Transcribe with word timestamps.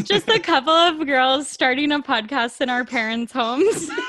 Just 0.00 0.28
a 0.28 0.40
couple 0.40 0.72
of 0.72 1.06
girls 1.06 1.48
starting 1.48 1.92
a 1.92 2.00
podcast 2.00 2.60
in 2.60 2.70
our 2.70 2.84
parents' 2.84 3.32
homes. 3.32 3.90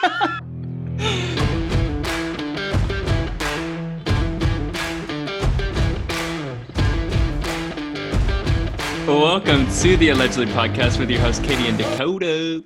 Welcome 9.06 9.68
to 9.82 9.98
the 9.98 10.10
Allegedly 10.10 10.46
podcast 10.48 10.98
with 11.00 11.10
your 11.10 11.20
host, 11.20 11.44
Katie 11.44 11.68
and 11.68 11.78
Dakota. 11.78 12.64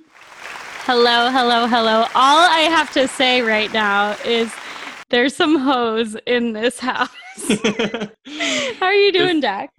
hello, 0.84 1.30
hello, 1.30 1.66
hello. 1.66 2.06
All 2.14 2.48
I 2.48 2.68
have 2.70 2.92
to 2.92 3.08
say 3.08 3.42
right 3.42 3.72
now 3.72 4.12
is 4.24 4.52
there's 5.10 5.34
some 5.34 5.56
hoes 5.56 6.16
in 6.26 6.52
this 6.52 6.78
house. 6.78 7.10
How 8.78 8.86
are 8.86 8.94
you 8.94 9.12
doing, 9.12 9.40
Dak? 9.40 9.70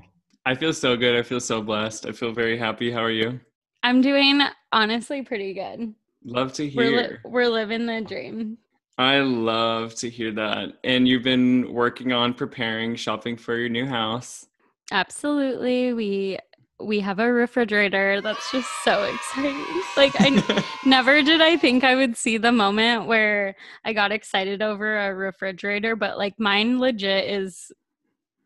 I 0.46 0.56
feel 0.56 0.74
so 0.74 0.96
good. 0.96 1.16
I 1.16 1.24
feel 1.24 1.40
so 1.40 1.62
blessed. 1.62 2.06
I 2.06 2.12
feel 2.12 2.32
very 2.32 2.58
happy. 2.58 2.92
How 2.92 3.04
are 3.04 3.12
you? 3.12 3.39
I'm 3.84 4.02
doing 4.02 4.42
honestly 4.71 5.21
pretty 5.21 5.54
good. 5.54 5.93
Love 6.24 6.54
to 6.54 6.70
We're, 6.75 6.86
li- 6.92 6.92
hear. 7.04 7.21
we're 7.24 7.48
living 7.48 7.86
the 7.86 8.02
dream. 8.02 8.57
I 8.98 9.20
love 9.20 9.96
to 9.96 10.10
hear 10.10 10.32
that. 10.34 10.74
And 10.84 11.07
you've 11.07 11.24
been 11.24 11.71
working 11.71 12.12
on 12.12 12.34
preparing 12.34 12.96
shopping 12.96 13.38
for 13.38 13.56
your 13.56 13.70
new 13.70 13.86
house. 13.86 14.48
Absolutely. 14.92 15.93
We 15.93 16.40
we 16.82 17.00
have 17.01 17.20
a 17.20 17.32
refrigerator. 17.32 18.21
That's 18.21 18.51
just 18.51 18.70
so 18.84 19.04
exciting. 19.04 19.64
Like 19.96 20.14
I 20.20 20.64
never 20.86 21.21
did 21.21 21.42
I 21.42 21.56
think 21.57 21.84
I 21.84 21.96
would 21.96 22.18
see 22.18 22.37
the 22.37 22.51
moment 22.51 23.06
where 23.06 23.56
I 23.86 23.93
got 23.93 24.12
excited 24.12 24.62
over 24.62 24.98
a 25.07 25.14
refrigerator, 25.14 25.96
but 25.96 26.18
like 26.18 26.37
mine 26.40 26.79
legit 26.79 27.29
is 27.29 27.71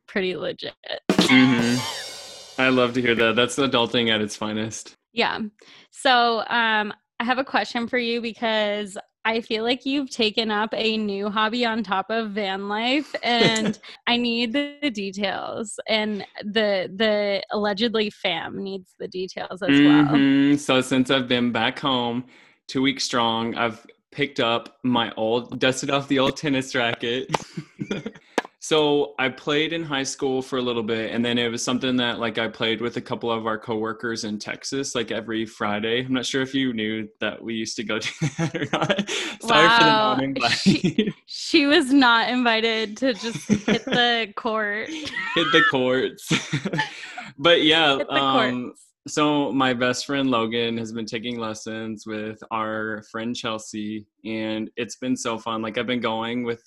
pretty 0.06 0.36
legit. 0.36 0.74
Mhm. 1.30 2.60
I 2.60 2.70
love 2.70 2.94
to 2.94 3.02
hear 3.02 3.16
that. 3.16 3.36
That's 3.36 3.56
adulting 3.58 4.10
at 4.14 4.22
its 4.22 4.36
finest. 4.36 4.94
Yeah. 5.14 5.40
So, 5.92 6.44
um 6.50 6.94
I 7.20 7.26
have 7.26 7.38
a 7.38 7.44
question 7.44 7.88
for 7.88 7.98
you 7.98 8.20
because 8.22 8.98
I 9.26 9.40
feel 9.40 9.64
like 9.64 9.86
you've 9.86 10.10
taken 10.10 10.52
up 10.52 10.74
a 10.74 10.98
new 10.98 11.30
hobby 11.30 11.66
on 11.66 11.82
top 11.84 12.08
of 12.10 12.32
van 12.32 12.68
life 12.68 13.16
and 13.24 13.80
I 14.08 14.18
need 14.18 14.52
the 14.52 14.92
details 14.94 15.80
and 15.88 16.26
the 16.44 16.92
the 16.94 17.42
allegedly 17.52 18.10
fam 18.10 18.62
needs 18.62 18.96
the 19.00 19.08
details 19.08 19.62
as 19.62 19.70
well. 19.70 20.06
Mhm. 20.06 20.60
So 20.60 20.82
since 20.82 21.10
I've 21.10 21.28
been 21.30 21.52
back 21.54 21.80
home, 21.80 22.26
two 22.68 22.82
weeks 22.82 23.04
strong, 23.06 23.56
I've 23.56 23.86
picked 24.12 24.40
up 24.42 24.78
my 24.84 25.12
old, 25.16 25.58
dusted 25.60 25.90
off 25.90 26.08
the 26.08 26.20
old 26.20 26.36
tennis 26.38 26.76
racket. 26.76 27.34
so 28.66 29.14
I 29.20 29.28
played 29.28 29.74
in 29.74 29.84
high 29.84 30.04
school 30.04 30.42
for 30.42 30.58
a 30.58 30.62
little 30.62 30.84
bit, 30.84 31.12
and 31.12 31.24
then 31.24 31.38
it 31.38 31.50
was 31.52 31.62
something 31.62 31.98
that 31.98 32.20
like 32.20 32.38
I 32.38 32.48
played 32.48 32.80
with 32.80 32.96
a 32.96 33.02
couple 33.02 33.30
of 33.30 33.46
our 33.46 33.58
coworkers 33.60 34.24
in 34.24 34.40
Texas, 34.40 34.96
like 34.96 35.12
every 35.12 35.46
Friday. 35.46 36.06
I'm 36.06 36.14
not 36.14 36.26
sure 36.26 36.42
if 36.42 36.56
you 36.56 36.72
knew 36.72 37.10
that 37.20 37.44
we 37.44 37.56
used 37.56 37.76
to 37.76 37.84
go 37.84 38.00
do 38.00 38.10
that 38.38 38.56
or 38.56 38.66
not. 38.72 39.10
Sorry 39.42 39.68
for 39.68 39.84
the 39.84 40.40
Wow. 40.40 40.48
She- 40.56 41.14
She 41.26 41.66
was 41.66 41.92
not 41.92 42.30
invited 42.30 42.96
to 42.98 43.14
just 43.14 43.50
hit 43.50 43.84
the 43.84 44.32
court. 44.38 44.88
hit 44.88 45.48
the 45.52 45.64
courts. 45.70 46.32
but 47.38 47.64
yeah, 47.64 47.98
um, 48.10 48.64
courts. 48.64 48.86
so 49.10 49.52
my 49.52 49.74
best 49.74 50.06
friend 50.06 50.30
Logan 50.32 50.78
has 50.78 50.94
been 50.94 51.06
taking 51.06 51.38
lessons 51.38 52.06
with 52.08 52.42
our 52.50 53.04
friend 53.12 53.36
Chelsea, 53.36 54.06
and 54.24 54.70
it's 54.78 54.96
been 54.96 55.18
so 55.18 55.38
fun. 55.38 55.62
Like 55.62 55.78
I've 55.78 55.86
been 55.88 56.00
going 56.00 56.46
with 56.46 56.64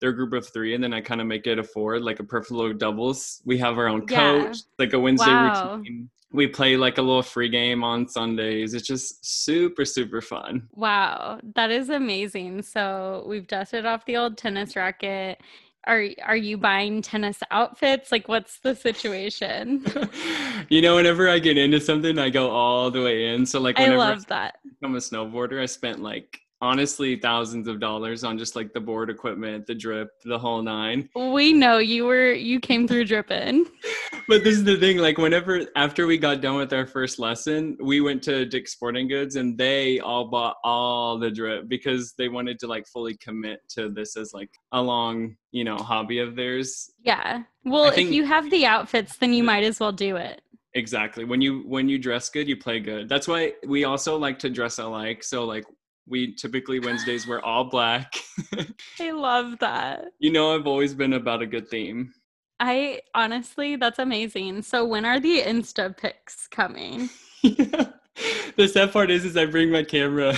their 0.00 0.12
group 0.12 0.32
of 0.32 0.46
three, 0.48 0.74
and 0.74 0.82
then 0.82 0.92
I 0.94 1.00
kind 1.00 1.20
of 1.20 1.26
make 1.26 1.46
it 1.46 1.58
a 1.58 1.64
four, 1.64 1.98
like 2.00 2.20
a 2.20 2.24
perfect 2.24 2.52
little 2.52 2.72
doubles. 2.74 3.42
We 3.44 3.58
have 3.58 3.78
our 3.78 3.88
own 3.88 4.06
Yeah. 4.08 4.44
coach, 4.44 4.58
like 4.78 4.92
a 4.92 4.98
Wednesday 4.98 5.34
Wow. 5.34 5.76
routine. 5.76 6.10
We 6.30 6.46
play 6.46 6.76
like 6.76 6.98
a 6.98 7.02
little 7.02 7.22
free 7.22 7.48
game 7.48 7.82
on 7.82 8.06
Sundays. 8.06 8.74
It's 8.74 8.86
just 8.86 9.24
super, 9.44 9.84
super 9.84 10.20
fun. 10.20 10.68
Wow, 10.74 11.40
that 11.54 11.70
is 11.70 11.88
amazing. 11.88 12.62
So 12.62 13.24
we've 13.26 13.46
dusted 13.46 13.86
off 13.86 14.04
the 14.04 14.18
old 14.18 14.36
tennis 14.36 14.76
racket. 14.76 15.40
Are 15.86 16.04
are 16.22 16.36
you 16.36 16.58
buying 16.58 17.00
tennis 17.00 17.38
outfits? 17.50 18.12
Like 18.12 18.28
what's 18.28 18.58
the 18.60 18.74
situation? 18.74 19.84
you 20.68 20.82
know, 20.82 20.96
whenever 20.96 21.30
I 21.30 21.38
get 21.38 21.56
into 21.56 21.80
something, 21.80 22.18
I 22.18 22.28
go 22.28 22.50
all 22.50 22.90
the 22.90 23.02
way 23.02 23.28
in. 23.34 23.46
So 23.46 23.58
like 23.58 23.78
I 23.78 23.84
whenever 23.84 23.98
love 23.98 24.26
that. 24.26 24.58
become 24.80 24.96
a 24.96 24.98
snowboarder, 24.98 25.62
I 25.62 25.66
spent 25.66 26.00
like 26.02 26.40
honestly 26.60 27.16
thousands 27.16 27.68
of 27.68 27.80
dollars 27.80 28.24
on 28.24 28.38
just 28.38 28.56
like 28.56 28.72
the 28.72 28.80
board 28.80 29.10
equipment, 29.10 29.66
the 29.66 29.74
drip, 29.74 30.10
the 30.24 30.38
whole 30.38 30.62
nine. 30.62 31.08
We 31.14 31.52
know 31.52 31.78
you 31.78 32.04
were 32.04 32.32
you 32.32 32.60
came 32.60 32.86
through 32.88 33.06
dripping. 33.06 33.66
But 34.28 34.44
this 34.44 34.56
is 34.56 34.64
the 34.64 34.76
thing, 34.76 34.98
like 34.98 35.16
whenever 35.16 35.62
after 35.74 36.06
we 36.06 36.18
got 36.18 36.42
done 36.42 36.56
with 36.56 36.70
our 36.74 36.86
first 36.86 37.18
lesson, 37.18 37.78
we 37.82 38.02
went 38.02 38.22
to 38.24 38.44
Dick's 38.44 38.72
Sporting 38.72 39.08
Goods 39.08 39.36
and 39.36 39.56
they 39.56 40.00
all 40.00 40.26
bought 40.28 40.56
all 40.64 41.18
the 41.18 41.30
drip 41.30 41.66
because 41.66 42.12
they 42.18 42.28
wanted 42.28 42.58
to 42.58 42.66
like 42.66 42.86
fully 42.86 43.16
commit 43.16 43.60
to 43.70 43.88
this 43.88 44.18
as 44.18 44.34
like 44.34 44.50
a 44.72 44.82
long, 44.82 45.34
you 45.50 45.64
know, 45.64 45.78
hobby 45.78 46.18
of 46.18 46.36
theirs. 46.36 46.90
Yeah. 47.02 47.44
Well, 47.64 47.90
think- 47.90 48.08
if 48.10 48.14
you 48.14 48.26
have 48.26 48.50
the 48.50 48.66
outfits, 48.66 49.16
then 49.16 49.32
you 49.32 49.42
might 49.42 49.64
as 49.64 49.80
well 49.80 49.92
do 49.92 50.16
it. 50.16 50.42
Exactly. 50.74 51.24
When 51.24 51.40
you 51.40 51.60
when 51.66 51.88
you 51.88 51.98
dress 51.98 52.28
good, 52.28 52.46
you 52.46 52.56
play 52.56 52.80
good. 52.80 53.08
That's 53.08 53.26
why 53.26 53.54
we 53.66 53.84
also 53.84 54.18
like 54.18 54.38
to 54.40 54.50
dress 54.50 54.78
alike. 54.78 55.24
So 55.24 55.46
like 55.46 55.64
we 56.08 56.34
typically 56.34 56.80
Wednesdays 56.80 57.26
we're 57.26 57.40
all 57.40 57.64
black. 57.64 58.14
I 59.00 59.10
love 59.10 59.58
that. 59.60 60.06
you 60.18 60.32
know, 60.32 60.54
I've 60.54 60.66
always 60.66 60.94
been 60.94 61.12
about 61.12 61.42
a 61.42 61.46
good 61.46 61.68
theme. 61.68 62.12
I 62.60 63.02
honestly, 63.14 63.76
that's 63.76 63.98
amazing. 63.98 64.62
So 64.62 64.84
when 64.84 65.04
are 65.04 65.20
the 65.20 65.42
Insta 65.42 65.96
pics 65.96 66.48
coming? 66.48 67.08
the 67.42 68.68
sad 68.70 68.92
part 68.92 69.10
is, 69.10 69.24
is 69.24 69.36
I 69.36 69.46
bring 69.46 69.70
my 69.70 69.84
camera. 69.84 70.36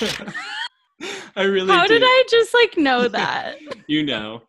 I 1.36 1.42
really 1.42 1.70
How 1.72 1.86
do. 1.86 1.94
did 1.94 2.02
I 2.04 2.24
just 2.30 2.54
like 2.54 2.76
know 2.78 3.06
that? 3.08 3.56
You 3.86 4.04
know, 4.04 4.42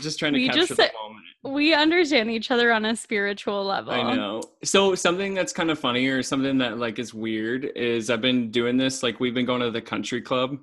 just 0.00 0.18
trying 0.18 0.34
to 0.34 0.38
We 0.38 0.46
capture 0.46 0.66
just 0.66 0.76
the 0.76 0.90
moment. 1.02 1.19
We 1.42 1.72
understand 1.74 2.30
each 2.30 2.50
other 2.50 2.72
on 2.72 2.84
a 2.84 2.94
spiritual 2.94 3.64
level. 3.64 3.92
I 3.92 4.14
know. 4.14 4.42
So 4.62 4.94
something 4.94 5.34
that's 5.34 5.52
kind 5.52 5.70
of 5.70 5.78
funny 5.78 6.06
or 6.08 6.22
something 6.22 6.58
that 6.58 6.78
like 6.78 6.98
is 6.98 7.14
weird 7.14 7.64
is 7.76 8.10
I've 8.10 8.20
been 8.20 8.50
doing 8.50 8.76
this. 8.76 9.02
Like 9.02 9.20
we've 9.20 9.34
been 9.34 9.46
going 9.46 9.60
to 9.62 9.70
the 9.70 9.80
country 9.80 10.20
club, 10.20 10.58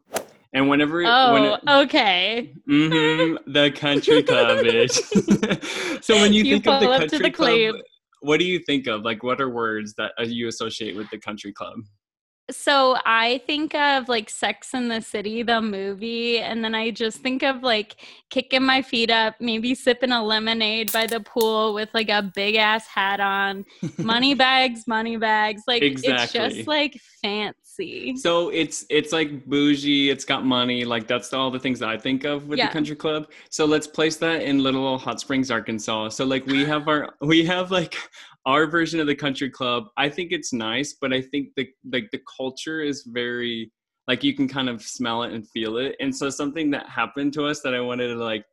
and 0.53 0.69
whenever 0.69 0.97
when 0.97 1.07
Oh, 1.07 1.53
it, 1.55 1.69
okay. 1.85 2.53
Mhm, 2.69 3.37
the 3.47 3.71
country 3.71 4.21
club, 4.21 4.59
is 4.65 4.95
so 6.05 6.15
when 6.15 6.31
you, 6.33 6.43
You 6.43 6.53
think 6.59 6.67
of 6.67 6.79
the 6.79 6.87
country 6.87 7.17
the 7.19 7.31
club, 7.31 7.71
club. 7.71 7.81
what 8.21 8.39
do 8.39 8.45
you 8.45 8.59
think 8.59 8.85
of? 8.87 9.01
Like, 9.03 9.23
what 9.23 9.41
are 9.41 9.49
words 9.49 9.95
that 9.97 10.11
uh, 10.19 10.23
you 10.23 10.47
associate 10.47 10.95
with 10.95 11.09
the 11.09 11.17
country 11.17 11.53
club? 11.53 11.79
So 12.49 12.97
I 13.05 13.41
think 13.45 13.75
of 13.75 14.07
like 14.07 14.29
Sex 14.29 14.73
in 14.73 14.87
the 14.87 15.01
City, 15.01 15.43
the 15.43 15.61
movie, 15.61 16.39
and 16.39 16.63
then 16.63 16.73
I 16.73 16.91
just 16.91 17.17
think 17.19 17.43
of 17.43 17.61
like 17.61 17.97
kicking 18.29 18.63
my 18.63 18.81
feet 18.81 19.11
up, 19.11 19.35
maybe 19.41 19.75
sipping 19.75 20.13
a 20.13 20.23
lemonade 20.23 20.91
by 20.93 21.07
the 21.07 21.19
pool 21.19 21.73
with 21.73 21.89
like 21.93 22.09
a 22.09 22.21
big 22.21 22.55
ass 22.55 22.87
hat 22.87 23.19
on, 23.19 23.65
money 23.97 24.33
bags, 24.33 24.87
money 24.87 25.17
bags. 25.17 25.63
Like 25.67 25.81
it's 25.83 26.31
just 26.31 26.67
like 26.67 26.99
fancy. 27.21 27.66
So 28.15 28.49
it's 28.49 28.85
it's 28.89 29.11
like 29.13 29.45
bougie. 29.45 30.09
It's 30.09 30.25
got 30.25 30.45
money. 30.45 30.83
Like 30.83 31.07
that's 31.07 31.31
all 31.33 31.51
the 31.51 31.59
things 31.59 31.79
that 31.79 31.89
I 31.89 31.97
think 31.97 32.23
of 32.23 32.47
with 32.47 32.57
Yeah. 32.59 32.67
the 32.67 32.73
country 32.73 32.95
club. 32.95 33.29
So 33.49 33.65
let's 33.65 33.87
place 33.87 34.17
that 34.17 34.41
in 34.41 34.63
Little 34.63 34.97
Hot 34.97 35.19
Springs, 35.19 35.51
Arkansas. 35.51 36.09
So 36.09 36.25
like 36.25 36.45
we 36.45 36.65
have 36.65 36.87
our 36.87 37.13
we 37.21 37.45
have 37.45 37.71
like 37.71 37.95
our 38.45 38.65
version 38.65 38.99
of 38.99 39.07
the 39.07 39.15
country 39.15 39.49
club. 39.49 39.85
I 39.97 40.09
think 40.09 40.31
it's 40.31 40.53
nice, 40.53 40.93
but 40.99 41.13
I 41.13 41.21
think 41.21 41.49
the 41.55 41.67
like 41.91 42.09
the 42.11 42.21
culture 42.37 42.81
is 42.81 43.03
very 43.07 43.71
like 44.07 44.23
you 44.23 44.33
can 44.33 44.47
kind 44.47 44.69
of 44.69 44.81
smell 44.81 45.23
it 45.23 45.33
and 45.33 45.47
feel 45.49 45.77
it. 45.77 45.95
And 45.99 46.15
so 46.15 46.29
something 46.29 46.71
that 46.71 46.87
happened 46.87 47.33
to 47.33 47.45
us 47.45 47.61
that 47.61 47.75
I 47.75 47.81
wanted 47.81 48.07
to 48.07 48.15
like 48.15 48.45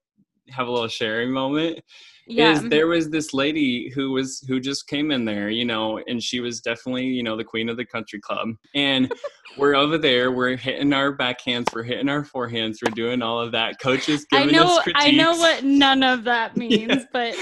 have 0.50 0.66
a 0.68 0.70
little 0.70 0.88
sharing 0.88 1.30
moment 1.30 1.80
Yeah. 2.26 2.52
is 2.52 2.62
there 2.68 2.82
mm-hmm. 2.84 2.90
was 2.90 3.10
this 3.10 3.32
lady 3.34 3.90
who 3.94 4.12
was 4.12 4.44
who 4.48 4.60
just 4.60 4.86
came 4.88 5.10
in 5.10 5.24
there 5.24 5.50
you 5.50 5.64
know 5.64 6.00
and 6.06 6.22
she 6.22 6.40
was 6.40 6.60
definitely 6.60 7.06
you 7.06 7.22
know 7.22 7.36
the 7.36 7.44
queen 7.44 7.68
of 7.68 7.76
the 7.76 7.84
country 7.84 8.20
club 8.20 8.48
and 8.74 9.12
we're 9.58 9.74
over 9.74 9.98
there 9.98 10.32
we're 10.32 10.56
hitting 10.56 10.92
our 10.92 11.16
backhands 11.16 11.66
we're 11.74 11.82
hitting 11.82 12.08
our 12.08 12.22
forehands 12.22 12.78
we're 12.84 12.94
doing 12.94 13.22
all 13.22 13.40
of 13.40 13.52
that 13.52 13.78
coach 13.80 14.08
is 14.08 14.26
I 14.32 14.40
giving 14.40 14.56
know 14.56 14.76
us 14.76 14.82
critiques 14.82 15.04
I 15.06 15.10
know 15.12 15.32
what 15.36 15.64
none 15.64 16.02
of 16.02 16.24
that 16.24 16.56
means, 16.64 16.88
Yeah. 16.88 17.04
but 17.12 17.36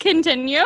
continue. 0.00 0.62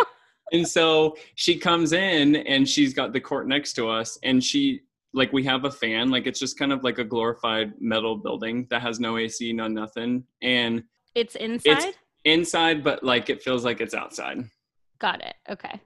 and 0.53 0.67
so 0.67 1.17
she 1.35 1.59
comes 1.59 1.93
in 1.93 2.37
and 2.37 2.69
she's 2.69 2.95
got 2.95 3.13
the 3.13 3.21
court 3.21 3.49
next 3.49 3.73
to 3.75 3.89
us 3.89 4.19
and 4.23 4.43
she 4.43 4.81
like 5.13 5.33
we 5.33 5.43
have 5.45 5.65
a 5.65 5.71
fan 5.71 6.11
like 6.11 6.27
it's 6.27 6.39
just 6.39 6.59
kind 6.59 6.73
of 6.73 6.85
like 6.85 6.99
a 6.99 7.05
glorified 7.05 7.73
metal 7.81 8.17
building 8.17 8.67
that 8.71 8.83
has 8.83 9.01
no 9.01 9.17
ac 9.19 9.53
no 9.53 9.67
nothing 9.67 10.23
and 10.43 10.83
It's 11.17 11.35
inside? 11.35 11.79
It's 11.79 11.99
inside 12.25 12.85
but 12.85 13.03
like 13.03 13.31
it 13.31 13.43
feels 13.43 13.65
like 13.65 13.81
it's 13.81 13.95
outside 13.95 14.45
Got 14.99 15.21
it. 15.21 15.35
Okay. 15.49 15.81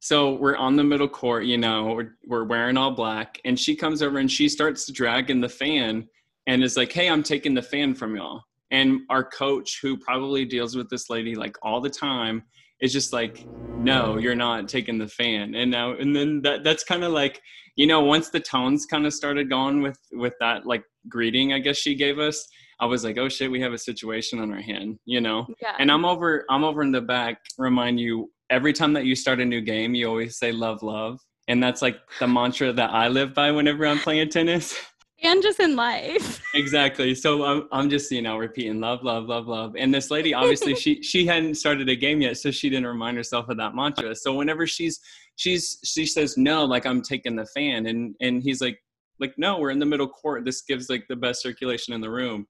So 0.00 0.34
we're 0.34 0.56
on 0.56 0.76
the 0.76 0.84
middle 0.84 1.08
court, 1.08 1.44
you 1.44 1.56
know, 1.56 1.94
we're, 1.94 2.16
we're 2.26 2.44
wearing 2.44 2.76
all 2.76 2.90
black, 2.90 3.40
and 3.44 3.58
she 3.58 3.74
comes 3.74 4.02
over 4.02 4.18
and 4.18 4.30
she 4.30 4.48
starts 4.48 4.90
dragging 4.90 5.40
the 5.40 5.48
fan 5.48 6.08
and 6.46 6.62
is 6.62 6.76
like, 6.76 6.92
Hey, 6.92 7.08
I'm 7.08 7.22
taking 7.22 7.54
the 7.54 7.62
fan 7.62 7.94
from 7.94 8.16
y'all. 8.16 8.42
And 8.70 9.00
our 9.10 9.22
coach, 9.22 9.78
who 9.80 9.96
probably 9.96 10.44
deals 10.44 10.76
with 10.76 10.90
this 10.90 11.08
lady 11.08 11.34
like 11.34 11.56
all 11.62 11.80
the 11.80 11.90
time, 11.90 12.42
it's 12.80 12.92
just 12.92 13.12
like 13.12 13.46
no 13.78 14.18
you're 14.18 14.34
not 14.34 14.68
taking 14.68 14.98
the 14.98 15.08
fan 15.08 15.54
and 15.54 15.70
now 15.70 15.92
and 15.92 16.14
then 16.14 16.42
that 16.42 16.62
that's 16.62 16.84
kind 16.84 17.04
of 17.04 17.12
like 17.12 17.40
you 17.76 17.86
know 17.86 18.00
once 18.00 18.28
the 18.28 18.40
tones 18.40 18.86
kind 18.86 19.06
of 19.06 19.14
started 19.14 19.48
going 19.48 19.80
with 19.82 19.98
with 20.12 20.34
that 20.40 20.66
like 20.66 20.84
greeting 21.08 21.52
i 21.52 21.58
guess 21.58 21.76
she 21.76 21.94
gave 21.94 22.18
us 22.18 22.46
i 22.80 22.86
was 22.86 23.04
like 23.04 23.18
oh 23.18 23.28
shit 23.28 23.50
we 23.50 23.60
have 23.60 23.72
a 23.72 23.78
situation 23.78 24.38
on 24.38 24.52
our 24.52 24.60
hand 24.60 24.98
you 25.04 25.20
know? 25.20 25.46
Yeah. 25.60 25.76
and 25.78 25.90
i'm 25.90 26.04
over 26.04 26.44
i'm 26.50 26.64
over 26.64 26.82
in 26.82 26.92
the 26.92 27.00
back 27.00 27.40
remind 27.58 28.00
you 28.00 28.30
every 28.50 28.72
time 28.72 28.92
that 28.92 29.04
you 29.04 29.14
start 29.14 29.40
a 29.40 29.44
new 29.44 29.60
game 29.60 29.94
you 29.94 30.08
always 30.08 30.38
say 30.38 30.52
love 30.52 30.82
love 30.82 31.20
and 31.48 31.62
that's 31.62 31.82
like 31.82 31.98
the 32.20 32.26
mantra 32.26 32.72
that 32.72 32.90
i 32.90 33.08
live 33.08 33.34
by 33.34 33.50
whenever 33.50 33.86
i'm 33.86 33.98
playing 33.98 34.28
tennis. 34.28 34.76
And 35.22 35.42
just 35.42 35.60
in 35.60 35.76
life. 35.76 36.42
exactly. 36.54 37.14
So 37.14 37.44
I'm, 37.44 37.68
I'm 37.72 37.88
just 37.88 38.10
you 38.12 38.20
know 38.20 38.36
repeating 38.36 38.80
love 38.80 39.02
love 39.02 39.24
love 39.24 39.46
love 39.46 39.74
and 39.76 39.92
this 39.92 40.10
lady 40.10 40.34
obviously 40.34 40.74
she 40.74 41.02
she 41.02 41.26
hadn't 41.26 41.54
started 41.54 41.88
a 41.88 41.96
game 41.96 42.20
yet 42.20 42.36
so 42.36 42.50
she 42.50 42.68
didn't 42.68 42.86
remind 42.86 43.16
herself 43.16 43.48
of 43.48 43.56
that 43.56 43.74
mantra. 43.74 44.14
So 44.14 44.34
whenever 44.34 44.66
she's 44.66 45.00
she's 45.36 45.78
she 45.84 46.06
says 46.06 46.36
no 46.36 46.64
like 46.64 46.86
i'm 46.86 47.00
taking 47.02 47.34
the 47.34 47.46
fan 47.46 47.86
and 47.86 48.14
and 48.20 48.42
he's 48.42 48.60
like 48.60 48.78
like 49.18 49.32
no 49.38 49.58
we're 49.58 49.70
in 49.70 49.78
the 49.78 49.86
middle 49.86 50.08
court. 50.08 50.44
This 50.44 50.60
gives 50.62 50.90
like 50.90 51.06
the 51.08 51.16
best 51.16 51.40
circulation 51.42 51.94
in 51.94 52.02
the 52.02 52.10
room 52.10 52.46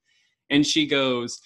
and 0.51 0.67
she 0.67 0.87
goes 0.87 1.41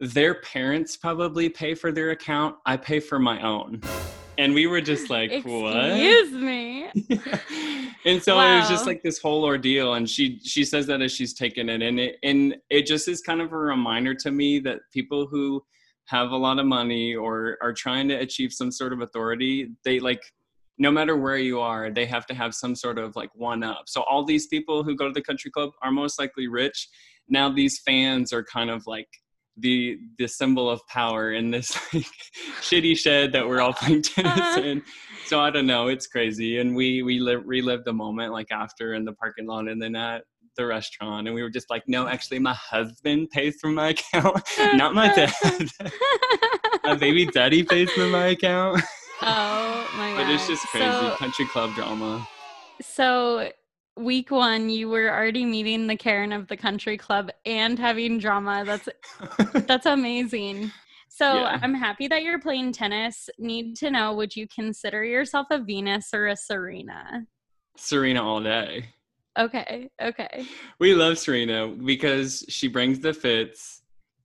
their 0.00 0.34
parents 0.34 0.96
probably 0.96 1.48
pay 1.48 1.74
for 1.74 1.92
their 1.92 2.10
account. 2.10 2.56
I 2.66 2.76
pay 2.76 3.00
for 3.00 3.18
my 3.18 3.40
own. 3.42 3.80
And 4.36 4.52
we 4.52 4.66
were 4.66 4.80
just 4.80 5.10
like 5.10 5.30
what? 5.44 5.76
Excuse 5.76 6.32
me. 6.32 6.84
and 8.04 8.22
so 8.22 8.40
it 8.40 8.58
was 8.58 8.68
just 8.68 8.86
like 8.86 9.02
this 9.02 9.18
whole 9.18 9.44
ordeal. 9.44 9.94
And 9.94 10.10
she 10.10 10.40
she 10.42 10.64
says 10.64 10.86
that 10.88 11.00
as 11.00 11.12
she's 11.12 11.34
taken 11.34 11.68
it 11.68 11.82
and 11.82 12.00
it 12.00 12.16
and 12.24 12.56
it 12.68 12.86
just 12.86 13.06
is 13.06 13.20
kind 13.20 13.40
of 13.40 13.52
a 13.52 13.56
reminder 13.56 14.14
to 14.16 14.32
me 14.32 14.58
that 14.60 14.80
people 14.92 15.26
who 15.26 15.64
have 16.06 16.32
a 16.32 16.36
lot 16.36 16.58
of 16.58 16.66
money 16.66 17.14
or 17.14 17.56
are 17.62 17.72
trying 17.72 18.08
to 18.08 18.14
achieve 18.14 18.52
some 18.52 18.70
sort 18.70 18.92
of 18.92 19.00
authority 19.00 19.70
they 19.84 19.98
like 20.00 20.22
no 20.78 20.90
matter 20.90 21.16
where 21.16 21.36
you 21.38 21.60
are 21.60 21.90
they 21.90 22.06
have 22.06 22.26
to 22.26 22.34
have 22.34 22.54
some 22.54 22.74
sort 22.74 22.98
of 22.98 23.14
like 23.16 23.30
one 23.34 23.62
up 23.62 23.82
so 23.86 24.02
all 24.02 24.24
these 24.24 24.46
people 24.48 24.82
who 24.82 24.94
go 24.96 25.06
to 25.06 25.12
the 25.12 25.22
country 25.22 25.50
club 25.50 25.70
are 25.82 25.90
most 25.92 26.18
likely 26.18 26.48
rich 26.48 26.88
now 27.28 27.48
these 27.52 27.80
fans 27.86 28.32
are 28.32 28.42
kind 28.44 28.70
of 28.70 28.86
like 28.86 29.08
the 29.58 29.96
the 30.18 30.26
symbol 30.26 30.68
of 30.68 30.80
power 30.88 31.32
in 31.32 31.50
this 31.52 31.76
like, 31.94 32.04
shitty 32.60 32.96
shed 32.98 33.32
that 33.32 33.46
we're 33.46 33.60
all 33.60 33.72
playing 33.72 34.02
tennis 34.14 34.32
Uh-huh. 34.40 34.60
in 34.60 34.82
so 35.26 35.40
I 35.40 35.48
don't 35.48 35.66
know. 35.66 35.88
It's 35.88 36.06
crazy, 36.06 36.58
and 36.58 36.76
we 36.76 37.02
we 37.02 37.18
li- 37.18 37.36
relived 37.36 37.86
the 37.86 37.94
moment 37.94 38.30
like 38.34 38.48
after 38.52 38.92
in 38.92 39.06
the 39.06 39.14
parking 39.14 39.46
lot, 39.46 39.68
and 39.68 39.80
then 39.80 39.96
at 39.96 40.24
the 40.58 40.66
restaurant, 40.66 41.26
and 41.26 41.34
we 41.34 41.42
were 41.42 41.48
just 41.48 41.70
like, 41.70 41.82
no, 41.86 42.06
actually, 42.06 42.40
my 42.40 42.52
husband 42.52 43.30
pays 43.30 43.56
for 43.58 43.70
my 43.70 43.88
account, 43.96 44.42
not 44.74 44.92
my 44.92 45.08
dad. 45.14 45.32
my 46.84 46.94
baby 46.94 47.24
daddy 47.24 47.62
pays 47.62 47.90
for 47.92 48.06
my 48.06 48.26
account. 48.26 48.82
Oh. 49.22 49.63
But 50.26 50.34
it's 50.34 50.46
just 50.46 50.66
crazy 50.68 50.86
So, 50.86 51.14
country 51.16 51.46
club 51.46 51.74
drama. 51.74 52.26
so 52.80 53.50
week 53.96 54.30
one, 54.30 54.68
you 54.70 54.88
were 54.88 55.08
already 55.10 55.44
meeting 55.44 55.86
the 55.86 55.96
Karen 55.96 56.32
of 56.32 56.48
the 56.48 56.56
country 56.56 56.96
club 56.96 57.30
and 57.46 57.78
having 57.78 58.18
drama. 58.18 58.64
That's 58.64 58.88
that's 59.66 59.86
amazing. 59.86 60.72
So 61.08 61.34
Yeah. 61.34 61.58
I'm 61.62 61.74
happy 61.74 62.08
that 62.08 62.22
you're 62.24 62.40
playing 62.40 62.72
tennis. 62.72 63.30
Need 63.38 63.76
to 63.76 63.90
know, 63.90 64.12
would 64.14 64.34
you 64.34 64.48
consider 64.48 65.04
yourself 65.04 65.46
a 65.50 65.58
Venus 65.60 66.10
or 66.12 66.26
a 66.26 66.36
Serena? 66.36 67.24
Serena 67.76 68.22
all 68.22 68.40
day. 68.42 68.86
Okay, 69.38 69.90
okay. 70.00 70.46
We 70.78 70.94
love 70.94 71.18
Serena 71.18 71.68
because 71.68 72.44
she 72.48 72.68
brings 72.68 73.00
the 73.00 73.12
fits, 73.12 73.82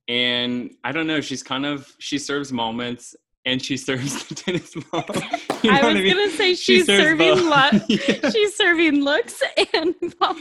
and 0.08 0.70
I 0.84 0.92
don't 0.92 1.06
know. 1.08 1.20
She's 1.20 1.42
kind 1.42 1.66
of 1.66 1.92
she 1.98 2.18
serves 2.18 2.52
moments. 2.52 3.14
And 3.46 3.60
she 3.64 3.76
serves 3.88 4.22
the 4.26 4.34
tennis 4.34 4.74
ball. 4.92 5.04
You 5.64 5.70
know 5.72 5.78
I 5.78 5.84
was 5.92 5.94
mean? 5.94 6.14
gonna 6.16 6.30
say 6.30 6.54
she's 6.54 6.86
serves 6.86 7.02
serving 7.02 7.48
lo- 7.48 7.70
Yeah. 7.88 8.30
she's 8.30 8.56
serving 8.56 9.02
looks 9.04 9.42
and 9.74 9.94
ball. 10.18 10.34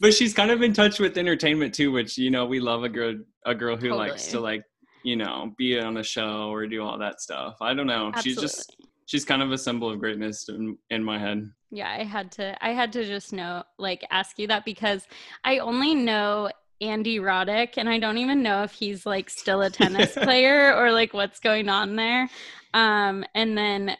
but 0.00 0.12
she's 0.14 0.34
kind 0.34 0.50
of 0.50 0.62
in 0.62 0.72
touch 0.72 0.98
with 1.00 1.16
entertainment 1.16 1.74
too 1.74 1.90
which 1.92 2.18
you 2.18 2.30
know 2.30 2.44
we 2.46 2.60
love 2.60 2.84
a 2.84 2.88
girl 2.88 3.14
a 3.46 3.54
girl 3.54 3.76
who 3.76 3.90
likes 3.94 4.26
to 4.28 4.40
like 4.40 4.62
you 5.02 5.16
know 5.16 5.52
be 5.56 5.78
on 5.78 5.96
a 5.96 6.02
show 6.02 6.50
or 6.52 6.66
do 6.66 6.82
all 6.82 6.98
that 6.98 7.20
stuff 7.20 7.56
i 7.62 7.72
don't 7.72 7.86
know 7.86 8.08
Absolutely. 8.14 8.30
she's 8.32 8.40
just 8.40 8.76
she's 9.06 9.24
kind 9.24 9.40
of 9.42 9.50
a 9.50 9.58
symbol 9.58 9.90
of 9.90 9.98
greatness 9.98 10.48
in, 10.48 10.76
in 10.90 11.02
my 11.02 11.18
head 11.18 11.50
Yeah, 11.70 11.88
I 11.90 12.04
had 12.04 12.30
to 12.32 12.56
I 12.64 12.70
had 12.72 12.92
to 12.92 13.04
just 13.04 13.32
know 13.32 13.62
like 13.78 14.04
ask 14.10 14.38
you 14.38 14.46
that 14.48 14.64
because 14.64 15.06
I 15.44 15.58
only 15.58 15.94
know 15.94 16.50
Andy 16.82 17.18
Roddick 17.18 17.74
and 17.76 17.88
I 17.88 17.98
don't 17.98 18.18
even 18.18 18.42
know 18.42 18.62
if 18.62 18.72
he's 18.72 19.04
like 19.06 19.28
still 19.30 19.62
a 19.62 19.70
tennis 19.70 20.12
player 20.14 20.74
or 20.74 20.92
like 20.92 21.12
what's 21.14 21.38
going 21.40 21.68
on 21.68 21.96
there. 21.96 22.28
Um 22.74 23.24
and 23.34 23.56
then 23.58 23.96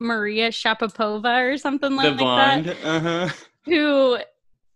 Maria 0.00 0.48
Shapapova 0.48 1.52
or 1.52 1.56
something 1.56 1.94
like 1.94 2.18
bond 2.18 2.66
that 2.66 2.84
uh-huh 2.84 3.28
who 3.66 4.18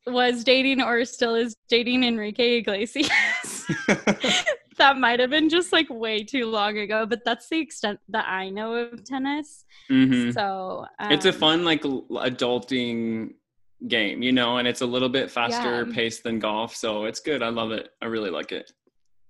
was 0.07 0.45
dating 0.45 0.83
or 0.83 1.05
still 1.05 1.35
is 1.35 1.57
dating 1.69 2.05
Enrique 2.05 2.59
Iglesias. 2.59 3.09
that 4.77 4.99
might 4.99 5.19
have 5.19 5.31
been 5.31 5.49
just 5.49 5.73
like 5.73 5.89
way 5.89 6.23
too 6.23 6.45
long 6.47 6.77
ago, 6.79 7.07
but 7.07 7.25
that's 7.25 7.49
the 7.49 7.59
extent 7.59 7.99
that 8.11 8.27
I 8.29 8.51
know 8.51 8.75
of 8.75 9.03
tennis. 9.05 9.65
Mhm. 9.91 10.35
So 10.35 10.87
it's 11.01 11.25
a 11.25 11.31
um, 11.33 11.35
fun 11.35 11.65
like 11.65 11.83
adulting 11.83 13.33
game 13.89 14.23
you 14.23 14.33
know 14.33 14.57
and 14.59 14.67
it's 14.67 14.81
a 14.81 14.87
little 14.87 15.09
bit 15.09 15.31
faster 15.31 15.85
Yeah. 15.87 15.95
paced 15.95 16.23
than 16.23 16.39
golf 16.39 16.75
so 16.75 17.05
it's 17.05 17.21
good 17.21 17.43
i 17.43 17.49
love 17.49 17.71
it 17.71 17.91
i 18.01 18.07
really 18.07 18.31
like 18.31 18.51
it 18.53 18.73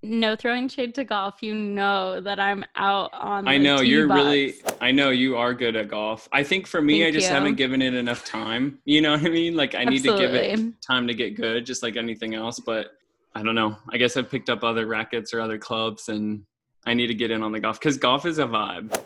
no 0.04 0.36
throwing 0.36 0.68
shade 0.68 0.94
to 0.96 1.04
golf. 1.04 1.42
You 1.42 1.54
know 1.54 2.20
that 2.20 2.38
I'm 2.38 2.64
out 2.76 3.10
on. 3.14 3.48
I 3.48 3.56
know 3.58 3.80
you're 3.80 4.06
box. 4.06 4.20
really 4.22 4.54
I 4.80 4.90
know 4.90 5.10
you 5.10 5.36
are 5.36 5.54
good 5.54 5.74
at 5.76 5.88
golf. 5.88 6.28
I 6.32 6.42
think 6.42 6.66
for 6.66 6.80
me 6.82 7.06
I 7.06 7.10
just 7.10 7.28
you. 7.28 7.34
haven't 7.34 7.54
given 7.56 7.82
it 7.82 7.94
enough 7.94 8.24
time. 8.24 8.78
You 8.84 9.00
know 9.00 9.12
what 9.12 9.24
I 9.24 9.28
mean? 9.30 9.56
Like 9.56 9.74
I 9.74 9.84
need 9.84 10.02
to 10.04 10.16
give 10.16 10.34
it 10.34 10.60
time 10.80 11.06
to 11.08 11.14
get 11.14 11.36
good 11.36 11.64
just 11.66 11.82
like 11.82 11.96
anything 11.96 12.34
else, 12.34 12.60
but 12.60 12.92
I 13.34 13.42
don't 13.42 13.54
know. 13.54 13.76
I 13.90 13.96
guess 13.96 14.16
I've 14.16 14.30
picked 14.30 14.50
up 14.50 14.62
other 14.62 14.86
rackets 14.86 15.32
or 15.34 15.40
other 15.40 15.58
clubs 15.58 16.08
and 16.08 16.44
I 16.86 16.94
need 16.94 17.06
to 17.08 17.14
get 17.14 17.30
in 17.30 17.42
on 17.42 17.50
the 17.52 17.60
golf 17.60 17.80
cuz 17.80 17.96
golf 17.96 18.26
is 18.26 18.38
a 18.38 18.44
vibe. 18.46 18.96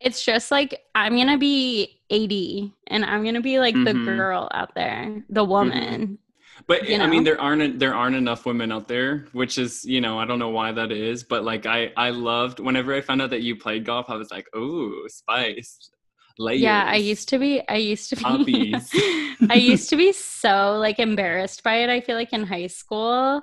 It's 0.00 0.24
just 0.24 0.50
like 0.50 0.80
I'm 0.94 1.16
gonna 1.16 1.38
be 1.38 2.00
80, 2.10 2.72
and 2.88 3.04
I'm 3.04 3.22
gonna 3.24 3.40
be 3.42 3.58
like 3.60 3.74
the 3.74 3.92
Mhm. 3.92 4.16
girl 4.16 4.48
out 4.52 4.74
there, 4.74 5.22
the 5.28 5.44
woman. 5.44 6.18
But 6.70 6.88
You 6.88 6.98
I 7.00 7.08
mean 7.08 7.24
there 7.24 7.40
aren't 7.40 7.80
there 7.80 7.96
aren't 7.96 8.14
enough 8.14 8.46
women 8.46 8.70
out 8.70 8.86
there, 8.86 9.26
which 9.32 9.58
is, 9.58 9.84
you 9.84 10.00
know, 10.00 10.20
I 10.20 10.24
don't 10.24 10.38
know 10.38 10.50
why 10.50 10.70
that 10.70 10.92
is, 10.92 11.24
but 11.24 11.42
like 11.42 11.66
I 11.66 11.90
I 11.96 12.10
loved 12.10 12.60
whenever 12.60 12.94
I 12.94 13.00
found 13.00 13.20
out 13.20 13.30
that 13.30 13.42
you 13.42 13.56
played 13.56 13.84
golf, 13.84 14.06
I 14.08 14.14
was 14.14 14.30
like, 14.30 14.46
oh 14.54 14.92
spice." 15.08 15.90
Layers. 16.38 16.62
Yeah, 16.62 16.84
I 16.86 16.94
used 16.94 17.28
to 17.30 17.38
be. 17.38 17.60
I 17.68 17.74
used 17.74 18.08
to 18.10 18.44
be. 18.44 18.74
I 19.50 19.54
used 19.56 19.90
to 19.90 19.96
be 19.96 20.12
so 20.12 20.78
like 20.78 21.00
embarrassed 21.00 21.64
by 21.64 21.78
it. 21.82 21.90
I 21.90 22.00
feel 22.00 22.14
like 22.16 22.32
in 22.32 22.44
high 22.44 22.68
school, 22.68 23.42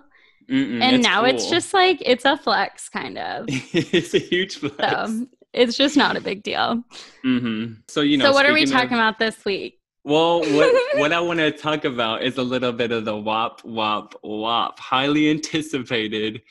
Mm-mm, 0.49 0.81
and 0.81 1.03
now 1.03 1.25
it's 1.25 1.49
just 1.49 1.73
like 1.73 2.01
it's 2.05 2.23
a 2.23 2.37
flex, 2.37 2.87
kind 2.87 3.17
of. 3.17 3.45
it's 3.49 4.13
a 4.13 4.19
huge 4.19 4.55
flex. 4.55 4.77
So 4.79 5.27
it's 5.51 5.75
just 5.75 5.97
not 5.97 6.15
a 6.15 6.21
big 6.21 6.43
deal. 6.43 6.81
hmm 7.23 7.73
So 7.89 8.01
you 8.01 8.17
know. 8.17 8.25
so 8.25 8.31
what 8.31 8.45
are 8.45 8.53
we 8.53 8.63
of- 8.63 8.71
talking 8.71 8.93
about 8.93 9.19
this 9.19 9.43
week? 9.43 9.76
Well, 10.07 10.39
what 10.39 10.73
what 10.99 11.11
I 11.11 11.19
want 11.19 11.39
to 11.39 11.51
talk 11.51 11.83
about 11.83 12.23
is 12.23 12.37
a 12.37 12.43
little 12.43 12.71
bit 12.71 12.93
of 12.93 13.03
the 13.03 13.15
wop 13.15 13.61
wop 13.65 14.17
wop, 14.23 14.79
highly 14.79 15.29
anticipated 15.29 16.41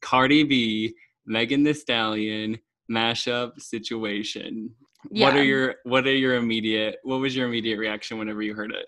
Cardi 0.00 0.42
B, 0.42 0.96
Megan 1.24 1.62
Thee 1.62 1.74
Stallion 1.74 2.58
mashup 2.90 3.60
situation. 3.60 4.74
What 5.10 5.36
are 5.36 5.44
your 5.44 5.76
what 5.84 6.08
are 6.08 6.14
your 6.14 6.34
immediate 6.34 6.96
what 7.04 7.20
was 7.20 7.36
your 7.36 7.46
immediate 7.46 7.78
reaction 7.78 8.18
whenever 8.18 8.42
you 8.42 8.52
heard 8.52 8.72
it? 8.72 8.86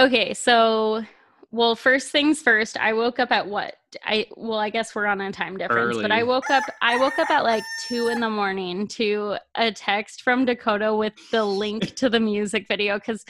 Okay, 0.00 0.32
so 0.32 1.04
well, 1.50 1.76
first 1.76 2.10
things 2.10 2.40
first, 2.40 2.78
I 2.78 2.94
woke 2.94 3.18
up 3.18 3.30
at 3.30 3.46
what? 3.46 3.74
I 4.04 4.26
well, 4.36 4.58
I 4.58 4.70
guess 4.70 4.94
we're 4.94 5.06
on 5.06 5.20
a 5.20 5.32
time 5.32 5.56
difference, 5.58 5.96
but 6.00 6.12
I 6.12 6.22
woke 6.22 6.50
up 6.50 6.70
I 6.80 6.96
woke 6.96 7.18
up 7.18 7.30
at 7.30 7.42
like 7.44 7.66
two 7.76 8.08
in 8.08 8.20
the 8.20 8.30
morning 8.30 8.86
to 8.88 9.36
a 9.54 9.72
text 9.72 10.22
from 10.22 10.44
Dakota 10.44 10.94
with 10.94 11.14
the 11.32 11.44
link 11.44 11.94
to 11.96 12.08
the 12.08 12.20
music 12.20 12.66
video 12.68 12.98
because 12.98 13.24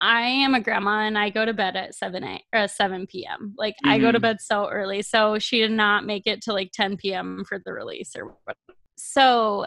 I 0.00 0.22
am 0.22 0.54
a 0.54 0.60
grandma 0.60 1.02
and 1.06 1.16
I 1.16 1.30
go 1.30 1.44
to 1.44 1.54
bed 1.54 1.76
at 1.76 1.94
7 1.94 2.24
a 2.24 2.42
or 2.52 2.66
7 2.66 3.06
p.m. 3.06 3.54
Like 3.56 3.76
I 3.84 3.98
go 3.98 4.10
to 4.10 4.18
Mhm. 4.18 4.22
bed 4.22 4.40
so 4.40 4.68
early. 4.68 5.02
So 5.02 5.38
she 5.38 5.60
did 5.60 5.70
not 5.70 6.04
make 6.04 6.26
it 6.26 6.42
to 6.42 6.52
like 6.52 6.72
10 6.72 6.96
p.m. 6.96 7.44
for 7.48 7.60
the 7.64 7.72
release 7.72 8.16
or 8.16 8.34
what. 8.44 8.56
So 8.96 9.66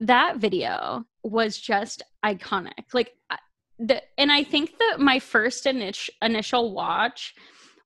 that 0.00 0.38
video 0.38 1.04
was 1.22 1.58
just 1.58 2.02
iconic. 2.24 2.94
Like 2.94 3.12
the 3.78 4.02
and 4.18 4.32
I 4.32 4.42
think 4.44 4.78
that 4.78 4.96
my 5.00 5.18
first 5.18 5.66
initial 5.66 6.14
initial 6.22 6.72
watch 6.72 7.34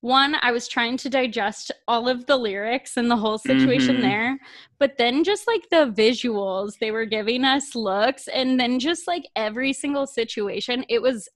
one 0.02 0.34
I 0.40 0.50
was 0.52 0.66
trying 0.66 0.96
to 0.98 1.10
digest 1.10 1.70
all 1.86 2.08
of 2.08 2.24
the 2.26 2.36
lyrics 2.36 2.96
and 2.96 3.10
the 3.10 3.16
whole 3.16 3.36
situation 3.38 3.96
Mhm. 3.98 4.00
there 4.02 4.38
but 4.78 4.96
then 4.96 5.24
just 5.24 5.46
like 5.46 5.68
the 5.70 5.92
visuals 5.92 6.78
they 6.78 6.90
were 6.90 7.04
giving 7.04 7.44
us 7.44 7.74
looks 7.74 8.26
and 8.28 8.58
then 8.58 8.78
just 8.78 9.06
like 9.06 9.24
every 9.36 9.72
single 9.74 10.06
situation 10.06 10.84
it 10.88 11.02
was 11.02 11.28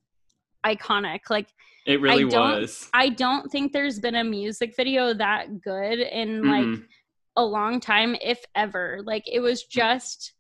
iconic 0.65 1.29
like 1.29 1.49
It 1.87 2.01
really 2.01 2.25
don't- 2.27 2.61
was. 2.63 2.89
I 2.95 3.11
don't 3.11 3.51
think 3.53 3.73
there's 3.73 4.01
been 4.01 4.15
a 4.15 4.25
music 4.25 4.75
video 4.75 5.13
that 5.13 5.61
good 5.61 5.99
in 6.01 6.43
like 6.49 6.65
Mhm. 6.65 6.87
a 7.37 7.45
long 7.45 7.81
time 7.81 8.17
if 8.23 8.43
ever 8.55 9.01
like 9.05 9.25
it 9.31 9.41
was 9.41 9.65
just 9.65 10.33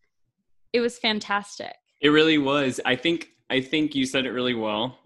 it 0.72 0.80
was 0.80 0.98
fantastic. 0.98 1.72
It 2.00 2.08
really 2.08 2.38
was. 2.38 2.80
I 2.84 2.96
think 2.96 3.30
I 3.50 3.60
think 3.60 3.94
you 3.94 4.06
said 4.06 4.24
it 4.26 4.32
really 4.32 4.54
well. 4.54 4.98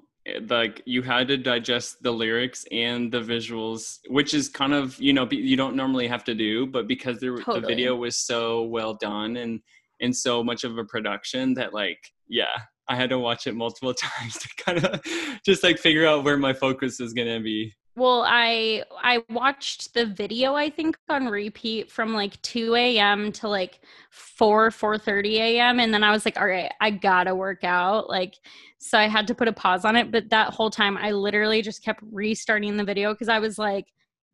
Like 0.49 0.83
you 0.85 1.03
had 1.03 1.29
to 1.29 1.37
digest 1.37 2.03
the 2.03 2.11
lyrics 2.11 2.65
and 2.71 3.11
the 3.11 3.21
visuals, 3.21 3.99
which 4.09 4.35
is 4.35 4.49
kind 4.49 4.75
of 4.75 4.99
you 5.01 5.13
know 5.13 5.29
you 5.31 5.57
don't 5.57 5.77
normally 5.77 6.09
have 6.09 6.25
to 6.25 6.35
do, 6.35 6.67
but 6.67 6.87
because 6.87 7.21
there, 7.21 7.37
the 7.37 7.63
video 7.67 7.95
was 7.97 8.17
so 8.17 8.63
well 8.63 8.95
done 8.95 9.37
and 9.37 9.61
and 10.01 10.15
so 10.15 10.45
much 10.45 10.65
of 10.65 10.79
a 10.79 10.85
production 10.85 11.55
that 11.55 11.75
like 11.75 11.99
yeah, 12.29 12.57
I 12.89 12.97
had 12.97 13.11
to 13.11 13.19
watch 13.19 13.47
it 13.47 13.55
multiple 13.55 13.95
times 14.19 14.39
to 14.39 14.49
kind 14.65 14.85
of 14.85 15.03
just 15.45 15.63
like 15.63 15.79
figure 15.79 16.07
out 16.07 16.25
where 16.25 16.37
my 16.37 16.53
focus 16.53 17.01
is 17.01 17.13
gonna 17.13 17.41
be. 17.41 17.75
Well, 17.99 18.23
I 18.25 18.85
I 19.03 19.25
watched 19.29 19.93
the 19.93 20.07
video 20.07 20.55
I 20.55 20.71
think 20.71 20.97
on 21.09 21.27
repeat 21.27 21.91
from 21.91 22.15
like 22.15 22.41
2 22.43 22.77
a.m. 22.77 23.33
to 23.33 23.49
like 23.49 23.81
4 24.11 24.71
4:30 24.71 25.35
a.m. 25.39 25.81
and 25.81 25.93
then 25.93 26.05
I 26.05 26.13
was 26.13 26.25
like, 26.25 26.39
all 26.41 26.47
right, 26.47 26.73
I 26.81 26.91
gotta 26.93 27.35
work 27.35 27.65
out. 27.65 28.09
Like, 28.09 28.35
so 28.79 28.99
I 28.99 29.09
had 29.09 29.27
to 29.29 29.35
put 29.35 29.49
a 29.49 29.53
pause 29.53 29.85
on 29.85 29.97
it. 29.97 30.13
But 30.13 30.31
that 30.31 30.51
whole 30.51 30.71
time, 30.71 30.97
I 30.97 31.11
literally 31.11 31.61
just 31.61 31.83
kept 31.83 32.01
restarting 32.13 32.77
the 32.77 32.85
video 32.85 33.13
because 33.13 33.29
I 33.29 33.41
was 33.41 33.59
like, 33.59 33.87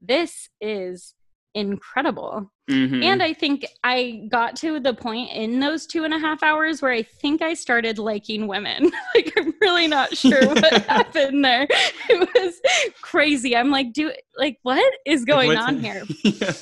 this 0.03 0.51
is 0.61 1.15
incredible. 1.55 2.51
Mhm. 2.71 3.05
And 3.05 3.23
I 3.23 3.33
think 3.33 3.67
I 3.85 4.27
got 4.31 4.57
to 4.57 4.81
the 4.81 4.95
point 4.95 5.31
in 5.33 5.61
those 5.61 5.87
two 5.87 6.05
and 6.05 6.15
a 6.15 6.19
half 6.19 6.43
hours 6.43 6.81
where 6.83 6.93
I 6.93 7.03
think 7.03 7.43
I 7.43 7.55
started 7.55 7.99
liking 7.99 8.47
women. 8.47 8.91
like 9.15 9.33
I'm 9.37 9.55
really 9.61 9.87
not 9.87 10.17
sure 10.17 10.47
what 10.49 10.73
happened 10.89 11.45
there. 11.45 11.67
It 12.09 12.29
was 12.35 12.61
crazy. 13.03 13.57
I'm 13.57 13.71
like, 13.71 13.93
do 13.93 14.13
like 14.37 14.59
what 14.63 14.93
is 15.07 15.25
going 15.25 15.49
What's- 15.49 15.63
on 15.65 15.79
here? 15.81 16.05
Yeah. 16.23 16.53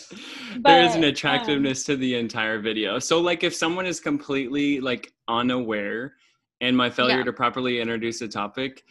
there 0.59 0.83
is 0.85 0.95
an 0.95 1.01
But, 1.01 1.05
um, 1.05 1.05
attractiveness 1.05 1.85
to 1.85 1.97
the 1.97 2.15
entire 2.17 2.59
video. 2.61 2.99
So 2.99 3.21
like 3.21 3.43
if 3.45 3.55
someone 3.55 3.87
is 3.87 4.01
completely 4.01 4.81
like 4.81 5.13
unaware 5.29 6.15
and 6.61 6.77
my 6.77 6.91
failure 6.91 7.19
Yeah. 7.19 7.25
to 7.25 7.33
properly 7.33 7.81
introduce 7.81 8.21
a 8.23 8.29
topic 8.29 8.85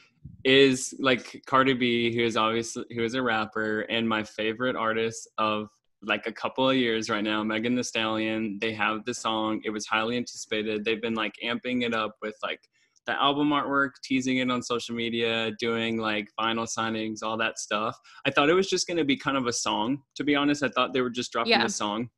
is 0.43 0.93
like 0.99 1.41
Cardi 1.45 1.73
B, 1.73 2.13
who 2.15 2.21
is 2.23 2.37
obviously 2.37 2.85
who 2.93 3.03
is 3.03 3.13
a 3.15 3.21
rapper 3.21 3.81
and 3.81 4.07
my 4.07 4.23
favorite 4.23 4.75
artist 4.75 5.27
of 5.37 5.69
like 6.03 6.25
a 6.27 6.31
couple 6.31 6.69
of 6.69 6.75
years 6.75 7.09
right 7.09 7.23
now, 7.23 7.43
Megan 7.43 7.75
Thee 7.75 7.83
Stallion. 7.83 8.57
They 8.59 8.73
have 8.73 9.05
the 9.05 9.13
song. 9.13 9.61
It 9.63 9.69
was 9.69 9.85
highly 9.85 10.17
anticipated. 10.17 10.83
They've 10.83 11.01
been 11.01 11.13
like 11.13 11.35
amping 11.43 11.83
it 11.83 11.93
up 11.93 12.15
with 12.21 12.35
like 12.43 12.59
the 13.05 13.13
album 13.21 13.49
artwork, 13.49 13.91
teasing 14.03 14.37
it 14.37 14.49
on 14.51 14.61
social 14.61 14.95
media, 14.95 15.51
doing 15.59 15.97
like 15.97 16.27
vinyl 16.39 16.67
signings, 16.67 17.19
all 17.23 17.37
that 17.37 17.57
stuff. 17.59 17.97
I 18.25 18.31
thought 18.31 18.49
it 18.49 18.53
was 18.53 18.69
just 18.69 18.87
going 18.87 18.97
to 18.97 19.05
be 19.05 19.17
kind 19.17 19.37
of 19.37 19.47
a 19.47 19.53
song. 19.53 20.01
To 20.15 20.23
be 20.23 20.35
honest, 20.35 20.63
I 20.63 20.69
thought 20.69 20.93
they 20.93 21.01
were 21.01 21.09
just 21.09 21.31
dropping 21.31 21.51
Yeah. 21.51 21.65
a 21.65 21.69
song. 21.69 22.09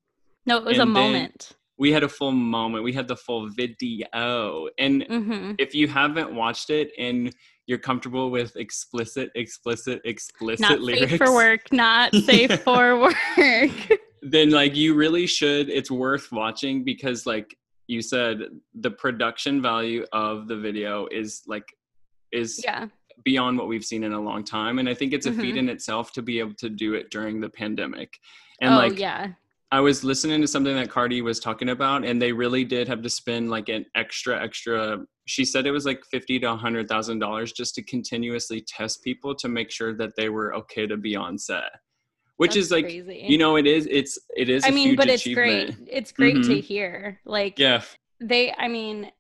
No, 0.46 0.58
it 0.58 0.66
was 0.66 0.78
a 0.78 0.82
and 0.82 0.96
then- 0.96 1.12
moment. 1.14 1.52
We 1.78 1.92
had 1.92 2.04
a 2.04 2.10
full 2.10 2.32
moment. 2.32 2.84
We 2.84 2.94
had 2.94 3.08
the 3.08 3.16
full 3.16 3.50
video. 3.50 4.68
And 4.78 5.04
hmm 5.10 5.54
if 5.58 5.74
you 5.74 5.88
haven't 5.88 6.34
watched 6.36 6.70
it 6.70 6.92
and 7.00 7.34
you're 7.68 7.78
comfortable 7.78 8.30
with 8.30 8.56
explicit, 8.56 9.32
explicit, 9.36 10.02
explicit 10.06 10.60
Not 10.60 10.82
lyrics, 10.82 11.12
safe 11.12 11.18
for 11.18 11.34
work. 11.34 11.72
Not 11.72 12.14
safe 12.14 12.60
for 12.64 13.00
work. 13.00 13.16
then 14.22 14.52
like 14.52 14.76
you 14.76 14.96
really 14.96 15.28
should. 15.28 15.70
It's 15.70 15.92
worth 15.92 16.32
watching 16.32 16.84
because 16.84 17.26
like 17.26 17.58
you 17.88 18.02
said, 18.02 18.40
the 18.76 18.92
production 18.92 19.62
value 19.62 20.06
of 20.12 20.48
the 20.48 20.58
video 20.58 21.08
is 21.12 21.44
like 21.48 21.74
is 22.32 22.62
yeah. 22.64 22.88
beyond 23.24 23.58
what 23.58 23.68
we've 23.68 23.86
seen 23.86 24.04
in 24.04 24.14
a 24.14 24.20
long 24.20 24.44
time. 24.44 24.80
And 24.80 24.90
I 24.90 24.94
think 24.94 25.14
it's 25.14 25.28
a 25.28 25.32
feat 25.32 25.56
Mhm. 25.56 25.60
in 25.60 25.70
itself 25.70 26.12
to 26.14 26.22
be 26.22 26.40
able 26.40 26.56
to 26.56 26.70
do 26.70 26.96
it 26.96 27.12
during 27.12 27.40
the 27.40 27.50
pandemic. 27.50 28.20
And 28.62 28.74
oh 28.74 28.78
like 28.78 29.00
yeah. 29.00 29.34
I 29.74 29.80
was 29.80 30.04
listening 30.04 30.40
to 30.42 30.48
something 30.48 30.76
that 30.76 30.92
Cardi 30.92 31.24
was 31.24 31.40
talking 31.40 31.70
about, 31.70 32.06
and 32.06 32.22
they 32.22 32.32
really 32.32 32.64
did 32.64 32.88
have 32.88 33.02
to 33.02 33.10
spend 33.10 33.50
like 33.50 33.70
an 33.70 33.86
extra, 33.96 34.40
extra. 34.40 35.00
She 35.26 35.46
said 35.46 35.66
it 35.66 35.72
was 35.72 35.84
like 35.86 36.04
fifty 36.12 36.40
to 36.40 36.52
a 36.52 36.56
hundred 36.56 36.88
thousand 36.88 37.18
dollars 37.18 37.52
just 37.52 37.74
to 37.76 37.84
continuously 37.84 38.62
test 38.68 39.04
people 39.04 39.34
to 39.34 39.50
make 39.50 39.72
sure 39.72 39.96
that 39.98 40.12
they 40.16 40.30
were 40.30 40.54
okay 40.58 40.86
to 40.86 40.96
be 40.96 41.16
on 41.16 41.40
set. 41.40 41.72
Which 42.38 42.52
That's 42.54 42.66
is 42.68 42.72
like, 42.72 42.86
crazy. 42.86 43.26
you 43.28 43.40
know, 43.40 43.56
it 43.56 43.66
is, 43.66 43.88
it's, 43.90 44.20
it 44.36 44.48
is. 44.48 44.64
I 44.64 44.70
mean, 44.70 44.96
but 44.96 45.08
it's 45.08 45.28
great. 45.28 45.76
It's 45.88 46.12
great 46.12 46.44
to 46.44 46.56
Mhm. 46.56 46.64
hear. 46.64 47.20
Like 47.26 47.58
Yeah, 47.58 47.82
they 48.20 48.54
i 48.54 48.68
mean 48.68 49.12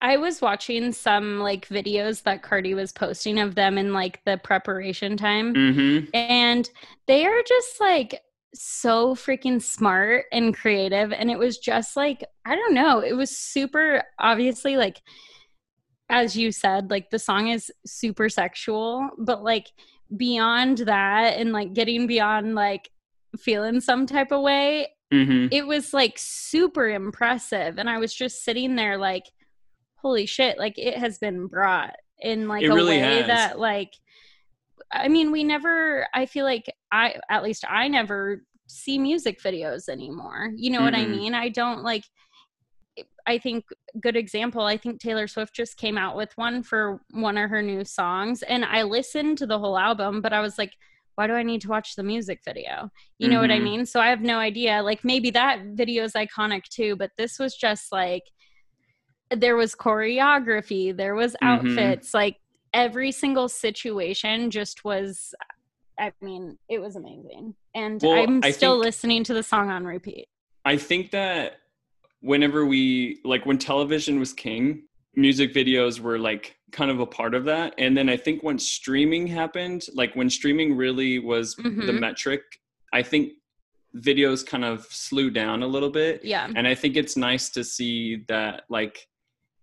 i 0.00 0.16
was 0.16 0.40
watching 0.40 0.92
some 0.92 1.38
like 1.40 1.68
videos 1.68 2.22
that 2.22 2.42
cardi 2.42 2.74
was 2.74 2.92
posting 2.92 3.38
of 3.38 3.54
them 3.54 3.78
in 3.78 3.92
like 3.92 4.20
the 4.24 4.38
preparation 4.38 5.16
time 5.16 5.54
mm-hmm. 5.54 6.06
and 6.14 6.70
they 7.06 7.24
are 7.26 7.42
just 7.46 7.80
like 7.80 8.20
so 8.58 9.14
freaking 9.14 9.60
smart 9.60 10.24
and 10.32 10.56
creative 10.56 11.12
and 11.12 11.30
it 11.30 11.38
was 11.38 11.58
just 11.58 11.96
like 11.96 12.24
i 12.44 12.54
don't 12.54 12.74
know 12.74 13.00
it 13.00 13.12
was 13.14 13.36
super 13.36 14.02
obviously 14.18 14.76
like 14.76 15.00
as 16.08 16.36
you 16.36 16.52
said 16.52 16.90
like 16.90 17.10
the 17.10 17.18
song 17.18 17.48
is 17.48 17.70
super 17.84 18.28
sexual 18.28 19.08
but 19.18 19.42
like 19.42 19.66
beyond 20.16 20.78
that 20.78 21.36
and 21.38 21.52
like 21.52 21.72
getting 21.72 22.06
beyond 22.06 22.54
like 22.54 22.88
feeling 23.38 23.80
some 23.80 24.06
type 24.06 24.32
of 24.32 24.42
way 24.42 24.88
Mm-hmm. 25.14 25.46
it 25.52 25.64
was 25.64 25.94
like 25.94 26.14
super 26.16 26.88
impressive 26.88 27.78
and 27.78 27.88
i 27.88 27.96
was 27.96 28.12
just 28.12 28.42
sitting 28.42 28.74
there 28.74 28.98
like 28.98 29.22
holy 29.98 30.26
shit 30.26 30.58
like 30.58 30.76
it 30.78 30.98
has 30.98 31.18
been 31.18 31.46
brought 31.46 31.94
in 32.18 32.48
like 32.48 32.64
It 32.64 32.70
a 32.70 32.74
really 32.74 32.96
way 32.98 33.18
has. 33.18 33.26
that 33.28 33.58
like 33.60 33.92
i 34.92 35.08
mean 35.08 35.30
we 35.32 35.44
never 35.44 36.06
i 36.14 36.26
feel 36.26 36.44
like 36.44 36.72
i 36.92 37.14
at 37.30 37.42
least 37.42 37.64
i 37.68 37.88
never 37.88 38.42
see 38.68 38.98
music 38.98 39.40
videos 39.42 39.88
anymore 39.88 40.50
you 40.56 40.70
know 40.70 40.82
what 40.82 40.94
i 40.94 41.06
mean 41.06 41.34
i 41.34 41.48
don't 41.48 41.82
like 41.82 42.04
i 43.26 43.38
think 43.38 43.64
good 44.00 44.16
example 44.16 44.62
i 44.62 44.76
think 44.76 45.00
taylor 45.00 45.26
swift 45.26 45.54
just 45.54 45.76
came 45.76 45.96
out 45.98 46.16
with 46.16 46.32
one 46.36 46.62
for 46.62 47.00
one 47.10 47.36
of 47.38 47.48
her 47.50 47.62
new 47.62 47.84
songs 47.84 48.42
and 48.42 48.64
i 48.64 48.82
listened 48.82 49.38
to 49.38 49.46
the 49.46 49.58
whole 49.58 49.78
album 49.78 50.20
but 50.20 50.32
i 50.32 50.40
was 50.40 50.58
like 50.58 50.72
why 51.16 51.26
do 51.26 51.32
I 51.32 51.42
need 51.42 51.62
to 51.62 51.68
watch 51.68 51.96
the 51.96 52.02
music 52.02 52.40
video? 52.44 52.90
You 53.18 53.30
know 53.30 53.40
what 53.40 53.50
I 53.50 53.58
Mhm. 53.58 53.62
mean? 53.64 53.86
So 53.86 54.00
I 54.00 54.08
have 54.08 54.20
no 54.20 54.38
idea. 54.38 54.82
Like 54.82 55.02
maybe 55.02 55.30
that 55.30 55.62
video 55.72 56.04
is 56.04 56.12
iconic 56.12 56.64
too, 56.64 56.94
but 56.94 57.10
this 57.16 57.38
was 57.38 57.56
just 57.56 57.90
like 57.90 58.22
there 59.30 59.56
was 59.56 59.74
choreography, 59.74 60.94
there 60.96 61.14
was 61.14 61.34
Mhm. 61.42 61.48
outfits, 61.48 62.12
like 62.14 62.36
every 62.76 63.10
single 63.10 63.48
situation 63.48 64.50
just 64.50 64.84
was 64.84 65.34
I 65.98 66.12
mean, 66.20 66.58
it 66.68 66.78
was 66.78 66.94
amazing. 66.94 67.54
And 67.74 68.02
Well, 68.02 68.22
I'm 68.22 68.42
still 68.52 68.74
think- 68.74 68.84
listening 68.84 69.24
to 69.24 69.32
the 69.34 69.42
song 69.42 69.70
on 69.70 69.86
repeat. 69.86 70.28
I 70.66 70.76
think 70.76 71.10
that 71.12 71.60
whenever 72.20 72.66
we 72.66 73.20
like 73.24 73.46
when 73.46 73.56
television 73.56 74.18
was 74.18 74.34
king, 74.34 74.82
music 75.14 75.54
videos 75.54 75.98
were 75.98 76.18
like 76.18 76.54
kind 76.70 76.90
of 76.90 77.00
a 77.00 77.06
part 77.06 77.34
of 77.34 77.44
that. 77.46 77.72
And 77.78 77.96
then 77.96 78.10
I 78.10 78.16
think 78.18 78.42
when 78.42 78.58
streaming 78.58 79.26
happened, 79.26 79.86
like 79.94 80.14
when 80.14 80.28
streaming 80.28 80.76
really 80.76 81.18
was 81.18 81.54
the 81.56 81.62
Mhm. 81.62 81.98
metric, 81.98 82.42
I 82.92 83.02
think 83.02 83.32
videos 83.96 84.44
kind 84.44 84.64
of 84.66 84.84
slew 84.90 85.30
down 85.30 85.62
a 85.62 85.66
little 85.66 85.88
bit. 85.88 86.22
Yeah. 86.22 86.50
And 86.54 86.68
I 86.68 86.74
think 86.74 86.96
it's 86.96 87.16
nice 87.16 87.48
to 87.50 87.64
see 87.64 88.16
that 88.28 88.64
like 88.68 89.08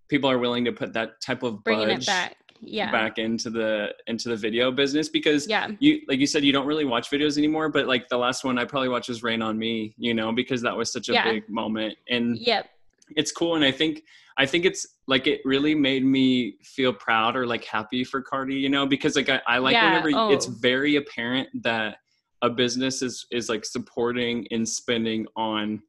people 0.07 0.31
are 0.31 0.39
willing 0.39 0.65
to 0.65 0.71
put 0.71 0.93
that 0.93 1.21
type 1.21 1.43
of 1.43 1.63
Bringing 1.63 1.89
budge 1.89 2.03
it 2.03 2.05
back. 2.07 2.37
Yeah. 2.65 2.91
back 2.91 3.17
into 3.17 3.49
the 3.49 3.93
into 4.07 4.29
the 4.29 4.35
video 4.35 4.71
business 4.71 5.09
because 5.09 5.47
Yeah. 5.47 5.69
you 5.79 6.01
like 6.07 6.19
you 6.19 6.27
said 6.27 6.43
you 6.43 6.51
don't 6.53 6.65
really 6.65 6.85
watch 6.85 7.09
videos 7.09 7.37
anymore 7.37 7.69
but 7.69 7.87
like 7.87 8.07
the 8.09 8.17
last 8.17 8.43
one 8.43 8.57
i 8.57 8.65
probably 8.65 8.89
watched 8.89 9.09
was 9.09 9.23
rain 9.23 9.41
on 9.41 9.57
me 9.57 9.93
you 9.97 10.13
know 10.13 10.31
because 10.31 10.61
that 10.61 10.75
was 10.75 10.91
such 10.91 11.09
a 11.09 11.13
Yeah. 11.13 11.31
big 11.31 11.49
moment 11.49 11.97
and 12.09 12.37
Yep. 12.37 12.69
it's 13.15 13.31
cool 13.31 13.55
and 13.55 13.65
i 13.65 13.71
think 13.71 14.03
i 14.37 14.45
think 14.45 14.65
it's 14.65 14.87
like 15.07 15.27
it 15.27 15.41
really 15.45 15.75
made 15.75 16.05
me 16.05 16.57
feel 16.63 16.93
proud 16.93 17.35
or 17.35 17.45
like 17.45 17.63
happy 17.65 18.03
for 18.03 18.21
cardi 18.21 18.55
you 18.55 18.69
know 18.69 18.85
because 18.85 19.15
like 19.15 19.29
i, 19.29 19.41
I 19.47 19.57
like 19.57 19.73
Yeah, 19.73 19.85
whenever 20.01 20.31
it's 20.33 20.47
oh. 20.47 20.51
very 20.59 20.95
apparent 20.95 21.49
that 21.63 21.97
a 22.41 22.49
business 22.49 23.01
is 23.01 23.25
is 23.31 23.49
like 23.49 23.65
supporting 23.65 24.47
and 24.51 24.67
spending 24.67 25.25
on 25.35 25.81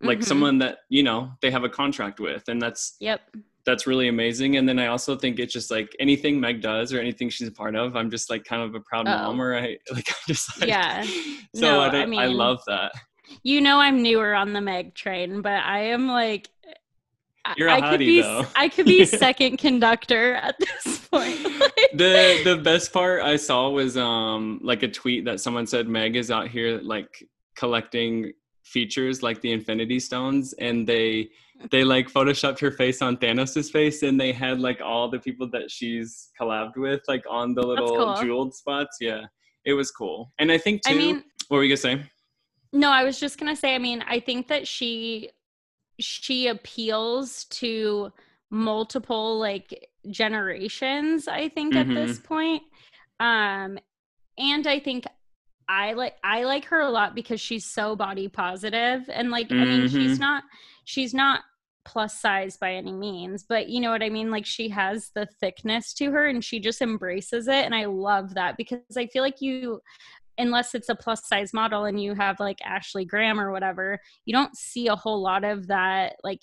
like 0.00 0.20
Mhm. 0.20 0.24
someone 0.24 0.58
that 0.58 0.78
you 0.88 1.02
know 1.02 1.32
they 1.42 1.50
have 1.50 1.64
a 1.64 1.68
contract 1.68 2.20
with 2.20 2.48
and 2.48 2.60
that's 2.62 2.96
Yep. 3.00 3.20
That's 3.68 3.86
really 3.86 4.08
amazing. 4.08 4.56
And 4.56 4.66
then 4.66 4.78
I 4.78 4.86
also 4.86 5.14
think 5.14 5.38
it's 5.38 5.52
just 5.52 5.70
like 5.70 5.94
anything 6.00 6.40
Meg 6.40 6.62
does 6.62 6.90
or 6.94 6.98
anything 7.00 7.28
she's 7.28 7.48
a 7.48 7.52
part 7.52 7.76
of, 7.76 7.96
I'm 7.96 8.10
just 8.10 8.30
like 8.30 8.44
kind 8.44 8.62
of 8.62 8.74
a 8.74 8.80
proud 8.80 9.06
Uh-oh. 9.06 9.24
mom 9.24 9.42
or 9.42 9.54
I 9.54 9.76
like 9.92 10.08
I'm 10.08 10.24
just 10.26 10.58
like 10.58 10.68
Yeah. 10.70 11.04
So 11.54 11.60
No, 11.60 11.80
I, 11.80 11.88
I 11.88 11.90
don't- 11.90 12.18
I 12.18 12.26
love 12.26 12.60
that. 12.66 12.92
You 13.42 13.60
know 13.60 13.78
I'm 13.78 14.02
newer 14.02 14.34
on 14.34 14.54
the 14.54 14.62
Meg 14.62 14.94
train, 14.94 15.42
but 15.42 15.62
I 15.62 15.80
am 15.96 16.08
like 16.08 16.48
I- 17.44 17.54
You're 17.58 17.68
a 17.68 17.74
I 17.74 17.90
could 17.90 17.98
be 18.00 18.22
though. 18.22 18.46
I 18.56 18.68
could 18.70 18.86
be 18.86 19.04
second 19.26 19.58
conductor 19.58 20.34
at 20.34 20.56
this 20.58 20.98
point. 21.12 21.36
The 21.94 22.40
the 22.44 22.56
best 22.62 22.90
part 22.92 23.22
I 23.22 23.36
saw 23.36 23.68
was 23.68 23.96
um 23.98 24.60
like 24.62 24.82
a 24.82 24.88
tweet 24.88 25.26
that 25.26 25.40
someone 25.40 25.66
said 25.66 25.88
Meg 25.88 26.16
is 26.16 26.30
out 26.30 26.48
here 26.48 26.80
like 26.82 27.28
collecting 27.54 28.32
features 28.64 29.22
like 29.22 29.40
the 29.40 29.50
Infinity 29.52 29.98
Stones 30.00 30.52
and 30.54 30.86
they 30.86 31.28
they 31.70 31.84
like 31.84 32.10
photoshopped 32.10 32.60
her 32.60 32.70
face 32.70 33.02
on 33.02 33.16
Thanos' 33.16 33.70
face 33.70 34.02
and 34.02 34.18
they 34.20 34.32
had 34.32 34.60
like 34.60 34.80
all 34.80 35.10
the 35.10 35.18
people 35.18 35.48
that 35.50 35.70
she's 35.70 36.30
collabed 36.40 36.76
with 36.76 37.00
like 37.08 37.24
on 37.28 37.54
the 37.54 37.62
little 37.62 37.96
cool. 37.96 38.14
jeweled 38.22 38.54
spots. 38.54 38.96
Yeah. 39.00 39.22
It 39.64 39.72
was 39.74 39.90
cool. 39.90 40.32
And 40.38 40.50
I 40.52 40.58
think 40.58 40.82
too 40.82 40.92
I 40.92 40.96
mean, 40.96 41.24
what 41.48 41.58
were 41.58 41.64
you 41.64 41.70
gonna 41.70 41.76
say? 41.76 42.02
no, 42.72 42.90
I 42.90 43.02
was 43.04 43.18
just 43.18 43.38
gonna 43.38 43.56
say. 43.56 43.74
I 43.74 43.78
mean, 43.78 44.04
I 44.06 44.20
think 44.20 44.46
that 44.48 44.68
she 44.68 45.30
she 46.00 46.46
appeals 46.48 47.44
to 47.46 48.12
multiple 48.50 49.38
like 49.38 49.88
generations 50.10 51.28
i 51.28 51.48
think 51.48 51.74
Mm-hmm. 51.74 51.90
at 51.96 52.06
this 52.06 52.18
point 52.18 52.62
um 53.20 53.78
and 54.38 54.66
i 54.66 54.78
think 54.78 55.04
i 55.68 55.92
like 55.92 56.14
i 56.24 56.44
like 56.44 56.64
her 56.66 56.80
a 56.80 56.88
lot 56.88 57.14
because 57.14 57.40
she's 57.40 57.66
so 57.66 57.94
body 57.96 58.26
positive 58.28 59.08
and 59.12 59.30
like 59.30 59.50
i 59.50 59.54
mean 59.56 59.88
she's 59.88 60.16
Mhm. 60.16 60.20
not 60.20 60.44
she's 60.84 61.12
not 61.12 61.40
plus 61.88 62.20
size 62.20 62.58
by 62.58 62.74
any 62.74 62.92
means 62.92 63.44
but 63.48 63.70
you 63.70 63.80
know 63.80 63.90
what 63.90 64.02
i 64.02 64.10
mean 64.10 64.30
like 64.30 64.44
she 64.44 64.68
has 64.68 65.10
the 65.14 65.26
thickness 65.40 65.94
to 65.94 66.10
her 66.10 66.26
and 66.28 66.44
she 66.44 66.60
just 66.60 66.82
embraces 66.82 67.48
it 67.48 67.64
and 67.64 67.74
i 67.74 67.86
love 67.86 68.34
that 68.34 68.58
because 68.58 68.78
i 68.98 69.06
feel 69.06 69.22
like 69.22 69.40
you 69.40 69.80
unless 70.36 70.74
it's 70.74 70.90
a 70.90 70.94
plus 70.94 71.26
size 71.26 71.54
model 71.54 71.86
and 71.86 72.00
you 72.02 72.14
have 72.14 72.38
like 72.40 72.58
ashley 72.62 73.06
graham 73.06 73.40
or 73.40 73.50
whatever 73.52 73.98
you 74.26 74.34
don't 74.34 74.54
see 74.54 74.86
a 74.88 74.94
whole 74.94 75.22
lot 75.22 75.44
of 75.44 75.66
that 75.68 76.16
like 76.22 76.42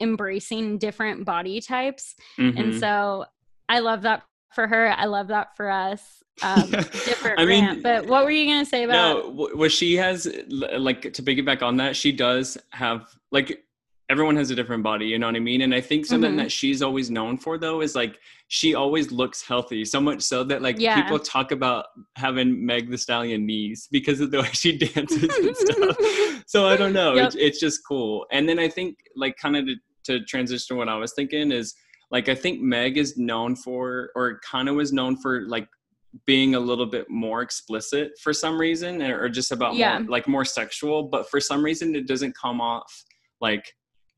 embracing 0.00 0.76
different 0.76 1.24
body 1.24 1.58
types 1.60 2.14
and 2.38 2.56
Mhm. 2.56 2.78
so 2.78 3.24
i 3.70 3.78
love 3.78 4.02
that 4.02 4.24
for 4.54 4.66
her 4.66 4.92
i 4.92 5.06
love 5.06 5.28
that 5.28 5.56
for 5.56 5.70
us 5.70 6.22
um 6.42 6.70
different 7.06 7.38
I 7.38 7.46
mean, 7.46 7.64
rant 7.64 7.82
but 7.82 8.06
what 8.06 8.24
were 8.24 8.30
you 8.30 8.46
gonna 8.46 8.66
say 8.66 8.84
about 8.84 9.24
no, 9.24 9.30
wh- 9.30 9.56
what 9.56 9.72
she 9.72 9.96
has, 9.96 10.26
like 10.48 11.12
to 11.14 11.22
piggyback 11.22 11.62
on 11.62 11.76
that, 11.78 11.96
she 11.96 12.12
does 12.12 12.58
have 12.70 13.06
like 13.30 13.64
everyone 14.10 14.36
has 14.36 14.50
a 14.50 14.54
different 14.54 14.82
body, 14.82 15.06
you 15.06 15.18
know 15.18 15.26
what 15.26 15.36
I 15.36 15.40
mean? 15.40 15.62
And 15.62 15.74
I 15.74 15.80
think 15.80 16.04
something 16.06 16.32
Mhm. 16.34 16.36
that 16.38 16.52
she's 16.52 16.82
always 16.82 17.10
known 17.10 17.38
for 17.38 17.56
though 17.56 17.80
is 17.80 17.94
like 17.94 18.18
she 18.48 18.74
always 18.74 19.10
looks 19.10 19.42
healthy, 19.42 19.84
so 19.84 20.00
much 20.00 20.22
so 20.22 20.44
that 20.44 20.60
like 20.60 20.78
Yeah. 20.78 21.00
people 21.00 21.18
talk 21.18 21.50
about 21.52 21.86
having 22.16 22.64
Meg 22.66 22.90
Thee 22.90 22.96
Stallion 22.98 23.46
knees 23.46 23.88
because 23.90 24.20
of 24.20 24.30
the 24.30 24.40
way 24.42 24.50
she 24.52 24.76
dances 24.84 25.22
and 25.22 25.56
stuff. 25.56 25.96
So 26.46 26.66
I 26.66 26.76
don't 26.76 26.92
know, 26.92 27.14
Yep. 27.14 27.26
it's, 27.28 27.36
it's 27.36 27.60
just 27.60 27.80
cool. 27.88 28.26
And 28.32 28.46
then 28.48 28.58
I 28.58 28.68
think 28.68 28.98
like 29.16 29.36
kind 29.38 29.56
of 29.56 29.66
to, 29.66 29.76
to 30.04 30.24
transition 30.26 30.66
to 30.68 30.74
what 30.74 30.88
I 30.88 30.96
was 30.96 31.14
thinking 31.14 31.50
is 31.52 31.74
like 32.10 32.28
I 32.28 32.34
think 32.34 32.60
Meg 32.60 32.98
is 32.98 33.16
known 33.16 33.56
for 33.56 34.10
or 34.14 34.38
kind 34.40 34.68
of 34.68 34.74
was 34.74 34.92
known 34.92 35.16
for 35.16 35.46
like 35.48 35.66
being 36.26 36.54
a 36.56 36.60
little 36.60 36.84
bit 36.84 37.08
more 37.08 37.40
explicit 37.40 38.10
for 38.22 38.34
some 38.34 38.60
reason 38.60 39.00
or 39.00 39.30
just 39.30 39.50
about 39.52 39.76
Yeah. 39.76 40.00
more 40.00 40.10
like 40.10 40.28
more 40.28 40.44
sexual 40.44 41.04
but 41.04 41.30
for 41.30 41.40
some 41.40 41.64
reason 41.64 41.94
it 41.94 42.06
doesn't 42.06 42.36
come 42.36 42.60
off 42.60 42.92
like 43.40 43.72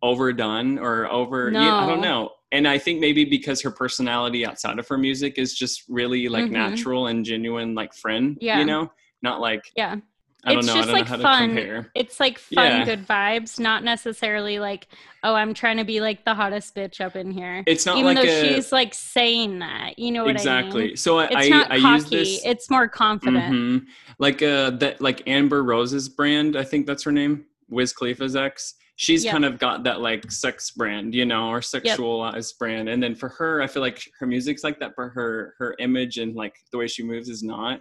overdone 0.05 0.79
or 0.79 1.11
over 1.11 1.51
you- 1.51 1.59
i 1.59 1.87
don't 1.87 2.03
know 2.03 2.29
and 2.53 2.69
i 2.69 2.77
think 2.79 3.01
maybe 3.01 3.25
because 3.25 3.63
her 3.63 3.71
personality 3.71 4.45
outside 4.47 4.79
of 4.79 4.87
her 4.87 4.99
music 4.99 5.39
is 5.39 5.55
just 5.55 5.83
really 5.89 6.29
like 6.29 6.45
Mhm. 6.45 6.51
natural 6.51 7.07
and 7.07 7.25
genuine 7.25 7.75
like 7.75 7.95
friend 7.95 8.37
Yeah. 8.41 8.59
you 8.59 8.67
know 8.67 8.93
not 9.23 9.41
like 9.41 9.63
yeah 9.77 9.97
i 10.45 10.51
don't 10.51 10.59
It's 10.59 10.67
know 10.69 10.75
just, 10.75 10.89
i 10.91 10.93
like, 10.93 11.07
fun. 11.09 11.19
to 11.49 11.55
compare 11.57 11.91
it's 11.95 12.21
like 12.21 12.39
fun 12.39 12.65
Yeah. 12.81 12.85
good 12.85 13.07
vibes 13.09 13.59
not 13.59 13.83
necessarily 13.83 14.59
like 14.59 14.89
oh 15.23 15.35
i'm 15.35 15.55
trying 15.55 15.79
to 15.79 15.85
be 15.85 16.03
like 16.03 16.27
the 16.27 16.35
hottest 16.35 16.75
bitch 16.75 17.01
up 17.01 17.17
in 17.17 17.31
here 17.31 17.65
it's 17.67 17.87
not 17.87 17.97
even 17.97 18.15
like 18.17 18.27
though 18.27 18.31
a, 18.31 18.55
she's 18.55 18.73
like 18.73 18.93
saying 18.93 19.61
that 19.61 19.99
you 19.99 20.13
know 20.13 20.25
what 20.25 20.33
exactly 20.33 20.83
i 20.83 20.85
mean 20.85 20.91
Exactly. 20.91 20.97
so 20.97 21.19
i 21.19 21.25
it's 21.25 21.47
i, 21.47 21.49
not 21.49 21.71
I 21.73 21.77
use 21.77 22.05
cocky 22.05 22.17
this 22.17 22.45
it's 22.45 22.69
more 22.69 22.89
confident 22.89 23.55
Mhm. 23.55 23.87
Like 24.19 24.43
uh 24.43 24.71
that 24.83 25.01
like 25.01 25.27
Amber 25.27 25.65
Rose's 25.65 26.09
brand, 26.11 26.57
I 26.57 26.63
think 26.63 26.87
that's 26.87 27.03
her 27.05 27.11
name, 27.11 27.47
Wiz 27.69 27.93
Khalifa's 27.93 28.37
ex. 28.37 28.75
She's 28.97 29.25
Yep. 29.25 29.33
kind 29.33 29.45
of 29.45 29.59
got 29.59 29.83
that 29.85 30.01
like 30.01 30.31
sex 30.31 30.71
brand, 30.71 31.15
you 31.15 31.25
know, 31.25 31.49
or 31.49 31.61
sexualized 31.61 32.59
brand. 32.59 32.89
And 32.89 33.03
then 33.03 33.15
for 33.17 33.29
her, 33.31 33.61
I 33.61 33.67
feel 33.67 33.83
like 33.83 34.09
her 34.21 34.27
music's 34.27 34.63
like 34.63 34.79
that, 34.81 34.93
but 34.97 35.09
her 35.09 35.55
her 35.59 35.75
image 35.81 36.19
and 36.19 36.35
like 36.37 36.55
the 36.71 36.79
way 36.79 36.87
she 36.87 37.03
moves 37.03 37.29
is 37.29 37.43
not. 37.43 37.81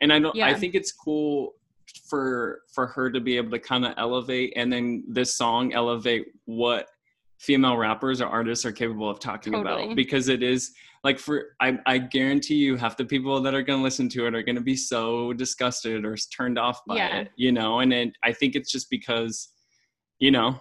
And 0.00 0.12
I 0.12 0.18
don't 0.18 0.40
I 0.40 0.54
think 0.54 0.74
it's 0.74 0.92
cool 0.92 1.52
for 2.08 2.62
for 2.74 2.86
her 2.86 3.10
to 3.10 3.20
be 3.20 3.36
able 3.36 3.50
to 3.50 3.58
kind 3.58 3.84
of 3.84 3.92
elevate 3.98 4.52
and 4.56 4.72
then 4.72 5.04
this 5.06 5.36
song 5.36 5.74
elevate 5.74 6.26
what 6.46 6.88
female 7.38 7.76
rappers 7.76 8.20
or 8.22 8.26
artists 8.26 8.64
are 8.64 8.72
capable 8.72 9.08
of 9.10 9.20
talking 9.20 9.52
Totally. 9.52 9.84
about 9.84 9.96
because 9.96 10.28
it 10.28 10.42
is 10.42 10.72
like 11.04 11.18
for 11.18 11.48
I, 11.60 11.78
I 11.84 11.98
guarantee 11.98 12.54
you 12.54 12.76
half 12.76 12.96
the 12.96 13.04
people 13.04 13.38
that 13.42 13.54
are 13.54 13.62
going 13.62 13.80
to 13.80 13.82
listen 13.82 14.08
to 14.10 14.26
it 14.26 14.34
are 14.34 14.42
going 14.42 14.56
to 14.56 14.62
be 14.62 14.76
so 14.76 15.34
disgusted 15.34 16.04
or 16.06 16.16
turned 16.16 16.58
off 16.58 16.80
by 16.86 16.96
Yeah. 16.96 17.18
it 17.18 17.28
you 17.36 17.52
know 17.52 17.80
and 17.80 17.92
it, 17.92 18.16
i 18.24 18.32
think 18.32 18.56
it's 18.56 18.72
just 18.72 18.88
because 18.88 19.50
you 20.24 20.30
know 20.30 20.58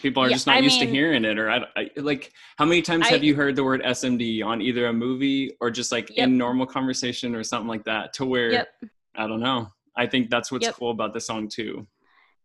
people 0.00 0.22
are 0.22 0.28
Yeah, 0.30 0.36
just 0.36 0.46
not 0.46 0.56
I 0.56 0.60
used 0.60 0.80
to 0.80 0.86
hearing 0.86 1.24
it 1.30 1.38
or 1.38 1.50
I, 1.50 1.58
I- 1.76 1.90
like 1.96 2.32
how 2.56 2.64
many 2.64 2.80
times 2.80 3.08
have 3.08 3.22
you 3.22 3.34
heard 3.34 3.54
the 3.56 3.64
word 3.70 3.82
smd 3.82 4.42
on 4.50 4.62
either 4.62 4.86
a 4.86 4.92
movie 4.92 5.42
or 5.60 5.70
just 5.70 5.92
like 5.92 6.08
Yep. 6.16 6.28
in 6.28 6.38
normal 6.38 6.66
conversation 6.66 7.34
or 7.34 7.42
something 7.44 7.68
like 7.68 7.84
that 7.84 8.04
to 8.14 8.24
where 8.24 8.52
Yep. 8.52 8.68
i 9.16 9.26
don't 9.26 9.40
know 9.48 9.68
i 9.96 10.06
think 10.06 10.30
that's 10.30 10.50
what's 10.52 10.66
Yep. 10.66 10.74
cool 10.76 10.90
about 10.96 11.12
the 11.12 11.20
song 11.20 11.42
too 11.48 11.86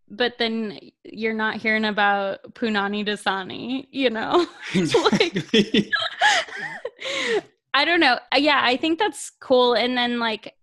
but 0.10 0.34
then 0.38 0.78
you're 1.04 1.40
not 1.46 1.56
hearing 1.64 1.86
about 1.86 2.44
punani 2.54 3.02
dasani 3.10 3.88
you 3.92 4.10
know 4.10 4.46
exactly 4.76 5.92
I 7.78 7.84
don't 7.84 8.00
know. 8.00 8.18
Yeah, 8.38 8.62
I 8.64 8.78
think 8.78 9.00
that's 9.00 9.32
cool. 9.42 9.74
And 9.74 9.98
then 9.98 10.18
like 10.18 10.54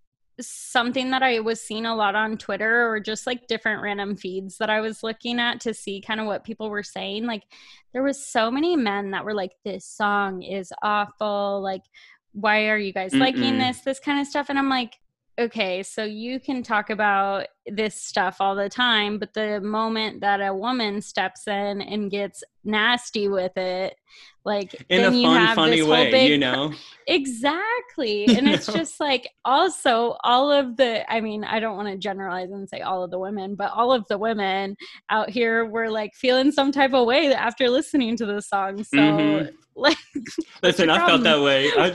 something 0.49 1.11
that 1.11 1.23
I 1.23 1.41
was 1.41 1.61
seeing 1.61 1.87
a 1.87 1.95
lot 1.95 2.15
on 2.15 2.37
Twitter 2.37 2.89
or 2.89 3.01
just 3.01 3.27
like 3.27 3.47
different 3.47 3.83
random 3.83 4.17
feeds 4.17 4.59
that 4.59 4.71
I 4.71 4.81
was 4.81 5.03
looking 5.03 5.39
at 5.39 5.61
to 5.61 5.75
see 5.75 6.01
kind 6.01 6.21
of 6.21 6.27
what 6.27 6.45
people 6.45 6.71
were 6.71 6.83
saying. 6.83 7.27
Like 7.27 7.45
there 7.93 8.03
was 8.03 8.25
so 8.25 8.51
many 8.51 8.77
men 8.77 9.11
that 9.13 9.25
were 9.25 9.35
like, 9.35 9.53
this 9.65 9.85
song 9.85 10.43
is 10.43 10.73
awful. 10.83 11.61
Like, 11.63 11.83
why 12.33 12.69
are 12.69 12.79
you 12.79 12.93
guys 12.93 13.15
liking 13.15 13.55
Mm-mm. 13.55 13.59
this? 13.59 13.81
This 13.81 14.01
kind 14.01 14.21
of 14.21 14.27
stuff. 14.27 14.47
And 14.49 14.59
I'm 14.59 14.71
like, 14.71 14.95
okay, 15.39 15.83
so 15.83 16.05
you 16.05 16.41
can 16.41 16.63
talk 16.63 16.91
about 16.91 17.47
this 17.67 17.95
stuff 18.01 18.37
all 18.41 18.55
the 18.55 18.69
time, 18.69 19.19
but 19.19 19.35
the 19.35 19.61
moment 19.61 20.21
that 20.21 20.41
a 20.41 20.55
woman 20.55 21.01
steps 21.01 21.47
in 21.47 21.81
and 21.81 22.11
gets 22.11 22.43
nasty 22.65 23.29
with 23.29 23.57
it, 23.57 23.95
like 24.45 24.75
in 24.89 25.03
then 25.03 25.13
a 25.13 25.17
you 25.17 25.27
fun 25.27 25.41
have 25.47 25.55
funny 25.55 25.77
this 25.77 25.83
whole 25.83 25.91
way 25.93 26.11
big 26.11 26.31
you 26.31 26.39
know 26.39 26.73
Exactly. 27.07 28.27
And 28.37 28.49
it's 28.49 28.67
just 28.67 29.01
like 29.01 29.29
also 29.45 30.17
all 30.25 30.51
of 30.51 30.77
the 30.77 31.11
I 31.13 31.21
mean, 31.21 31.45
I 31.45 31.61
don't 31.61 31.77
want 31.77 31.89
to 31.89 31.97
generalize 31.97 32.51
and 32.51 32.69
say 32.69 32.81
all 32.81 33.03
of 33.05 33.11
the 33.11 33.19
women, 33.19 33.55
but 33.55 33.71
all 33.73 33.93
of 33.93 34.05
the 34.09 34.19
women 34.19 34.77
out 35.11 35.31
here 35.31 35.65
were 35.65 35.91
like 35.91 36.15
feeling 36.15 36.51
some 36.53 36.73
type 36.73 36.93
of 36.95 37.07
way 37.07 37.33
after 37.33 37.69
listening 37.69 38.17
to 38.17 38.27
the 38.27 38.41
song. 38.41 38.83
So 38.85 38.97
Mhm. 38.97 39.53
like 39.77 39.97
Listen, 40.63 40.91
I 40.91 41.07
felt 41.07 41.23
that 41.23 41.41
way. 41.41 41.69
I, 41.77 41.87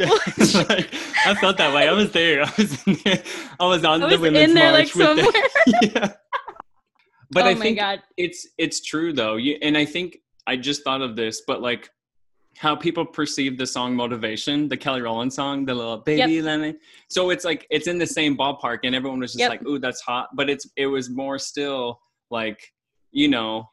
I 1.25 1.35
felt 1.35 1.57
that 1.57 1.73
way. 1.73 1.87
I 1.87 1.93
was 1.93 2.11
there. 2.11 2.43
I 2.43 2.53
was 2.57 2.87
in 2.87 2.97
there. 3.03 3.23
I 3.59 3.65
was 3.65 3.85
on 3.85 4.03
I 4.03 4.09
the 4.09 4.19
women's 4.19 4.49
in 4.49 4.55
there 4.55 4.71
like 4.71 4.93
march 4.95 4.95
with 4.95 5.25
somewhere. 5.25 5.49
yeah. 5.81 6.13
But 7.31 7.43
oh 7.43 7.49
I 7.49 7.55
think 7.55 7.77
god. 7.77 8.01
it's 8.15 8.47
it's 8.57 8.81
true 8.81 9.13
though. 9.13 9.35
You, 9.35 9.57
and 9.61 9.77
I 9.77 9.85
think 9.85 10.19
I 10.45 10.55
just 10.55 10.83
thought 10.83 11.01
of 11.01 11.15
this, 11.15 11.41
but 11.45 11.61
like 11.61 11.89
how 12.57 12.75
people 12.75 13.05
perceive 13.05 13.57
the 13.57 13.67
song 13.67 13.95
motivation, 13.95 14.67
the 14.67 14.77
Kelly 14.77 15.01
Rowland 15.01 15.31
song, 15.31 15.65
the 15.65 15.75
little 15.75 15.97
baby 15.97 16.41
let 16.41 16.59
me. 16.59 16.75
So 17.09 17.29
it's 17.29 17.43
like 17.45 17.67
it's 17.69 17.87
in 17.87 17.97
the 17.97 18.07
same 18.07 18.37
ballpark, 18.37 18.79
and 18.83 18.95
everyone 18.95 19.19
was 19.19 19.33
just 19.33 19.39
Yep. 19.39 19.49
like, 19.49 19.65
"Ooh, 19.67 19.77
that's 19.77 20.01
hot," 20.01 20.29
but 20.35 20.49
it's 20.49 20.67
it 20.77 20.87
was 20.87 21.09
more 21.09 21.37
still 21.37 21.99
like 22.31 22.59
you 23.11 23.27
know 23.27 23.69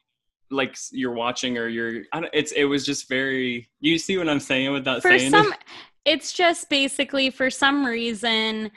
like 0.51 0.75
you're 0.91 1.13
watching 1.13 1.57
or 1.57 1.67
you're 1.67 2.03
I 2.13 2.21
don't, 2.21 2.33
it's 2.33 2.51
it 2.51 2.65
was 2.65 2.85
just 2.85 3.09
very 3.09 3.67
you 3.79 3.97
see 3.97 4.17
what 4.17 4.29
i'm 4.29 4.39
saying 4.39 4.71
without 4.71 5.01
For 5.01 5.17
saying 5.17 5.31
some 5.31 5.53
it's 6.05 6.33
just 6.33 6.69
basically 6.69 7.29
for 7.29 7.49
some 7.49 7.85
reason 7.85 8.71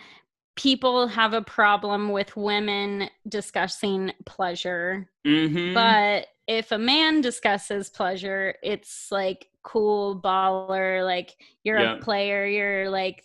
people 0.58 1.06
have 1.06 1.34
a 1.34 1.42
problem 1.42 2.10
with 2.10 2.36
women 2.36 3.08
discussing 3.28 4.12
pleasure 4.26 5.08
it 5.24 5.50
hmm 5.50 5.72
But 5.74 6.26
if 6.46 6.72
a 6.72 6.78
man 6.78 7.20
discusses 7.20 7.90
pleasure, 7.90 8.54
it's 8.62 9.08
like 9.10 9.48
cool 9.62 10.20
baller, 10.20 11.04
like 11.04 11.36
you're 11.62 11.78
Yeah. 11.78 11.92
a 11.96 12.00
player, 12.00 12.46
you're 12.46 12.90
like 12.90 13.22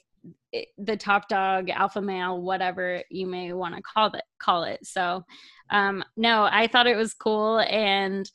the 0.77 0.97
top 0.97 1.27
dog, 1.29 1.69
alpha 1.69 2.01
male, 2.01 2.41
whatever 2.41 3.01
you 3.09 3.25
may 3.27 3.53
want 3.53 3.75
to 3.75 3.81
call 3.81 4.13
it. 4.13 4.23
Call 4.39 4.63
it. 4.63 4.85
So, 4.85 5.23
um, 5.69 6.03
no, 6.15 6.47
I 6.51 6.67
thought 6.67 6.85
it 6.87 6.97
was 6.97 7.13
cool, 7.13 7.59
and 7.59 8.29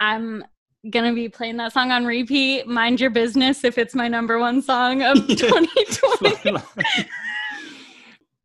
I'm 0.00 0.44
gonna 0.90 1.14
be 1.14 1.28
playing 1.28 1.56
that 1.58 1.72
song 1.72 1.92
on 1.92 2.04
repeat. 2.04 2.66
Mind 2.66 3.00
your 3.00 3.10
business 3.10 3.64
if 3.64 3.78
it's 3.78 3.94
my 3.94 4.08
number 4.08 4.38
one 4.38 4.60
song 4.60 5.02
of 5.02 5.16
2020. 5.28 6.58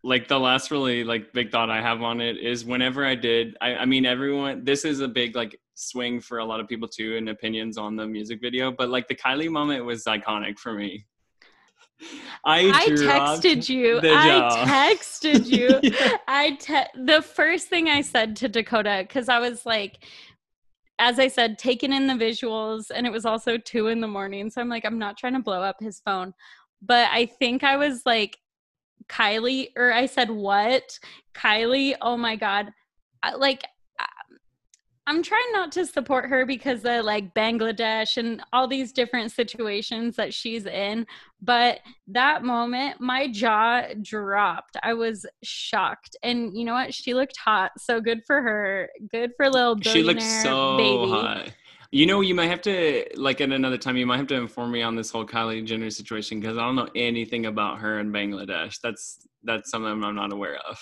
Like 0.08 0.30
the 0.30 0.40
last 0.40 0.72
really 0.72 1.04
like 1.04 1.34
big 1.34 1.52
thought 1.52 1.70
i 1.70 1.82
have 1.82 2.02
on 2.02 2.22
it 2.22 2.38
is 2.38 2.64
whenever 2.64 3.06
i 3.06 3.14
did 3.14 3.58
I, 3.60 3.76
I 3.76 3.86
mean 3.86 4.06
everyone 4.06 4.64
this 4.64 4.86
is 4.86 5.02
a 5.02 5.08
big 5.08 5.36
like 5.36 5.60
swing 5.74 6.22
for 6.22 6.38
a 6.38 6.46
lot 6.46 6.60
of 6.62 6.68
people 6.68 6.88
too 6.88 7.18
and 7.18 7.28
opinions 7.28 7.78
on 7.78 7.98
the 7.98 8.08
music 8.08 8.40
video 8.42 8.72
but 8.72 8.90
like 8.90 9.08
the 9.10 9.16
kylie 9.16 9.50
moment 9.50 9.84
was 9.84 10.06
iconic 10.06 10.58
for 10.58 10.74
me 10.74 11.06
i, 12.46 12.70
I 12.70 12.88
texted 12.88 13.68
you. 13.70 14.00
I 14.04 14.96
texted 15.02 15.48
you. 15.48 15.80
Yeah. 15.84 16.18
I 16.28 16.52
te- 16.52 17.02
the 17.06 17.24
first 17.24 17.70
thing 17.70 17.90
I 17.90 18.02
said 18.02 18.36
to 18.38 18.48
Dakota 18.48 19.04
because 19.08 19.30
I 19.30 19.40
was 19.40 19.66
like, 19.66 20.04
as 21.00 21.18
I 21.18 21.28
said, 21.28 21.58
taking 21.58 21.92
in 21.92 22.06
the 22.06 22.14
visuals, 22.14 22.92
and 22.94 23.08
it 23.08 23.12
was 23.12 23.26
also 23.26 23.58
two 23.58 23.88
in 23.88 24.00
the 24.00 24.08
morning. 24.08 24.52
So 24.52 24.62
I'm 24.62 24.70
like, 24.70 24.86
I'm 24.86 25.00
not 25.00 25.18
trying 25.18 25.34
to 25.34 25.42
blow 25.42 25.64
up 25.64 25.78
his 25.80 26.00
phone, 26.02 26.34
but 26.84 27.10
I 27.12 27.26
think 27.26 27.64
I 27.64 27.78
was 27.78 28.04
like, 28.06 28.38
Kylie, 29.08 29.70
or 29.76 29.92
I 29.92 30.06
said 30.06 30.30
what? 30.30 31.00
Kylie? 31.34 31.96
Oh 32.02 32.18
my 32.18 32.36
god! 32.36 32.72
I, 33.24 33.36
like, 33.36 33.64
I'm 35.08 35.24
trying 35.24 35.54
not 35.54 35.72
to 35.72 35.86
support 35.86 36.30
her 36.30 36.46
because 36.46 36.84
of 36.84 37.06
like 37.06 37.34
Bangladesh 37.34 38.18
and 38.18 38.44
all 38.52 38.68
these 38.68 38.92
different 38.92 39.32
situations 39.32 40.18
that 40.18 40.34
she's 40.34 40.66
in. 40.66 41.08
But 41.42 41.80
that 42.08 42.44
moment, 42.44 43.00
my 43.00 43.32
jaw 43.32 43.84
dropped. 44.02 44.76
I 44.84 44.94
was 44.94 45.26
shocked. 45.44 46.18
And 46.24 46.58
you 46.58 46.66
know 46.66 46.74
what? 46.74 46.94
She 46.94 47.14
looked 47.14 47.38
hot. 47.38 47.72
So 47.78 48.02
good 48.02 48.20
for 48.28 48.42
her. 48.42 48.90
Good 49.10 49.32
for 49.38 49.50
little 49.50 49.78
She 49.82 50.04
looks 50.04 50.26
billionaire 50.26 50.44
so 50.44 50.78
baby. 50.78 51.10
hot. 51.10 51.52
You 51.92 52.06
know, 52.06 52.22
you 52.22 52.36
might 52.36 52.48
have 52.48 52.62
to 52.64 53.06
like 53.16 53.40
at 53.42 53.52
another 53.52 53.78
time. 53.78 53.98
You 53.98 54.06
might 54.06 54.18
have 54.18 54.28
to 54.28 54.36
inform 54.36 54.72
me 54.72 54.82
on 54.82 54.96
this 54.96 55.10
whole 55.10 55.26
Kylie 55.26 55.66
Jenner 55.66 55.90
situation 55.90 56.40
because 56.40 56.58
I 56.58 56.62
don't 56.62 56.76
know 56.76 56.90
anything 56.96 57.46
about 57.46 57.80
her 57.80 58.00
in 58.00 58.12
Bangladesh. 58.12 58.80
That's 58.82 59.26
that's 59.44 59.72
something 59.72 60.04
I'm 60.04 60.16
not 60.16 60.34
aware 60.34 60.58
of. 60.70 60.80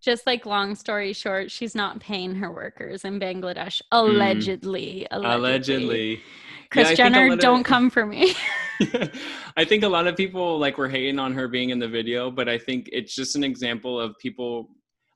Just 0.00 0.26
like 0.26 0.46
long 0.46 0.74
story 0.76 1.12
short, 1.12 1.50
she's 1.50 1.74
not 1.74 1.98
paying 1.98 2.34
her 2.36 2.52
workers 2.52 3.04
in 3.04 3.18
Bangladesh. 3.18 3.82
Allegedly. 3.90 5.06
Allegedly. 5.10 5.10
Mm. 5.10 5.34
Allegedly, 5.34 6.20
Chris 6.70 6.84
Yeah, 6.84 6.92
I 6.92 6.94
think 6.94 6.98
a 6.98 7.18
Jenner, 7.18 7.32
of- 7.32 7.40
don't 7.40 7.64
come 7.64 7.90
for 7.90 8.06
me. 8.06 8.34
I 9.56 9.64
think 9.64 9.82
a 9.82 9.88
lot 9.88 10.06
of 10.06 10.16
people 10.16 10.58
like 10.58 10.78
were 10.78 10.88
hating 10.88 11.18
on 11.18 11.32
her 11.34 11.48
being 11.48 11.70
in 11.70 11.78
the 11.78 11.88
video, 11.88 12.30
but 12.30 12.48
I 12.48 12.58
think 12.58 12.88
it's 12.92 13.14
just 13.14 13.34
an 13.34 13.42
example 13.42 13.98
of 14.00 14.16
people 14.18 14.70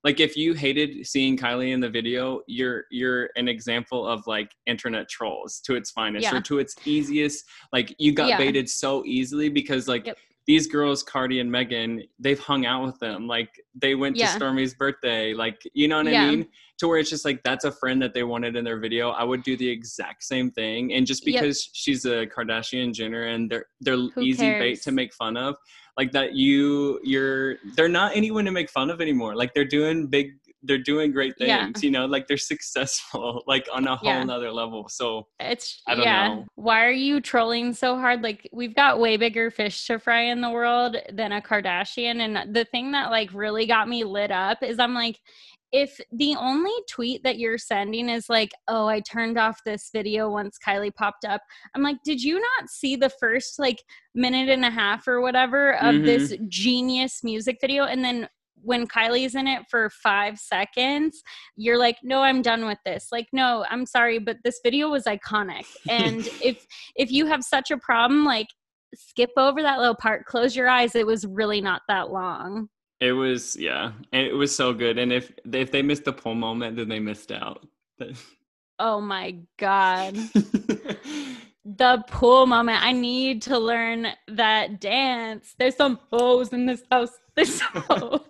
like 0.04 0.20
if 0.20 0.36
you 0.36 0.54
hated 0.54 1.06
seeing 1.06 1.36
Kylie 1.36 1.72
in 1.72 1.80
the 1.80 1.88
video, 1.88 2.40
you're 2.46 2.84
you're 2.90 3.30
an 3.36 3.48
example 3.48 4.06
of 4.06 4.26
like 4.26 4.50
internet 4.66 5.08
trolls 5.08 5.60
to 5.66 5.74
its 5.74 5.90
finest 5.90 6.24
Yeah. 6.24 6.38
or 6.38 6.40
to 6.42 6.58
its 6.58 6.74
easiest. 6.86 7.44
Like 7.72 7.94
you 7.98 8.12
got 8.12 8.28
Yeah. 8.28 8.38
baited 8.38 8.68
so 8.68 9.04
easily 9.04 9.48
because 9.48 9.88
like 9.88 10.06
Yep. 10.06 10.18
These 10.46 10.66
girls, 10.66 11.03
Cardi 11.03 11.38
and 11.40 11.50
Megan, 11.50 12.03
they've 12.18 12.38
hung 12.38 12.66
out 12.66 12.85
with 12.85 12.98
them. 12.98 13.26
Like 13.29 13.50
they 13.74 13.94
went 13.94 14.16
Yeah. 14.16 14.26
to 14.26 14.33
Stormi's 14.33 14.74
birthday. 14.74 15.33
Like 15.35 15.62
you 15.74 15.87
know 15.87 15.98
what 15.98 16.07
Yeah. 16.07 16.24
I 16.24 16.31
mean? 16.31 16.48
To 16.79 16.88
where 16.88 16.98
it's 16.98 17.11
just 17.11 17.24
like 17.24 17.42
that's 17.44 17.64
a 17.64 17.70
friend 17.72 18.00
that 18.03 18.14
they 18.14 18.22
wanted 18.22 18.57
in 18.57 18.64
their 18.64 18.79
video. 18.79 19.11
I 19.11 19.22
would 19.22 19.42
do 19.42 19.57
the 19.57 19.68
exact 19.68 20.24
same 20.24 20.50
thing. 20.50 20.94
And 20.94 21.07
just 21.07 21.26
Yep. 21.26 21.42
because 21.42 21.68
she's 21.74 22.05
a 22.07 22.26
Kardashian 22.26 22.92
Jenner 22.94 23.24
and 23.24 23.50
they're 23.50 23.66
they're 23.81 23.96
Who 23.96 24.20
easy 24.22 24.50
bait 24.53 24.81
to 24.83 24.92
make 24.92 25.12
fun 25.14 25.37
of, 25.37 25.57
like 25.98 26.11
that 26.12 26.35
you 26.35 26.98
you're 27.05 27.59
they're 27.76 27.88
not 27.88 28.16
anyone 28.16 28.44
to 28.46 28.50
make 28.50 28.70
fun 28.70 28.88
of 28.90 29.00
anymore. 29.00 29.37
Like 29.37 29.53
they're 29.55 29.64
doing 29.66 30.07
big 30.07 30.39
they're 30.62 30.78
doing 30.78 31.12
great 31.12 31.36
things, 31.38 31.48
Yeah. 31.48 31.70
you 31.80 31.90
know, 31.90 32.06
like 32.06 32.26
they're 32.26 32.36
successful, 32.36 33.42
like 33.46 33.66
on 33.72 33.86
a 33.86 33.96
whole 33.96 34.10
Yeah. 34.10 34.24
nother 34.24 34.52
level. 34.52 34.88
So 34.88 35.26
It's 35.38 35.82
I 35.86 35.94
don't 35.94 36.04
yeah. 36.04 36.28
know. 36.28 36.46
Why 36.56 36.84
are 36.84 36.90
you 36.92 37.20
trolling 37.20 37.72
so 37.72 37.96
hard? 37.96 38.22
Like 38.22 38.48
we've 38.52 38.74
got 38.74 39.00
way 39.00 39.16
bigger 39.16 39.50
fish 39.50 39.86
to 39.86 39.98
fry 39.98 40.22
in 40.22 40.40
the 40.40 40.50
world 40.50 40.96
than 41.12 41.32
a 41.32 41.40
Kardashian. 41.40 42.20
And 42.20 42.54
the 42.54 42.64
thing 42.64 42.92
that 42.92 43.10
like 43.10 43.32
really 43.32 43.66
got 43.66 43.88
me 43.88 44.04
lit 44.04 44.30
up 44.30 44.62
is 44.62 44.78
I'm 44.78 44.94
like, 44.94 45.18
if 45.72 46.00
the 46.10 46.34
only 46.36 46.72
tweet 46.88 47.22
that 47.22 47.38
you're 47.38 47.58
sending 47.58 48.08
is 48.08 48.28
like, 48.28 48.50
oh, 48.66 48.88
I 48.88 49.00
turned 49.00 49.38
off 49.38 49.60
this 49.64 49.90
video 49.92 50.28
once 50.28 50.58
Kylie 50.58 50.94
popped 50.94 51.24
up, 51.24 51.42
I'm 51.74 51.82
like, 51.82 51.98
did 52.04 52.22
you 52.22 52.40
not 52.40 52.68
see 52.68 52.96
the 52.96 53.08
first 53.08 53.58
like 53.58 53.82
minute 54.14 54.48
and 54.48 54.64
a 54.64 54.70
half 54.70 55.06
or 55.06 55.20
whatever 55.20 55.76
of 55.76 55.94
mm-hmm. 55.94 56.04
this 56.04 56.36
genius 56.48 57.22
music 57.22 57.58
video? 57.60 57.84
And 57.84 58.04
then 58.04 58.28
when 58.62 58.86
Kylie's 58.86 59.34
in 59.34 59.46
it 59.46 59.62
for 59.70 59.90
five 59.90 60.38
seconds, 60.38 61.22
you're 61.56 61.78
like, 61.78 61.96
no, 62.02 62.22
I'm 62.22 62.42
done 62.42 62.66
with 62.66 62.78
this. 62.84 63.08
Like, 63.12 63.28
no, 63.32 63.64
I'm 63.70 63.86
sorry, 63.86 64.18
but 64.18 64.36
this 64.44 64.60
video 64.62 64.88
was 64.90 65.04
iconic. 65.04 65.66
And 65.88 66.26
if 66.42 66.66
if 66.96 67.10
you 67.10 67.26
have 67.26 67.42
such 67.42 67.70
a 67.70 67.76
problem, 67.78 68.24
like 68.24 68.46
skip 68.94 69.30
over 69.36 69.62
that 69.62 69.78
little 69.78 69.94
part, 69.94 70.24
close 70.26 70.54
your 70.56 70.68
eyes. 70.68 70.94
It 70.94 71.06
was 71.06 71.24
really 71.26 71.60
not 71.60 71.82
that 71.88 72.10
long. 72.10 72.68
it 73.00 73.12
was 73.12 73.56
yeah, 73.56 73.92
it 74.12 74.34
was 74.34 74.54
so 74.54 74.72
good. 74.74 74.98
And 74.98 75.12
if 75.12 75.32
if 75.52 75.70
they 75.70 75.82
missed 75.82 76.04
the 76.04 76.12
pull 76.12 76.34
moment, 76.34 76.76
then 76.76 76.88
they 76.88 77.00
missed 77.00 77.32
out. 77.32 77.66
Oh 78.82 79.00
my 79.00 79.36
god. 79.58 80.16
The 81.64 82.02
pool 82.08 82.46
moment. 82.46 82.82
I 82.82 82.92
need 82.92 83.42
to 83.42 83.58
learn 83.58 84.06
that 84.28 84.80
dance. 84.80 85.54
There's 85.58 85.76
some 85.76 86.00
hoes 86.10 86.52
in 86.54 86.64
this 86.66 86.82
house. 86.90 87.12
There's 87.36 87.54
some 87.56 87.82
hoes. 87.88 88.20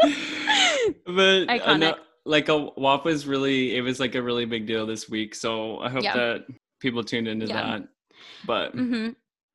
but 1.06 1.48
uh, 1.48 1.48
Iconic. 1.48 1.96
like 2.24 2.48
a 2.48 2.70
WAP 2.76 3.04
was 3.04 3.26
really 3.26 3.76
it 3.76 3.80
was 3.82 4.00
like 4.00 4.14
a 4.14 4.22
really 4.22 4.44
big 4.44 4.66
deal 4.66 4.86
this 4.86 5.08
week. 5.08 5.34
So 5.34 5.78
I 5.80 5.90
hope 5.90 6.04
Yeah. 6.04 6.14
that 6.14 6.46
people 6.80 7.02
tuned 7.04 7.28
into 7.28 7.46
Yeah. 7.46 7.78
that. 7.78 7.88
But 8.46 8.72
hmm 8.72 9.10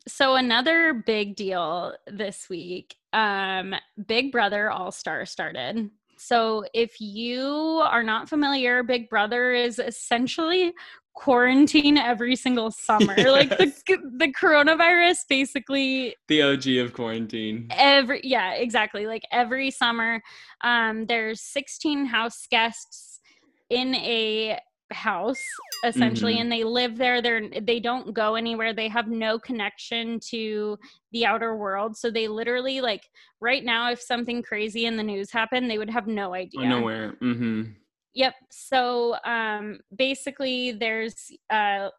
So 0.07 0.35
another 0.35 0.93
big 0.93 1.35
deal 1.35 1.93
this 2.07 2.47
week, 2.49 2.95
um, 3.13 3.75
Big 4.07 4.31
Brother 4.31 4.71
All 4.71 4.91
Star 4.91 5.25
started. 5.25 5.89
So 6.17 6.65
if 6.73 6.99
you 6.99 7.45
are 7.85 8.03
not 8.03 8.27
familiar, 8.27 8.83
Big 8.83 9.09
Brother 9.09 9.53
is 9.53 9.79
essentially 9.79 10.73
quarantine 11.19 11.97
every 11.97 12.35
single 12.35 12.71
summer. 12.71 13.13
Like 13.39 13.49
the 13.57 13.71
the 14.17 14.31
coronavirus 14.41 15.17
basically 15.29 16.15
the 16.29 16.41
OG 16.43 16.65
of 16.85 16.93
quarantine. 16.93 17.67
every 17.71 18.21
yeah 18.23 18.53
exactly 18.53 19.05
like 19.05 19.23
every 19.31 19.69
summer 19.69 20.21
um 20.63 21.05
there's 21.07 21.41
16 21.41 22.05
house 22.05 22.47
guests 22.49 23.19
in 23.69 23.93
a 23.95 24.57
house 24.91 25.43
essentially 25.85 26.35
Mhm. 26.35 26.41
and 26.41 26.51
they 26.51 26.63
live 26.63 26.97
there 26.97 27.21
they're 27.21 27.47
they 27.61 27.79
don't 27.79 28.13
go 28.13 28.35
anywhere 28.35 28.73
they 28.73 28.87
have 28.87 29.07
no 29.07 29.37
connection 29.37 30.19
to 30.31 30.77
the 31.11 31.25
outer 31.25 31.55
world 31.55 31.95
so 31.95 32.09
they 32.09 32.27
literally 32.27 32.81
like 32.81 33.03
right 33.39 33.63
now 33.63 33.91
if 33.91 34.01
something 34.01 34.41
crazy 34.41 34.85
in 34.85 34.97
the 34.97 35.03
news 35.03 35.29
happened 35.31 35.69
they 35.69 35.77
would 35.77 35.89
have 35.97 36.07
no 36.07 36.33
idea 36.33 36.67
Nowhere. 36.67 37.13
Mm-hmm. 37.21 37.61
Yep. 38.13 38.33
So 38.49 39.15
um, 39.25 39.79
basically, 39.95 40.71
there's 40.71 41.31
uh, 41.49 41.89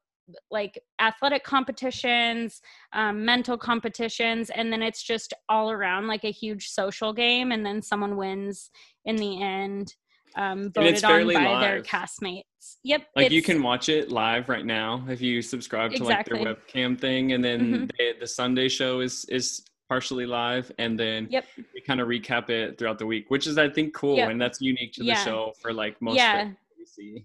like 0.51 0.81
athletic 1.01 1.45
competitions, 1.45 2.61
um, 2.93 3.25
mental 3.25 3.57
competitions, 3.57 4.51
and 4.51 4.73
then 4.73 4.83
it's 4.83 5.03
just 5.03 5.35
all 5.49 5.71
around 5.71 6.07
like 6.07 6.25
a 6.25 6.31
huge 6.31 6.69
social 6.69 7.13
game, 7.13 7.53
and 7.53 7.65
then 7.65 7.83
someone 7.83 8.17
wins 8.17 8.71
in 9.05 9.17
the 9.17 9.43
end, 9.43 9.95
um, 10.37 10.71
voted 10.73 11.05
on 11.05 11.27
by 11.27 11.61
their 11.61 11.83
castmates. 11.83 12.77
Yep. 12.85 13.07
Like 13.17 13.31
you 13.31 13.43
can 13.43 13.63
watch 13.63 13.89
it 13.89 14.11
live 14.11 14.49
right 14.49 14.67
now 14.67 15.05
if 15.09 15.21
you 15.21 15.43
subscribe 15.43 15.93
to 15.95 16.05
like 16.05 16.27
their 16.27 16.37
webcam 16.39 16.99
thing, 16.99 17.33
and 17.33 17.43
then 17.43 17.73
Mhm. 17.73 17.91
they, 17.99 18.13
the 18.19 18.27
Sunday 18.27 18.69
show 18.69 19.01
is 19.01 19.25
is 19.27 19.65
partially 19.91 20.25
live, 20.25 20.71
and 20.79 20.97
then 20.99 21.27
Yep. 21.31 21.45
we 21.75 21.81
kind 21.81 22.01
of 22.01 22.07
recap 22.07 22.49
it 22.49 22.79
throughout 22.79 22.97
the 23.01 23.07
week, 23.07 23.29
which 23.29 23.49
is 23.49 23.59
I 23.59 23.69
think 23.69 23.93
cool, 23.93 24.17
Yep. 24.19 24.31
and 24.31 24.41
that's 24.41 24.61
unique 24.61 24.93
to 24.95 25.01
the 25.01 25.09
Yeah. 25.09 25.25
show 25.25 25.53
for 25.61 25.73
like 25.73 26.01
most 26.01 26.15
Yeah. 26.17 26.45
shows 26.45 26.55
we 26.79 26.87
see. 26.87 27.25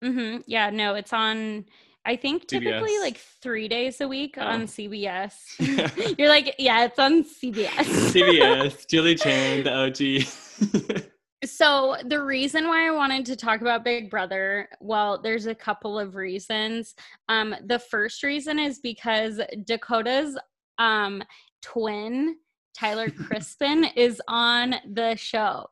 hmm 0.00 0.36
Yeah. 0.46 0.70
No, 0.70 0.94
it's 0.94 1.12
on. 1.12 1.64
I 2.06 2.14
think 2.14 2.46
typically 2.46 2.92
CBS. 2.92 3.00
like 3.02 3.16
three 3.18 3.66
days 3.66 4.00
a 4.00 4.06
week 4.06 4.36
Oh. 4.38 4.46
on 4.46 4.68
CBS. 4.68 5.34
You're 6.18 6.28
like, 6.28 6.54
yeah, 6.60 6.84
it's 6.84 7.00
on 7.00 7.24
CBS. 7.24 7.84
CBS, 8.12 8.86
Julie 8.92 9.16
Chen, 9.16 9.64
the 9.64 9.72
OG. 9.74 11.08
So 11.44 11.96
the 12.04 12.22
reason 12.22 12.66
why 12.68 12.86
I 12.86 12.90
wanted 12.92 13.26
to 13.26 13.36
talk 13.36 13.60
about 13.60 13.84
Big 13.84 14.08
Brother, 14.08 14.68
well, 14.80 15.20
there's 15.20 15.46
a 15.46 15.54
couple 15.54 15.98
of 15.98 16.14
reasons. 16.14 16.94
Um, 17.28 17.54
the 17.66 17.78
first 17.80 18.22
reason 18.22 18.58
is 18.60 18.78
because 18.78 19.40
Dakota's 19.64 20.38
um, 20.78 21.22
twin, 21.62 22.36
Tyler 22.78 23.08
Crispen, 23.10 23.90
is 23.96 24.20
on 24.28 24.76
the 24.92 25.16
show. 25.16 25.66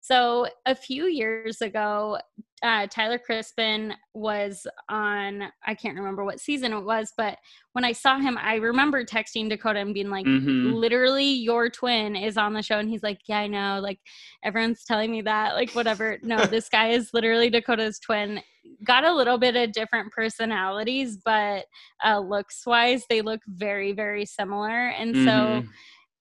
So 0.00 0.48
a 0.66 0.74
few 0.74 1.06
years 1.06 1.62
ago, 1.62 2.18
uh, 2.62 2.86
Tyler 2.88 3.18
Crispen 3.18 3.94
was 4.12 4.66
on, 4.88 5.44
I 5.66 5.74
can't 5.74 5.96
remember 5.96 6.24
what 6.24 6.40
season 6.40 6.72
it 6.74 6.80
was, 6.84 7.12
but 7.16 7.38
when 7.72 7.84
I 7.84 7.92
saw 7.92 8.18
him, 8.18 8.36
I 8.38 8.56
remember 8.56 9.04
texting 9.04 9.48
Dakota 9.48 9.80
and 9.80 9.94
being 9.94 10.10
like, 10.10 10.26
Mhm. 10.26 10.74
literally, 10.74 11.24
your 11.24 11.70
twin 11.70 12.16
is 12.16 12.36
on 12.36 12.52
the 12.52 12.62
show. 12.62 12.78
And 12.78 12.90
he's 12.90 13.02
like, 13.02 13.20
yeah, 13.26 13.38
I 13.38 13.46
know. 13.46 13.80
Like, 13.82 14.00
everyone's 14.42 14.84
telling 14.84 15.10
me 15.10 15.22
that, 15.22 15.54
like, 15.54 15.74
whatever. 15.74 16.18
No, 16.22 16.36
this 16.54 16.68
guy 16.68 16.88
is 16.88 17.10
literally 17.14 17.48
Dakota's 17.48 17.98
twin. 17.98 18.42
Got 18.84 19.04
a 19.04 19.14
little 19.14 19.38
bit 19.38 19.56
of 19.56 19.72
different 19.72 20.12
personalities, 20.12 21.16
but 21.24 21.64
uh, 22.04 22.18
looks 22.18 22.66
wise, 22.66 23.04
they 23.08 23.22
look 23.22 23.40
very, 23.46 23.92
very 23.92 24.26
similar. 24.26 24.88
And 24.88 25.16
so, 25.16 25.62
Mhm. 25.62 25.68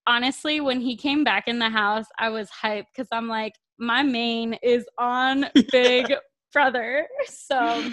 honestly, 0.08 0.62
when 0.62 0.80
he 0.80 0.96
came 0.96 1.24
back 1.26 1.48
in 1.48 1.60
the 1.60 1.70
house, 1.70 2.06
I 2.18 2.30
was 2.30 2.50
hyped 2.50 2.86
because 2.96 3.10
I'm 3.12 3.28
like, 3.28 3.54
my 3.80 4.04
main 4.04 4.54
is 4.62 4.86
on 4.98 5.46
Big 5.72 6.14
Brother. 6.54 7.08
So, 7.28 7.90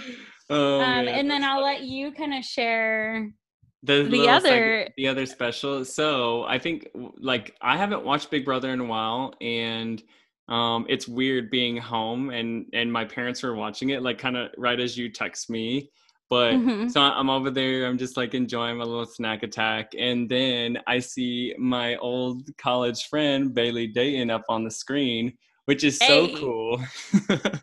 Oh, 0.49 0.81
um, 0.81 1.09
and 1.09 1.29
then 1.29 1.43
I'll 1.43 1.63
let 1.63 1.83
you 1.83 2.13
kind 2.13 2.33
of 2.33 2.45
share. 2.45 3.29
the, 3.83 4.05
the 4.05 4.29
other- 4.29 4.49
seg- 4.87 4.93
the 4.97 5.09
other 5.09 5.27
special 5.27 5.85
so 5.85 6.45
i 6.45 6.59
think 6.59 6.89
like 7.19 7.55
i 7.61 7.77
haven't 7.77 8.05
watched 8.05 8.31
big 8.31 8.45
brother 8.45 8.71
in 8.73 8.81
a 8.81 8.85
while 8.85 9.33
and 9.41 10.03
um 10.49 10.87
it's 10.89 11.07
weird 11.07 11.51
being 11.51 11.77
home 11.77 12.31
and 12.31 12.67
and 12.73 12.91
my 12.93 13.05
parents 13.05 13.43
were 13.43 13.55
watching 13.55 13.91
it 13.91 14.03
like 14.03 14.19
kind 14.19 14.37
of 14.37 14.49
right 14.57 14.81
as 14.81 14.97
you 14.97 15.11
text 15.11 15.51
me 15.51 15.91
but 16.31 16.55
Mhm. 16.55 16.91
so 16.91 17.01
i'm 17.01 17.29
over 17.29 17.51
there 17.51 17.87
i'm 17.87 17.99
just 17.99 18.17
like 18.17 18.33
enjoying 18.35 18.79
my 18.79 18.85
little 18.85 19.05
snack 19.07 19.43
attack 19.43 19.93
and 19.99 20.29
then 20.29 20.79
i 20.87 20.99
see 20.99 21.55
my 21.59 21.97
old 21.97 22.49
college 22.57 23.07
friend 23.09 23.51
Bayleigh 23.55 23.93
Dayton 23.93 24.31
up 24.31 24.45
on 24.49 24.65
the 24.65 24.71
screen 24.71 25.33
which 25.67 25.85
is 25.85 25.99
Hey. 26.01 26.07
so 26.07 26.37
cool. 26.41 26.83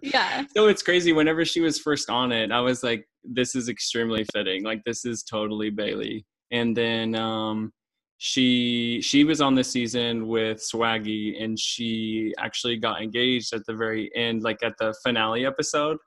Yeah. 0.01 0.43
so 0.55 0.67
it's 0.67 0.83
crazy. 0.83 1.11
Whenever 1.13 1.43
she 1.43 1.61
was 1.61 1.79
first 1.79 2.09
on 2.09 2.31
it, 2.31 2.51
I 2.51 2.59
was 2.59 2.83
like, 2.83 3.05
this 3.23 3.55
is 3.55 3.67
extremely 3.69 4.25
fitting. 4.33 4.63
Like 4.63 4.83
this 4.85 5.03
is 5.05 5.23
totally 5.23 5.71
Bayleigh. 5.71 6.23
And 6.51 6.77
then 6.77 7.15
um 7.15 7.73
she 8.17 9.01
she 9.01 9.23
was 9.23 9.41
on 9.41 9.55
the 9.55 9.63
season 9.63 10.27
with 10.27 10.57
Swaggy 10.59 11.41
and 11.43 11.59
she 11.59 12.33
actually 12.37 12.77
got 12.77 13.01
engaged 13.01 13.53
at 13.53 13.65
the 13.65 13.73
very 13.73 14.09
end, 14.15 14.43
like 14.43 14.61
at 14.63 14.77
the 14.77 14.93
finale 15.03 15.45
episode. 15.45 15.97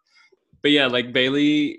But 0.62 0.70
yeah, 0.70 0.86
like 0.86 1.12
Bayleigh 1.12 1.76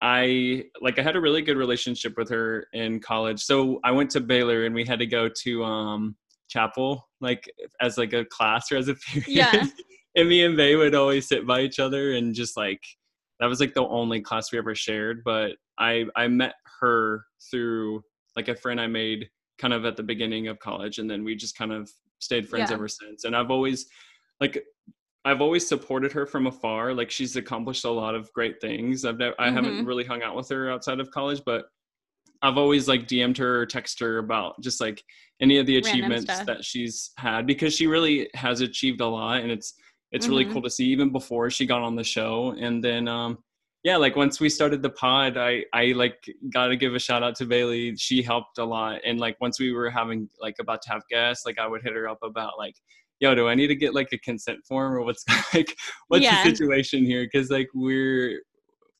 I 0.00 0.64
like 0.80 0.98
I 0.98 1.02
had 1.02 1.16
a 1.16 1.20
really 1.20 1.42
good 1.42 1.56
relationship 1.56 2.16
with 2.16 2.30
her 2.30 2.66
in 2.72 3.00
college. 3.00 3.40
So 3.40 3.80
I 3.84 3.90
went 3.90 4.10
to 4.12 4.20
Baylor 4.20 4.64
and 4.64 4.74
we 4.74 4.84
had 4.84 4.98
to 5.00 5.06
go 5.06 5.28
to 5.42 5.64
um 5.64 6.16
chapel 6.48 7.08
like 7.20 7.50
as 7.80 7.98
like 7.98 8.12
a 8.12 8.24
class 8.26 8.70
or 8.72 8.76
as 8.76 8.88
a 8.88 8.94
period. 9.12 9.28
Yeah. 9.28 9.64
and 10.16 10.28
me 10.28 10.44
and 10.44 10.56
Bay 10.56 10.76
would 10.76 10.94
always 10.94 11.28
sit 11.28 11.46
by 11.46 11.60
each 11.60 11.78
other 11.78 12.12
and 12.12 12.34
just 12.34 12.56
like 12.56 12.80
that 13.40 13.46
was 13.46 13.60
like 13.60 13.74
the 13.74 13.86
only 13.86 14.20
class 14.20 14.50
we 14.50 14.58
ever 14.58 14.74
shared. 14.74 15.22
But 15.24 15.52
I 15.78 16.06
I 16.16 16.28
met 16.28 16.54
her 16.80 17.24
through 17.50 18.02
like 18.36 18.48
a 18.48 18.54
friend 18.54 18.80
I 18.80 18.86
made 18.86 19.28
kind 19.58 19.74
of 19.74 19.84
at 19.84 19.96
the 19.96 20.02
beginning 20.02 20.48
of 20.48 20.58
college 20.60 20.98
and 20.98 21.10
then 21.10 21.24
we 21.24 21.34
just 21.34 21.56
kind 21.56 21.72
of 21.72 21.90
stayed 22.20 22.48
friends 22.48 22.70
Yeah. 22.70 22.74
ever 22.76 22.88
since. 22.88 23.24
And 23.24 23.36
I've 23.36 23.50
always 23.50 23.86
like 24.40 24.62
I've 25.24 25.40
always 25.40 25.68
supported 25.68 26.12
her 26.12 26.26
from 26.26 26.46
afar. 26.46 26.94
Like 26.94 27.10
she's 27.10 27.36
accomplished 27.36 27.84
a 27.84 27.90
lot 27.90 28.14
of 28.14 28.32
great 28.32 28.60
things. 28.60 29.04
I've 29.04 29.18
never, 29.18 29.34
I 29.38 29.50
haven't 29.50 29.82
Mhm. 29.82 29.86
really 29.86 30.04
hung 30.04 30.22
out 30.22 30.36
with 30.36 30.48
her 30.48 30.70
outside 30.70 31.00
of 31.00 31.10
college, 31.10 31.42
but 31.44 31.66
I've 32.40 32.56
always 32.56 32.86
like 32.88 33.08
DM'd 33.08 33.36
her 33.38 33.60
or 33.60 33.66
text 33.66 33.98
her 34.00 34.18
about 34.18 34.60
just 34.62 34.80
like 34.80 35.02
any 35.40 35.58
of 35.58 35.66
the 35.66 35.76
achievements 35.78 36.26
that 36.44 36.64
she's 36.64 37.10
had 37.16 37.46
because 37.46 37.74
she 37.74 37.86
really 37.86 38.28
has 38.34 38.60
achieved 38.60 39.00
a 39.00 39.06
lot 39.06 39.40
and 39.40 39.50
it's 39.50 39.74
it's 40.10 40.26
really 40.26 40.44
Mhm. 40.44 40.52
cool 40.54 40.62
to 40.62 40.70
see 40.70 40.86
even 40.86 41.10
before 41.12 41.50
she 41.50 41.66
got 41.66 41.82
on 41.82 41.94
the 41.94 42.02
show. 42.04 42.54
And 42.58 42.82
then 42.82 43.06
um 43.08 43.38
yeah, 43.84 43.96
like 43.96 44.16
once 44.16 44.40
we 44.40 44.48
started 44.48 44.82
the 44.82 44.90
pod, 44.90 45.36
I 45.36 45.64
I 45.72 45.92
like 45.92 46.16
got 46.52 46.66
to 46.68 46.76
give 46.76 46.94
a 46.94 46.98
shout 46.98 47.22
out 47.22 47.36
to 47.36 47.44
Bayleigh. 47.46 47.94
She 47.98 48.22
helped 48.22 48.58
a 48.58 48.64
lot, 48.64 49.00
and 49.04 49.20
like 49.20 49.36
once 49.40 49.60
we 49.60 49.72
were 49.72 49.88
having 49.90 50.28
like 50.40 50.56
about 50.60 50.82
to 50.82 50.90
have 50.90 51.02
guests, 51.08 51.46
like 51.46 51.58
I 51.60 51.66
would 51.68 51.82
hit 51.82 51.92
her 51.94 52.08
up 52.08 52.18
about 52.22 52.58
like, 52.58 52.74
yo, 53.20 53.34
do 53.36 53.46
I 53.48 53.54
need 53.54 53.68
to 53.68 53.76
get 53.76 53.94
like 53.94 54.08
a 54.12 54.18
consent 54.18 54.58
form 54.66 54.92
or 54.92 55.02
what's 55.04 55.24
like 55.54 55.76
what's 56.08 56.24
Yeah. 56.24 56.42
the 56.42 56.50
situation 56.50 57.04
here? 57.06 57.22
Because 57.24 57.50
like 57.50 57.68
we're 57.74 58.42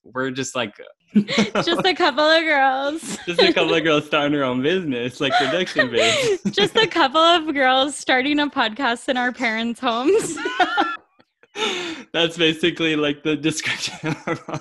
we're 0.04 0.30
just 0.30 0.54
like 0.54 0.74
Just 1.14 1.86
a 1.86 1.94
couple 1.94 2.24
of 2.24 2.42
girls. 2.42 3.00
just 3.26 3.40
a 3.40 3.52
couple 3.52 3.74
of 3.74 3.82
girls 3.82 4.06
starting 4.06 4.32
their 4.32 4.44
own 4.44 4.62
business, 4.62 5.20
like 5.20 5.32
production 5.32 5.90
biz. 5.90 6.42
Just 6.50 6.76
a 6.76 6.86
couple 6.86 7.20
of 7.20 7.52
girls 7.54 7.96
starting 7.96 8.38
a 8.40 8.46
podcast 8.46 9.08
in 9.08 9.16
our 9.16 9.32
parents' 9.32 9.80
homes. 9.80 10.36
That's 12.12 12.36
basically 12.36 12.94
like 12.94 13.22
the 13.22 13.36
description. 13.36 13.94
of 14.26 14.44
our 14.48 14.60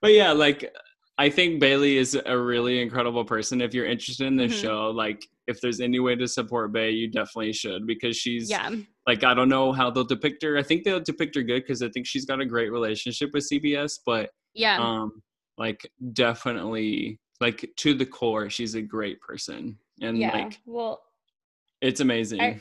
but 0.00 0.12
yeah, 0.12 0.30
like 0.30 0.72
I 1.18 1.28
think 1.28 1.60
Bayleigh 1.60 1.96
is 1.96 2.18
a 2.26 2.38
really 2.38 2.80
incredible 2.80 3.24
person. 3.24 3.60
If 3.60 3.74
you're 3.74 3.86
interested 3.86 4.26
in 4.26 4.36
this 4.36 4.52
Mhm. 4.52 4.62
show, 4.62 4.90
like 4.90 5.26
if 5.48 5.60
there's 5.60 5.80
any 5.80 5.98
way 5.98 6.14
to 6.14 6.26
support 6.28 6.72
Bay, 6.72 6.90
you 6.90 7.08
definitely 7.08 7.52
should 7.52 7.86
because 7.86 8.16
she's 8.16 8.48
yeah. 8.48 8.70
like 9.08 9.24
I 9.24 9.34
don't 9.34 9.48
know 9.48 9.72
how 9.72 9.90
they'll 9.90 10.04
depict 10.04 10.42
her. 10.44 10.56
I 10.56 10.62
think 10.62 10.84
they'll 10.84 11.00
depict 11.00 11.34
her 11.34 11.42
good 11.42 11.62
because 11.62 11.82
I 11.82 11.88
think 11.88 12.06
she's 12.06 12.24
got 12.24 12.40
a 12.40 12.46
great 12.46 12.70
relationship 12.70 13.30
with 13.34 13.48
CBS, 13.50 13.98
but 14.06 14.30
Yeah. 14.54 14.78
um 14.78 15.22
like 15.58 15.88
definitely 16.12 17.18
like 17.40 17.70
to 17.76 17.94
the 17.94 18.06
core, 18.06 18.48
she's 18.50 18.74
a 18.74 18.82
great 18.82 19.20
person. 19.20 19.78
And 20.00 20.18
yeah. 20.18 20.32
like 20.36 20.60
well, 20.66 21.02
it's 21.80 22.00
amazing. 22.00 22.40
I- 22.40 22.60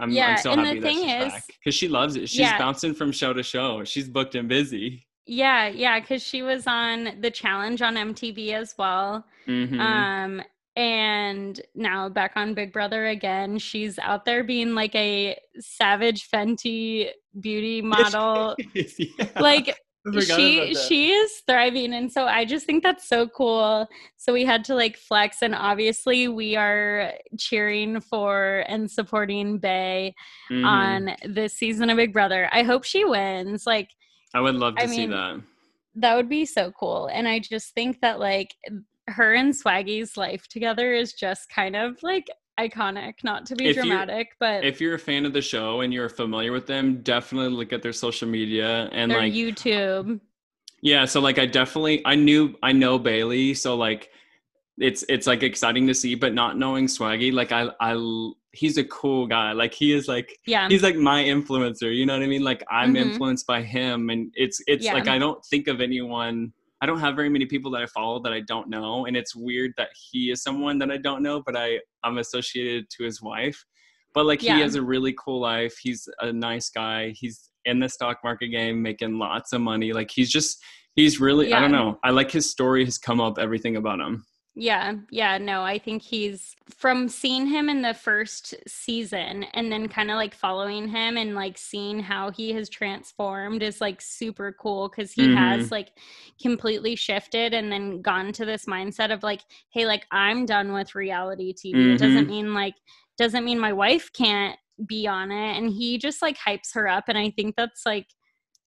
I'm, 0.00 0.10
Yeah, 0.12 0.28
I'm 0.28 0.36
so 0.38 0.52
and 0.52 0.60
the 0.62 0.66
happy 0.66 0.78
that 0.80 0.86
thing 0.86 0.96
she's 0.98 1.26
is- 1.26 1.32
back 1.32 1.44
because 1.58 1.74
she 1.74 1.88
loves 1.88 2.14
it. 2.16 2.28
She's 2.28 2.38
Yeah. 2.40 2.56
bouncing 2.58 2.94
from 2.94 3.10
show 3.10 3.32
to 3.32 3.42
show. 3.42 3.82
She's 3.84 4.08
booked 4.08 4.34
and 4.36 4.48
busy. 4.48 5.06
yeah, 5.26 5.66
yeah, 5.66 5.98
because 5.98 6.22
she 6.22 6.42
was 6.42 6.66
on 6.68 7.20
the 7.20 7.30
challenge 7.32 7.82
on 7.82 7.96
MTV 7.96 8.52
as 8.54 8.74
well. 8.78 9.26
Mhm. 9.48 9.78
Um, 9.80 10.42
and 10.76 11.60
now 11.74 12.08
back 12.08 12.32
on 12.36 12.54
Big 12.54 12.72
Brother 12.72 13.06
again. 13.08 13.58
She's 13.58 13.98
out 13.98 14.24
there 14.24 14.44
being 14.44 14.74
like 14.76 14.94
a 14.94 15.36
savage 15.58 16.30
Fenty 16.30 17.10
beauty 17.40 17.82
model. 17.94 18.54
Yeah. 18.74 18.84
like 19.40 19.76
she 20.20 20.74
she 20.74 21.10
is 21.10 21.42
thriving 21.46 21.92
and 21.92 22.10
so 22.10 22.24
i 22.24 22.44
just 22.44 22.64
think 22.66 22.82
that's 22.82 23.08
so 23.08 23.26
cool 23.28 23.86
so 24.16 24.32
we 24.32 24.44
had 24.44 24.64
to 24.64 24.74
like 24.74 24.96
flex 24.96 25.42
and 25.42 25.54
obviously 25.54 26.28
we 26.28 26.56
are 26.56 27.12
cheering 27.38 28.00
for 28.00 28.64
and 28.68 28.90
supporting 28.90 29.58
bay 29.58 30.14
Mhm. 30.50 30.64
on 30.64 31.16
this 31.24 31.54
season 31.54 31.90
of 31.90 31.96
big 31.96 32.12
brother 32.12 32.48
i 32.52 32.62
hope 32.62 32.84
she 32.84 33.04
wins 33.04 33.66
like 33.66 33.90
I 34.34 34.40
would 34.40 34.56
love 34.56 34.76
to 34.76 34.82
I 34.82 34.86
see 34.86 34.98
mean, 34.98 35.10
that. 35.10 35.40
that 35.96 36.14
would 36.16 36.28
be 36.28 36.44
so 36.46 36.70
cool 36.72 37.08
and 37.12 37.26
i 37.28 37.38
just 37.38 37.74
think 37.74 38.00
that 38.00 38.18
like 38.18 38.54
her 39.08 39.34
and 39.34 39.52
swaggy's 39.54 40.16
life 40.16 40.46
together 40.48 40.92
is 40.92 41.12
just 41.14 41.48
kind 41.50 41.74
of 41.76 41.96
like 42.02 42.28
iconic 42.58 43.14
not 43.24 43.46
to 43.46 43.56
be 43.56 43.66
If 43.68 43.76
dramatic 43.76 44.28
but 44.40 44.64
If 44.64 44.80
you're 44.80 44.94
a 44.94 44.98
fan 44.98 45.24
of 45.24 45.32
the 45.32 45.42
show 45.42 45.80
and 45.82 45.92
you're 45.92 46.08
familiar 46.08 46.52
with 46.52 46.66
them, 46.66 47.02
definitely 47.02 47.50
look 47.50 47.72
at 47.72 47.82
their 47.82 47.92
social 47.92 48.28
media 48.28 48.88
and 48.92 49.10
their 49.10 49.18
like 49.20 49.32
youtube 49.32 50.20
Yeah, 50.82 51.04
so 51.06 51.20
like 51.20 51.38
I 51.38 51.46
definitely 51.46 52.02
I 52.04 52.14
knew 52.14 52.54
I 52.62 52.72
know 52.72 52.98
Bayleigh, 52.98 53.56
so 53.56 53.76
like 53.76 54.10
it's 54.78 55.04
it's 55.08 55.26
like 55.26 55.42
exciting 55.42 55.86
to 55.88 55.94
see, 55.94 56.14
but 56.14 56.34
not 56.34 56.56
knowing 56.58 56.86
Swaggy, 56.86 57.32
like 57.32 57.50
I 57.52 57.68
I 57.80 57.96
he's 58.52 58.78
a 58.78 58.84
cool 58.84 59.26
guy. 59.26 59.52
Like 59.52 59.74
he 59.74 59.92
is 59.92 60.06
like 60.08 60.38
yeah 60.46 60.68
he's 60.68 60.82
like 60.82 60.96
my 60.96 61.22
influencer, 61.24 61.94
you 61.94 62.06
know 62.06 62.14
what 62.16 62.22
I 62.22 62.28
mean? 62.28 62.42
Like 62.44 62.62
I'm 62.70 62.94
Mhm. 62.94 62.96
influenced 62.96 63.46
by 63.46 63.62
him 63.62 64.08
and 64.10 64.32
it's 64.36 64.62
it's 64.66 64.84
Yeah. 64.86 64.94
like 64.94 65.08
I 65.08 65.18
don't 65.18 65.44
think 65.46 65.66
of 65.68 65.80
anyone 65.80 66.52
I 66.80 66.86
don't 66.86 67.00
have 67.00 67.16
very 67.16 67.28
many 67.28 67.46
people 67.46 67.70
that 67.72 67.82
I 67.82 67.86
follow 67.86 68.20
that 68.22 68.32
I 68.32 68.40
don't 68.40 68.68
know 68.68 69.06
and 69.06 69.16
it's 69.16 69.34
weird 69.34 69.72
that 69.76 69.88
he 70.10 70.30
is 70.30 70.42
someone 70.42 70.78
that 70.78 70.90
I 70.90 70.96
don't 70.96 71.22
know, 71.22 71.42
but 71.44 71.56
I 71.56 71.80
I'm 72.04 72.18
associated 72.18 72.88
to 72.90 73.04
his 73.04 73.20
wife. 73.20 73.64
But 74.14 74.26
like 74.26 74.42
Yeah. 74.42 74.56
he 74.56 74.60
has 74.62 74.74
a 74.74 74.82
really 74.82 75.14
cool 75.18 75.40
life. 75.40 75.76
He's 75.82 76.08
a 76.20 76.32
nice 76.32 76.70
guy. 76.70 77.10
He's 77.16 77.50
in 77.64 77.80
the 77.80 77.88
stock 77.88 78.18
market 78.24 78.48
game 78.48 78.80
making 78.82 79.18
lots 79.18 79.52
of 79.52 79.60
money. 79.60 79.92
Like 79.92 80.10
he's 80.10 80.30
just 80.30 80.62
he's 80.94 81.20
really 81.20 81.52
I 81.52 81.60
don't 81.60 81.72
know. 81.72 81.98
I 82.04 82.10
like 82.10 82.30
his 82.30 82.50
story 82.50 82.84
has 82.84 82.98
come 82.98 83.20
up 83.20 83.38
everything 83.38 83.76
about 83.76 84.00
him. 84.00 84.24
Yeah, 84.60 84.94
yeah, 85.10 85.38
no, 85.38 85.62
I 85.62 85.78
think 85.78 86.02
he's 86.02 86.56
from 86.68 87.08
seeing 87.08 87.46
him 87.46 87.68
in 87.68 87.80
the 87.80 87.94
first 87.94 88.56
season 88.66 89.44
and 89.52 89.70
then 89.70 89.86
kind 89.86 90.10
of 90.10 90.16
like 90.16 90.34
following 90.34 90.88
him 90.88 91.16
and 91.16 91.36
like 91.36 91.56
seeing 91.56 92.00
how 92.00 92.32
he 92.32 92.52
has 92.54 92.68
transformed 92.68 93.62
is 93.62 93.80
like 93.80 94.00
super 94.00 94.52
cool 94.60 94.88
because 94.88 95.12
he 95.12 95.32
has 95.32 95.70
like 95.70 95.92
completely 96.42 96.96
shifted 96.96 97.54
and 97.54 97.70
then 97.70 98.02
gone 98.02 98.32
to 98.32 98.44
this 98.44 98.64
mindset 98.64 99.12
of 99.12 99.22
like, 99.22 99.42
hey, 99.70 99.86
like 99.86 100.06
I'm 100.10 100.44
done 100.44 100.72
with 100.72 100.96
reality 100.96 101.54
TV. 101.54 101.94
It 101.94 101.98
doesn't 101.98 102.28
mean 102.28 102.52
like, 102.52 102.74
doesn't 103.16 103.44
mean 103.44 103.60
my 103.60 103.72
wife 103.72 104.12
can't 104.12 104.58
be 104.88 105.06
on 105.06 105.30
it. 105.30 105.56
And 105.56 105.70
he 105.70 105.98
just 105.98 106.20
like 106.20 106.36
hypes 106.36 106.74
her 106.74 106.88
up. 106.88 107.04
And 107.06 107.16
I 107.16 107.30
think 107.30 107.54
that's 107.54 107.86
like 107.86 108.08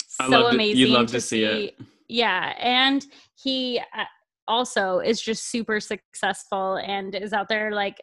so 0.08 0.26
love 0.30 0.44
to- 0.52 0.56
amazing. 0.56 0.78
you'd 0.78 0.92
love 0.92 1.08
to 1.08 1.20
see 1.20 1.44
it. 1.44 1.78
Yeah. 2.08 2.54
And 2.60 3.06
he, 3.36 3.80
uh, 3.80 4.06
also 4.52 5.00
is 5.00 5.22
just 5.22 5.50
super 5.50 5.80
successful 5.80 6.76
and 6.76 7.16
is 7.16 7.34
out 7.34 7.48
there 7.50 7.72
like 7.72 8.02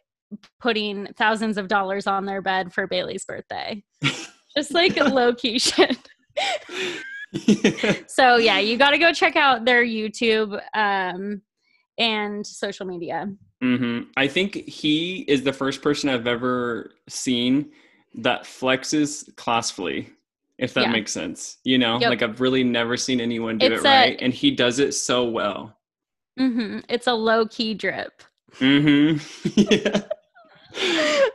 putting 0.59 1.07
thousands 1.17 1.57
of 1.57 1.67
dollars 1.67 2.07
on 2.07 2.25
their 2.25 2.41
bed 2.41 2.73
for 2.73 2.87
Bayleigh's 2.87 3.25
birthday. 3.25 3.83
just 4.57 4.73
like 4.73 4.95
low 4.97 5.33
key 5.33 5.59
shit. 5.59 5.97
So 8.07 8.37
yeah, 8.37 8.57
you 8.57 8.75
got 8.77 8.89
to 8.89 8.97
go 8.97 9.13
check 9.13 9.35
out 9.35 9.63
their 9.63 9.83
YouTube 9.85 10.59
um 10.73 11.41
and 11.99 12.45
social 12.45 12.85
media. 12.87 13.27
hmm 13.61 14.01
I 14.17 14.27
think 14.27 14.55
he 14.55 15.25
is 15.27 15.43
the 15.43 15.53
first 15.53 15.81
person 15.83 16.09
I've 16.09 16.25
ever 16.27 16.91
seen 17.07 17.71
that 18.15 18.43
flexes 18.45 19.35
classfully, 19.35 20.09
if 20.57 20.73
that 20.73 20.85
Yeah. 20.85 20.91
makes 20.91 21.11
sense. 21.11 21.57
You 21.63 21.77
know, 21.77 21.99
Yep. 21.99 22.09
like 22.09 22.21
I've 22.23 22.41
really 22.41 22.63
never 22.63 22.97
seen 22.97 23.21
anyone 23.21 23.57
do 23.59 23.67
It's 23.67 23.83
it 23.83 23.87
a- 23.87 23.89
right, 23.89 24.17
and 24.21 24.33
he 24.33 24.49
does 24.49 24.79
it 24.79 24.93
so 24.93 25.25
well. 25.25 25.77
Hmm 26.39 26.79
It's 26.87 27.05
a 27.07 27.13
low 27.13 27.45
key 27.45 27.73
drip. 27.73 28.23
hmm 28.53 29.17
Yeah. 29.55 30.03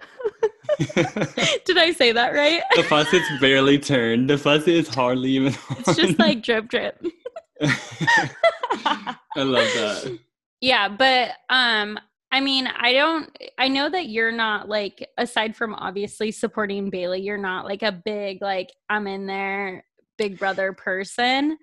Did 1.66 1.76
I 1.78 1.92
say 1.92 2.12
that 2.12 2.32
right? 2.32 2.62
the 2.74 2.82
faucet's 2.84 3.28
barely 3.40 3.78
turned. 3.78 4.30
The 4.30 4.38
faucet 4.38 4.68
is 4.68 4.88
hardly 4.88 5.30
even 5.32 5.54
on. 5.54 5.76
It's 5.78 5.94
just 5.96 6.18
like 6.18 6.42
drip 6.42 6.68
drip. 6.68 7.04
I 7.62 9.16
love 9.36 9.68
that. 9.74 10.18
Yeah, 10.60 10.88
but 10.88 11.32
um 11.50 11.98
I 12.32 12.40
mean, 12.40 12.66
I 12.66 12.94
don't 12.94 13.30
I 13.58 13.68
know 13.68 13.90
that 13.90 14.08
you're 14.08 14.32
not 14.32 14.68
like 14.70 15.06
aside 15.18 15.54
from 15.54 15.74
obviously 15.74 16.30
supporting 16.30 16.90
Bayleigh, 16.90 17.22
you're 17.22 17.36
not 17.36 17.66
like 17.66 17.82
a 17.82 17.92
big 17.92 18.40
like 18.40 18.72
I'm 18.88 19.06
in 19.06 19.26
there 19.26 19.84
big 20.16 20.38
brother 20.38 20.72
person. 20.72 21.58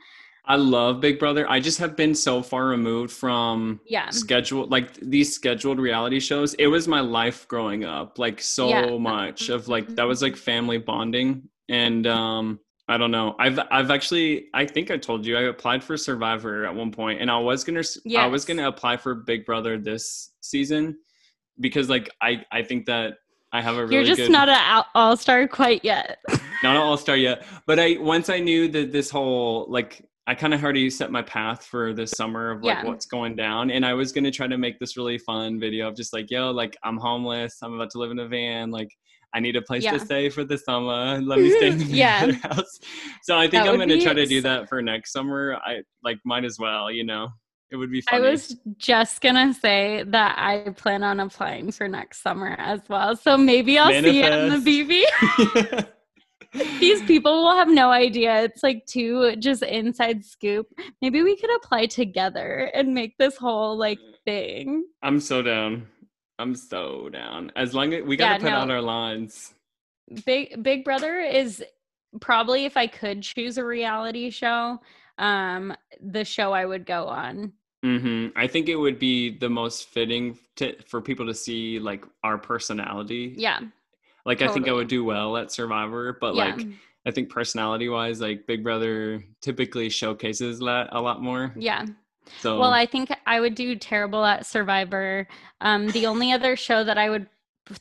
I 0.51 0.55
love 0.57 0.99
Big 0.99 1.17
Brother. 1.17 1.49
I 1.49 1.61
just 1.61 1.79
have 1.79 1.95
been 1.95 2.13
so 2.13 2.41
far 2.41 2.65
removed 2.65 3.09
from 3.13 3.79
Yeah. 3.85 4.09
scheduled 4.09 4.69
like 4.69 4.95
these 4.95 5.33
scheduled 5.33 5.79
reality 5.79 6.19
shows. 6.19 6.55
It 6.55 6.67
was 6.67 6.89
my 6.89 6.99
life 6.99 7.47
growing 7.47 7.85
up, 7.85 8.19
like 8.19 8.41
so 8.41 8.67
Yeah. 8.67 8.97
much 8.97 9.47
of 9.47 9.69
like 9.69 9.87
that 9.95 10.03
was 10.03 10.21
like 10.21 10.35
family 10.35 10.77
bonding 10.77 11.43
and 11.69 12.05
um, 12.05 12.59
I 12.89 12.97
don't 12.97 13.11
know. 13.11 13.33
I've 13.39 13.59
I've 13.71 13.91
actually 13.91 14.47
I 14.53 14.65
think 14.65 14.91
I 14.91 14.97
told 14.97 15.25
you 15.25 15.37
I 15.37 15.43
applied 15.43 15.85
for 15.85 15.95
Survivor 15.95 16.65
at 16.65 16.75
one 16.75 16.91
point, 16.91 17.21
and 17.21 17.31
I 17.31 17.37
was 17.37 17.63
gonna 17.63 17.83
I 18.17 18.25
was 18.27 18.43
gonna 18.43 18.67
apply 18.67 18.97
for 18.97 19.15
Big 19.15 19.45
Brother 19.45 19.77
this 19.77 20.33
season 20.41 20.97
because 21.61 21.87
like 21.89 22.09
I 22.21 22.43
I 22.51 22.63
think 22.63 22.87
that 22.87 23.13
I 23.53 23.61
have 23.61 23.77
a 23.77 23.83
really 23.85 23.95
You're 23.95 24.03
just 24.03 24.19
good 24.19 24.31
not 24.31 24.49
an 24.49 24.83
all 24.95 25.15
star 25.15 25.47
quite 25.47 25.85
yet. 25.85 26.19
not 26.63 26.75
an 26.75 26.81
all 26.81 26.97
star 26.97 27.15
yet, 27.15 27.45
but 27.65 27.79
I 27.79 27.95
once 28.01 28.27
I 28.27 28.39
knew 28.39 28.67
that 28.67 28.91
this 28.91 29.09
whole 29.09 29.67
like 29.69 30.05
I 30.27 30.35
kind 30.35 30.53
of 30.53 30.63
already 30.63 30.89
set 30.89 31.11
my 31.11 31.23
path 31.23 31.65
for 31.65 31.93
this 31.93 32.11
summer 32.11 32.51
of 32.51 32.63
like 32.63 32.77
Yeah. 32.77 32.85
what's 32.85 33.05
going 33.05 33.35
down, 33.35 33.71
and 33.71 33.85
I 33.85 33.93
was 33.93 34.11
gonna 34.11 34.31
try 34.31 34.47
to 34.47 34.57
make 34.57 34.79
this 34.79 34.95
really 34.95 35.17
fun 35.17 35.59
video 35.59 35.87
of 35.87 35.95
just 35.95 36.13
like 36.13 36.29
yo, 36.29 36.51
like 36.51 36.77
I'm 36.83 36.97
homeless, 36.97 37.57
I'm 37.63 37.73
about 37.73 37.89
to 37.91 37.97
live 37.97 38.11
in 38.11 38.19
a 38.19 38.27
van, 38.27 38.69
like 38.71 38.89
I 39.33 39.39
need 39.39 39.55
a 39.55 39.61
place 39.61 39.83
Yeah. 39.83 39.93
to 39.93 39.99
stay 39.99 40.29
for 40.29 40.43
the 40.43 40.57
summer. 40.57 41.19
Let 41.21 41.39
me 41.39 41.49
stay 41.51 41.67
in 41.69 41.77
the 41.79 41.85
Yeah. 41.85 42.31
house. 42.43 42.79
So 43.23 43.35
I 43.37 43.41
think 43.47 43.63
That 43.63 43.69
I'm 43.73 43.79
gonna 43.79 43.99
try 43.99 44.13
to 44.13 44.25
do 44.25 44.41
that 44.41 44.69
for 44.69 44.81
next 44.81 45.11
summer. 45.11 45.57
I 45.65 45.81
like 46.03 46.17
might 46.23 46.45
as 46.45 46.57
well, 46.59 46.91
you 46.91 47.03
know. 47.03 47.29
It 47.71 47.77
would 47.77 47.89
be 47.89 48.01
fun. 48.01 48.21
I 48.21 48.29
was 48.29 48.57
just 48.77 49.21
gonna 49.21 49.53
say 49.53 50.03
that 50.07 50.35
I 50.37 50.69
plan 50.71 51.03
on 51.03 51.21
applying 51.21 51.71
for 51.71 51.87
next 51.87 52.21
summer 52.21 52.55
as 52.59 52.81
well. 52.89 53.15
So 53.15 53.37
maybe 53.37 53.79
I'll 53.79 53.89
see 53.89 54.19
you 54.19 54.25
in 54.25 54.49
the 54.49 54.57
Manifest. 54.59 54.65
BB. 54.67 55.87
These 56.53 57.01
people 57.03 57.43
will 57.43 57.55
have 57.55 57.69
no 57.69 57.91
idea. 57.91 58.41
It's 58.43 58.63
like 58.63 58.85
two 58.85 59.35
just 59.37 59.63
inside 59.63 60.25
scoop. 60.25 60.67
Maybe 61.01 61.23
we 61.23 61.37
could 61.37 61.53
apply 61.55 61.85
together 61.85 62.69
and 62.73 62.93
make 62.93 63.17
this 63.17 63.37
whole 63.37 63.77
like 63.77 63.99
thing. 64.25 64.85
I'm 65.01 65.19
so 65.19 65.41
down. 65.41 65.87
I'm 66.39 66.55
so 66.55 67.09
down. 67.09 67.51
As 67.55 67.73
long 67.73 67.93
as 67.93 68.03
we 68.03 68.17
gotta 68.17 68.33
Yeah, 68.33 68.37
put 68.39 68.49
no. 68.49 68.57
out 68.57 68.71
our 68.71 68.81
lines. 68.81 69.53
Big 70.25 70.61
Big 70.61 70.83
Brother 70.83 71.19
is 71.19 71.63
probably 72.19 72.65
if 72.65 72.75
I 72.75 72.87
could 72.87 73.21
choose 73.23 73.57
a 73.57 73.63
reality 73.63 74.29
show, 74.29 74.81
um, 75.17 75.73
the 76.01 76.25
show 76.25 76.51
I 76.51 76.65
would 76.65 76.85
go 76.85 77.05
on. 77.05 77.53
Mm-hmm. 77.85 78.37
I 78.37 78.47
think 78.47 78.69
it 78.69 78.75
would 78.75 78.99
be 78.99 79.37
the 79.37 79.49
most 79.49 79.87
fitting 79.87 80.37
to, 80.57 80.75
for 80.83 81.01
people 81.01 81.25
to 81.25 81.33
see 81.33 81.79
like 81.79 82.05
our 82.23 82.37
personality. 82.37 83.33
Yeah. 83.37 83.59
Like 84.25 84.41
I 84.41 84.47
think 84.47 84.67
I 84.67 84.71
would 84.73 84.87
do 84.87 85.03
well 85.03 85.37
at 85.37 85.51
Survivor, 85.51 86.17
but 86.19 86.35
yeah. 86.35 86.55
like 86.55 86.67
I 87.05 87.11
think 87.11 87.29
personality 87.29 87.89
wise, 87.89 88.21
like 88.21 88.45
Big 88.45 88.63
Brother 88.63 89.23
typically 89.41 89.89
showcases 89.89 90.59
that 90.59 90.89
a 90.91 91.01
lot 91.01 91.21
more. 91.21 91.53
yeah. 91.57 91.85
So 92.39 92.59
Well, 92.59 92.71
I 92.71 92.85
think 92.85 93.09
I 93.25 93.39
would 93.39 93.55
do 93.55 93.75
terrible 93.75 94.23
at 94.23 94.45
Survivor. 94.45 95.27
Um, 95.59 95.87
the 95.89 96.05
only 96.05 96.31
other 96.31 96.55
show 96.55 96.83
that 96.83 96.97
I 96.97 97.09
would 97.09 97.27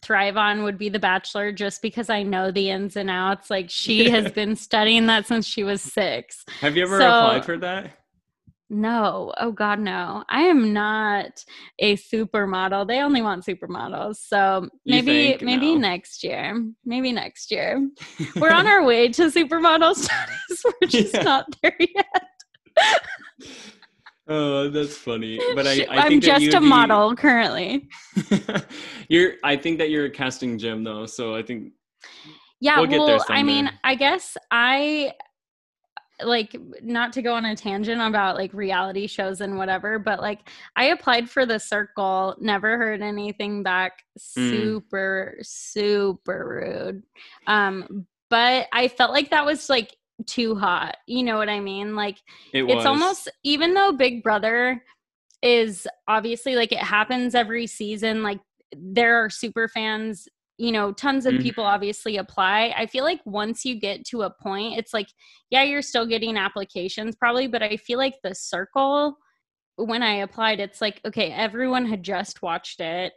thrive 0.03 0.37
on 0.37 0.63
would 0.63 0.79
be 0.79 0.89
The 0.89 0.99
Bachelor, 0.99 1.53
just 1.53 1.83
because 1.83 2.09
I 2.11 2.23
know 2.23 2.51
the 2.51 2.71
ins 2.71 2.97
and 2.97 3.11
outs. 3.11 3.51
Like 3.51 3.71
she 3.71 4.09
has 4.11 4.33
been 4.41 4.57
studying 4.57 5.07
that 5.07 5.27
since 5.27 5.47
she 5.47 5.63
was 5.63 5.83
six. 5.83 6.45
have 6.61 6.77
you 6.77 6.83
ever 6.85 6.99
so- 6.99 7.07
applied 7.07 7.45
for 7.45 7.59
that? 7.59 8.00
No, 8.73 9.33
oh 9.39 9.51
God, 9.51 9.81
no. 9.81 10.23
I 10.29 10.43
am 10.43 10.73
not 10.73 11.45
a 11.81 11.97
supermodel. 11.97 12.87
They 12.87 13.01
only 13.01 13.21
want 13.21 13.45
supermodels. 13.45 14.17
So 14.25 14.69
maybe, 14.87 15.37
maybe 15.43 15.75
No. 15.75 15.81
next 15.81 16.23
year. 16.23 16.65
Maybe 16.85 17.11
next 17.11 17.51
year. 17.51 17.85
We're 18.37 18.53
on 18.53 18.69
our 18.69 18.85
way 18.85 19.09
to 19.09 19.23
supermodel 19.25 19.95
status. 19.97 20.63
We're 20.65 20.87
just 20.89 21.15
Yeah. 21.15 21.23
not 21.23 21.47
there 21.63 21.77
yet. 21.81 23.01
oh, 24.29 24.71
that's 24.71 24.97
funny. 24.97 25.41
But 25.57 25.67
I, 25.67 25.87
I 25.91 26.09
that 26.09 26.21
just 26.23 26.55
a 26.55 26.61
be- 26.61 26.67
model 26.67 27.17
currently. 27.17 27.89
you're. 29.09 29.33
I 29.43 29.57
think 29.57 29.79
that 29.79 29.91
you're 29.91 30.05
a 30.07 30.11
casting 30.11 30.59
gem 30.59 30.85
though, 30.85 31.07
so 31.07 31.35
I 31.35 31.43
think 31.43 31.73
Yeah, 32.61 32.81
We'll 32.81 33.07
well, 33.07 33.25
I 33.29 33.43
mean. 33.43 33.69
I 33.83 33.97
guess 33.97 34.37
I 34.53 35.13
like 36.25 36.57
not 36.83 37.13
to 37.15 37.23
go 37.23 37.35
on 37.35 37.45
a 37.45 37.57
tangent 37.57 38.01
about 38.01 38.37
like 38.37 38.53
reality 38.53 39.07
shows 39.07 39.41
and 39.41 39.57
whatever, 39.57 39.99
but 39.99 40.21
like 40.21 40.49
I 40.77 40.87
applied 40.87 41.29
for 41.29 41.47
the 41.47 41.59
circle, 41.59 42.37
never 42.41 42.77
heard 42.79 43.03
anything 43.03 43.63
back. 43.63 44.05
Mm. 44.19 44.51
Super, 44.51 45.39
super 45.43 46.93
rude. 46.93 47.03
Um, 47.47 48.07
but 48.29 48.69
I 48.73 48.89
felt 48.89 49.13
like 49.13 49.31
that 49.31 49.45
was 49.45 49.69
like 49.69 49.97
too 50.27 50.55
hot. 50.55 50.97
You 51.07 51.23
know 51.25 51.37
what 51.37 51.49
I 51.49 51.61
mean? 51.61 51.97
Like 51.97 52.19
it 52.53 52.65
it's 52.65 52.87
almost 52.87 53.29
even 53.43 53.75
though 53.75 53.93
Big 53.93 54.23
Brother 54.23 54.83
is 55.43 55.87
obviously 56.07 56.55
like 56.55 56.73
it 56.73 56.79
happens 56.79 57.35
every 57.35 57.67
season, 57.67 58.23
like 58.23 58.41
there 58.73 59.25
are 59.25 59.31
super 59.31 59.69
fans, 59.69 60.29
you 60.61 60.73
know, 60.73 60.93
tons 60.93 61.25
of 61.27 61.33
Mhm. 61.35 61.41
people 61.41 61.65
obviously 61.65 62.19
apply. 62.19 62.75
I 62.77 62.87
feel 62.87 63.05
like 63.05 63.21
once 63.25 63.65
you 63.65 63.81
get 63.81 64.05
to 64.07 64.23
a 64.23 64.31
point, 64.31 64.77
it's 64.79 64.93
like, 64.93 65.09
yeah, 65.51 65.63
you're 65.63 65.83
still 65.83 66.07
getting 66.07 66.37
applications 66.37 67.17
probably, 67.17 67.47
but 67.49 67.63
I 67.63 67.77
feel 67.79 67.99
like 67.99 68.17
the 68.23 68.35
circle 68.35 69.17
when 69.77 70.03
I 70.03 70.17
applied, 70.17 70.61
it's 70.61 70.83
like, 70.83 71.01
okay, 71.07 71.33
everyone 71.33 71.87
had 71.87 72.03
just 72.03 72.43
watched 72.43 72.81
it. 72.81 73.15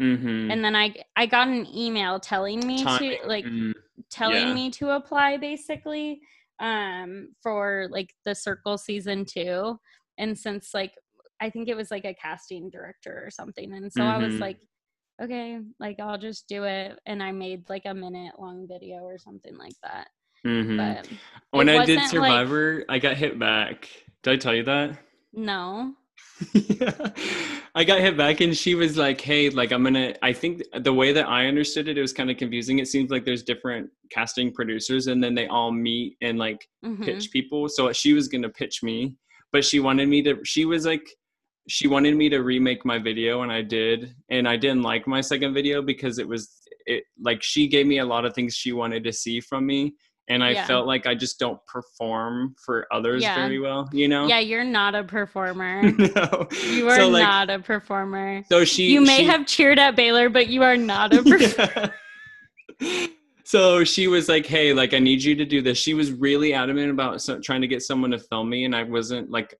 Mhm. 0.00 0.50
And 0.50 0.64
then 0.64 0.74
I 0.74 0.94
I 1.16 1.26
got 1.26 1.48
an 1.48 1.66
email 1.72 2.18
telling 2.18 2.66
me 2.66 2.82
Timing, 2.84 3.18
to 3.20 3.28
like 3.28 3.44
mm. 3.46 3.72
telling 4.10 4.48
Yeah. 4.48 4.54
me 4.54 4.70
to 4.70 4.90
apply 4.90 5.36
basically 5.36 6.20
um 6.60 7.34
for 7.42 7.86
like 7.90 8.14
the 8.24 8.34
circle 8.34 8.76
season 8.78 9.24
2 9.24 9.78
and 10.18 10.36
since 10.38 10.74
like 10.74 10.92
i 11.40 11.48
think 11.50 11.68
it 11.68 11.76
was 11.76 11.90
like 11.90 12.04
a 12.04 12.14
casting 12.14 12.68
director 12.70 13.22
or 13.24 13.30
something 13.30 13.72
and 13.72 13.92
so 13.92 14.04
i 14.04 14.18
was 14.18 14.34
Mhm. 14.34 14.40
like 14.40 14.58
okay 15.20 15.58
like 15.78 15.98
i'll 16.00 16.18
just 16.18 16.48
do 16.48 16.64
it 16.64 16.98
and 17.06 17.22
i 17.22 17.30
made 17.32 17.68
like 17.68 17.82
a 17.86 17.94
minute 17.94 18.32
long 18.38 18.66
video 18.68 18.98
or 18.98 19.18
something 19.18 19.56
like 19.56 19.74
that 19.82 20.08
Mhm. 20.46 20.76
but 20.78 21.08
when 21.50 21.68
I 21.68 21.84
did 21.84 21.98
wasn't, 21.98 21.98
like- 21.98 22.10
Survivor, 22.30 22.84
I 22.88 22.98
got 22.98 23.18
hit 23.18 23.38
back. 23.38 23.90
Did 24.22 24.30
I 24.32 24.36
tell 24.36 24.54
you 24.54 24.62
that? 24.64 24.98
no 25.34 25.92
yeah. 26.54 27.10
I 27.74 27.84
got 27.84 28.00
hit 28.00 28.16
back 28.16 28.40
and 28.40 28.56
she 28.56 28.74
was 28.74 28.96
like, 28.96 29.20
"Hey, 29.20 29.50
like 29.50 29.70
I'm 29.72 29.82
to 29.94 30.24
I 30.24 30.32
think 30.32 30.62
the 30.82 30.92
way 30.94 31.12
that 31.12 31.28
I 31.28 31.46
understood 31.46 31.88
it 31.88 31.98
it 31.98 32.00
was 32.00 32.14
kind 32.14 32.30
of 32.30 32.38
confusing. 32.38 32.78
It 32.78 32.88
seems 32.88 33.10
like 33.10 33.26
there's 33.26 33.42
different 33.42 33.90
casting 34.10 34.50
producers 34.50 35.06
and 35.08 35.22
then 35.22 35.34
they 35.34 35.46
all 35.46 35.70
meet 35.72 36.16
and 36.22 36.38
like 36.38 36.66
Mhm. 36.84 37.04
pitch 37.04 37.30
people. 37.30 37.68
So 37.68 37.92
she 37.92 38.14
was 38.14 38.26
to 38.42 38.48
pitch 38.48 38.82
me, 38.82 39.16
but 39.52 39.62
she 39.64 39.78
wanted 39.80 40.08
me 40.08 40.22
to 40.22 40.38
she 40.44 40.64
was 40.64 40.86
like 40.86 41.06
she 41.70 41.86
wanted 41.88 42.16
me 42.16 42.28
to 42.28 42.38
remake 42.42 42.84
my 42.84 42.98
video 42.98 43.42
and 43.42 43.52
I 43.52 43.62
did. 43.62 44.14
And 44.28 44.48
I 44.48 44.56
didn't 44.56 44.82
like 44.82 45.06
my 45.06 45.20
second 45.20 45.54
video 45.54 45.80
because 45.82 46.18
it 46.18 46.26
was 46.28 46.50
it 46.86 47.04
like 47.20 47.42
she 47.42 47.68
gave 47.68 47.86
me 47.86 47.98
a 47.98 48.04
lot 48.04 48.24
of 48.24 48.34
things 48.34 48.54
she 48.54 48.72
wanted 48.72 49.04
to 49.04 49.12
see 49.12 49.40
from 49.40 49.66
me 49.66 49.94
and 50.28 50.42
I 50.44 50.50
Yeah. 50.50 50.66
felt 50.66 50.86
like 50.86 51.06
I 51.06 51.14
just 51.14 51.38
don't 51.38 51.58
perform 51.66 52.54
for 52.64 52.86
others 52.92 53.22
Yeah. 53.22 53.36
very 53.36 53.58
well, 53.60 53.88
you 53.92 54.08
know? 54.08 54.26
yeah 54.26 54.38
you're 54.40 54.64
not 54.64 54.94
a 54.94 55.04
performer 55.04 55.82
no. 55.92 56.48
you 56.72 56.88
are 56.88 56.96
So, 56.96 57.08
like, 57.08 57.22
not 57.22 57.50
a 57.50 57.58
performer 57.58 58.42
So 58.48 58.64
she 58.64 58.90
you 58.92 59.00
may 59.00 59.18
she- 59.18 59.24
have 59.24 59.46
cheered 59.46 59.78
at 59.78 59.94
baylor 59.96 60.28
but 60.28 60.48
you 60.48 60.62
are 60.62 60.76
not 60.76 61.14
a 61.14 61.22
performer 61.30 61.94
Yeah. 62.80 63.06
so 63.44 63.84
she 63.84 64.06
was 64.06 64.28
like, 64.28 64.46
"Hey, 64.46 64.72
like 64.72 64.94
I 64.94 64.98
need 65.00 65.22
you 65.22 65.34
to 65.34 65.44
do 65.44 65.60
this." 65.60 65.76
She 65.76 65.92
was 65.94 66.12
really 66.12 66.54
adamant 66.54 66.90
about 66.90 67.20
so, 67.20 67.38
trying 67.40 67.60
to 67.62 67.66
get 67.66 67.82
someone 67.82 68.10
to 68.12 68.18
film 68.18 68.48
me, 68.48 68.64
and 68.64 68.74
I 68.76 68.84
wasn't 68.84 69.28
like, 69.30 69.54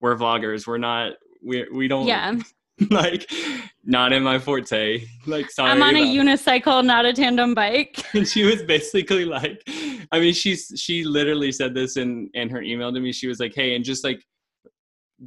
"We're 0.00 0.16
vloggers. 0.16 0.66
We're 0.66 0.78
not. 0.78 1.12
We 1.42 1.66
we 1.72 1.88
don't 1.88 2.06
yeah 2.06 2.34
like 2.90 3.30
not 3.84 4.12
in 4.12 4.22
my 4.22 4.38
forte." 4.38 5.06
Like, 5.26 5.50
sorry. 5.50 5.70
i'm 5.70 5.82
on 5.82 5.96
a 5.96 6.00
about 6.00 6.14
it." 6.14 6.18
unicycle 6.18 6.84
not 6.84 7.04
a 7.04 7.12
tandem 7.12 7.54
bike 7.54 8.02
and 8.14 8.26
she 8.26 8.44
was 8.44 8.62
basically 8.62 9.24
like 9.24 9.62
i 10.12 10.20
mean 10.20 10.32
she's 10.32 10.72
she 10.76 11.04
literally 11.04 11.52
said 11.52 11.74
this 11.74 11.96
in 11.96 12.30
in 12.34 12.48
her 12.48 12.62
email 12.62 12.92
to 12.92 13.00
me 13.00 13.12
she 13.12 13.26
was 13.26 13.38
like 13.40 13.52
hey 13.54 13.74
and 13.74 13.84
just 13.84 14.04
like 14.04 14.22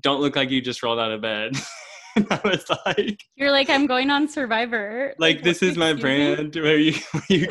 don't 0.01 0.21
look 0.21 0.35
like 0.35 0.49
you 0.49 0.61
just 0.61 0.81
rolled 0.81 0.99
out 0.99 1.11
of 1.11 1.21
bed 1.21 1.53
and 2.15 2.27
i 2.31 2.39
was 2.43 2.65
like 2.85 3.19
You're 3.35 3.51
like, 3.51 3.69
I'm 3.69 3.85
going 3.87 4.09
on 4.09 4.27
Survivor. 4.27 5.13
like 5.17 5.41
this 5.43 5.61
is 5.63 5.77
my 5.77 5.89
excuse 5.91 6.03
me? 6.03 6.35
brand 6.35 6.55
where 6.55 6.77
you 6.77 6.93
where 7.11 7.23
you 7.29 7.47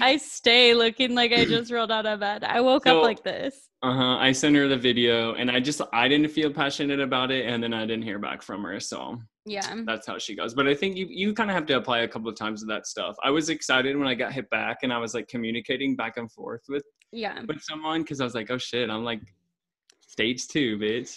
I 0.00 0.16
stay 0.18 0.74
looking 0.74 1.14
like 1.14 1.32
I 1.32 1.44
just 1.44 1.72
rolled 1.72 1.90
out 1.90 2.06
of 2.06 2.20
bed. 2.20 2.44
I 2.44 2.60
woke 2.60 2.84
So- 2.84 2.98
up 2.98 3.04
like 3.04 3.22
this. 3.24 3.68
uh-huh 3.82 4.16
i 4.18 4.32
sent 4.32 4.56
her 4.56 4.66
the 4.68 4.76
video 4.76 5.34
and 5.34 5.50
i 5.50 5.58
just 5.60 5.80
i 5.92 6.08
didn't 6.08 6.30
feel 6.30 6.50
passionate 6.52 7.00
about 7.00 7.30
it 7.30 7.46
and 7.46 7.62
then 7.62 7.72
i 7.74 7.82
didn't 7.86 8.02
hear 8.10 8.18
back 8.18 8.42
from 8.42 8.62
her 8.64 8.80
so 8.80 9.18
Yeah. 9.44 9.74
that's 9.84 10.06
how 10.06 10.18
she 10.18 10.34
goes 10.34 10.54
but 10.54 10.66
i 10.66 10.74
think 10.74 10.96
you 10.96 11.06
you 11.10 11.34
kind 11.34 11.50
of 11.50 11.54
have 11.54 11.66
to 11.66 11.74
apply 11.76 11.98
a 12.00 12.08
couple 12.08 12.28
of 12.32 12.36
times 12.36 12.60
to 12.60 12.66
that 12.66 12.86
stuff 12.86 13.14
i 13.22 13.30
was 13.30 13.48
excited 13.50 13.92
when 13.96 14.08
i 14.08 14.14
got 14.14 14.32
hit 14.32 14.48
back 14.50 14.78
and 14.82 14.92
i 14.92 14.98
was 14.98 15.12
like 15.14 15.28
communicating 15.28 15.94
back 15.94 16.16
and 16.16 16.28
forth 16.32 16.62
with 16.68 16.84
Yeah. 17.12 17.38
with 17.48 17.60
someone 17.70 18.00
because 18.02 18.20
I 18.20 18.24
was 18.24 18.34
like, 18.34 18.50
oh 18.50 18.58
shit, 18.58 18.90
I'm 18.90 19.04
like 19.04 19.20
stage 20.08 20.48
two, 20.48 20.68
bitch. 20.78 21.10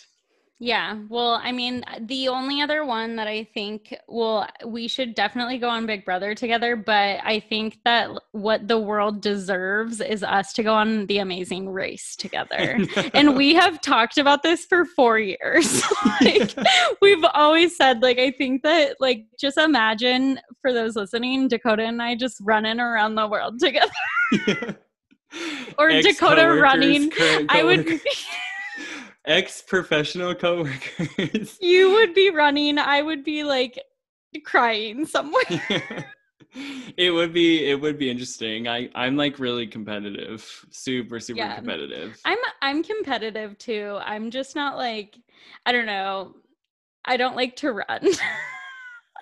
Yeah. 0.61 0.97
Well, 1.07 1.39
I 1.41 1.53
mean, 1.53 1.85
the 2.01 2.27
only 2.27 2.61
other 2.61 2.83
one 2.83 3.15
that 3.15 3.27
I 3.27 3.45
think, 3.45 3.95
well, 4.09 4.45
we 4.65 4.89
should 4.89 5.15
definitely 5.15 5.57
go 5.57 5.69
on 5.69 5.85
Big 5.85 6.03
Brother 6.03 6.35
together, 6.35 6.75
but 6.75 7.21
I 7.23 7.39
think 7.39 7.79
that 7.85 8.11
what 8.33 8.67
the 8.67 8.77
world 8.77 9.21
deserves 9.21 10.01
is 10.01 10.21
us 10.21 10.51
to 10.53 10.63
go 10.63 10.73
on 10.73 11.05
The 11.05 11.19
Amazing 11.19 11.69
Race 11.69 12.13
together. 12.17 12.77
and 13.13 13.37
we 13.37 13.53
have 13.53 13.79
talked 13.79 14.17
about 14.17 14.43
this 14.43 14.65
for 14.65 14.83
four 14.83 15.17
years. 15.17 15.81
like, 16.21 16.53
we've 17.01 17.23
always 17.33 17.77
said, 17.77 18.01
like, 18.01 18.19
I 18.19 18.31
think 18.31 18.63
that, 18.63 18.97
like, 18.99 19.27
just 19.39 19.57
imagine 19.57 20.41
for 20.61 20.73
those 20.73 20.97
listening, 20.97 21.47
Dakota 21.47 21.83
and 21.83 22.01
I 22.01 22.15
just 22.15 22.37
running 22.41 22.81
around 22.81 23.15
the 23.15 23.29
world 23.29 23.59
together. 23.61 23.91
Yeah. 24.45 24.73
or 25.77 25.89
Dakota 26.01 26.59
running. 26.59 27.11
I 27.47 27.63
would 27.63 28.01
ex 29.25 29.61
professional 29.61 30.35
coworkers. 30.35 31.57
You 31.61 31.91
would 31.91 32.13
be 32.13 32.29
running. 32.29 32.77
I 32.77 33.01
would 33.01 33.23
be 33.23 33.43
like 33.43 33.79
crying 34.43 35.05
somewhere. 35.05 35.43
Yeah. 35.49 36.03
It 36.97 37.11
would 37.11 37.31
be 37.31 37.69
it 37.69 37.79
would 37.79 37.99
be 37.99 38.09
interesting. 38.09 38.67
I 38.67 38.89
I'm 38.95 39.15
like 39.15 39.37
really 39.37 39.67
competitive, 39.67 40.65
super 40.71 41.19
super 41.19 41.37
yeah. 41.37 41.57
competitive. 41.57 42.19
I'm 42.25 42.39
I'm 42.63 42.83
competitive 42.83 43.55
too. 43.59 43.99
I'm 44.01 44.31
just 44.31 44.55
not 44.55 44.75
like 44.75 45.15
I 45.67 45.71
don't 45.71 45.85
know. 45.85 46.33
I 47.05 47.17
don't 47.17 47.35
like 47.35 47.55
to 47.57 47.71
run. 47.73 48.09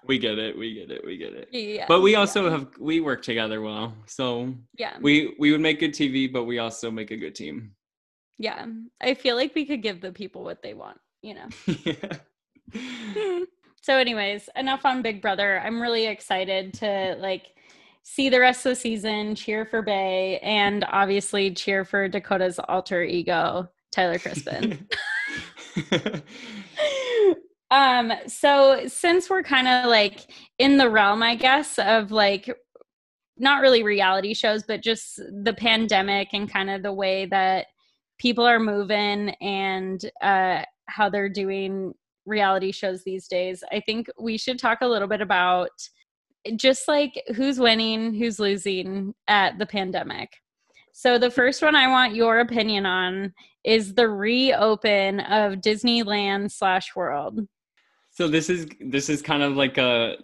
we 0.08 0.18
get 0.18 0.40
it. 0.40 0.58
We 0.58 0.74
get 0.74 0.90
it. 0.90 1.06
We 1.06 1.18
get 1.18 1.34
it. 1.34 1.50
Yeah. 1.52 1.86
But 1.88 2.02
we 2.02 2.16
also 2.16 2.46
yeah. 2.46 2.52
have 2.52 2.68
we 2.80 3.02
work 3.02 3.24
together 3.24 3.62
well. 3.62 3.94
So 4.06 4.54
yeah. 4.78 4.98
We 5.02 5.36
we 5.38 5.52
would 5.52 5.62
make 5.62 5.80
good 5.80 5.94
TV, 5.94 6.32
but 6.32 6.46
we 6.46 6.60
also 6.60 6.90
make 6.90 7.12
a 7.12 7.18
good 7.18 7.36
team. 7.36 7.74
Yeah. 8.38 8.66
I 9.02 9.14
feel 9.14 9.36
like 9.36 9.56
we 9.56 9.66
could 9.66 9.82
give 9.82 10.02
the 10.02 10.12
people 10.12 10.44
what 10.44 10.62
they 10.62 10.74
want, 10.74 11.00
you 11.22 11.36
know. 11.36 11.48
yeah. 12.74 13.40
so 13.82 13.98
anyways, 13.98 14.50
enough 14.56 14.86
on 14.86 15.02
Big 15.02 15.22
Brother. 15.22 15.60
I'm 15.60 15.82
really 15.82 16.08
excited 16.08 16.74
to 16.76 17.16
like 17.20 17.48
see 18.04 18.30
the 18.30 18.40
rest 18.40 18.66
of 18.66 18.72
the 18.72 18.76
season, 18.76 19.36
cheer 19.36 19.66
for 19.66 19.82
Bay, 19.82 20.40
and 20.40 20.86
obviously 20.90 21.52
cheer 21.54 21.84
for 21.84 22.08
Dakota's 22.08 22.60
alter 22.60 23.04
ego, 23.04 23.70
Tyler 23.92 24.18
Crispen. 24.18 24.90
um 27.72 28.14
so 28.28 28.88
since 28.88 29.30
we're 29.30 29.44
kind 29.44 29.68
of 29.68 29.86
like 29.86 30.32
in 30.58 30.78
the 30.78 30.90
realm 30.90 31.22
i 31.22 31.36
guess 31.36 31.78
of 31.80 32.12
like 32.12 32.50
not 33.38 33.62
really 33.62 33.84
reality 33.84 34.34
shows 34.34 34.64
but 34.64 34.82
just 34.82 35.18
the 35.44 35.54
pandemic 35.54 36.30
and 36.34 36.52
kind 36.52 36.70
of 36.70 36.82
the 36.82 36.94
way 36.94 37.26
that 37.26 37.68
people 38.18 38.46
are 38.46 38.60
moving 38.60 39.30
and 39.42 40.10
uh, 40.22 40.64
how 40.88 41.10
they're 41.10 41.30
doing 41.30 41.94
reality 42.26 42.72
shows 42.72 43.04
these 43.04 43.28
days, 43.28 43.64
I 43.72 43.80
think 43.80 44.08
we 44.20 44.38
should 44.38 44.60
talk 44.60 44.80
a 44.82 44.88
little 44.88 45.08
bit 45.08 45.22
about 45.22 45.70
just 46.56 46.88
like 46.88 47.22
who's 47.36 47.60
winning, 47.60 48.14
who's 48.14 48.40
losing 48.40 49.14
at 49.28 49.58
the 49.58 49.66
pandemic. 49.66 50.30
So, 50.94 51.20
the 51.20 51.30
first 51.30 51.62
one 51.62 51.76
I 51.76 51.88
want 51.88 52.16
your 52.16 52.40
opinion 52.40 52.86
on 52.86 53.34
is 53.64 53.94
the 53.94 54.10
reopen 54.10 55.20
of 55.20 55.56
Disneyland 55.56 56.52
slash 56.52 56.96
World. 56.96 57.42
So 58.18 58.28
this 58.28 58.50
is 58.50 58.66
this 58.80 59.10
is 59.10 59.22
kind 59.22 59.44
of 59.44 59.56
like 59.56 59.78
a 59.78 60.18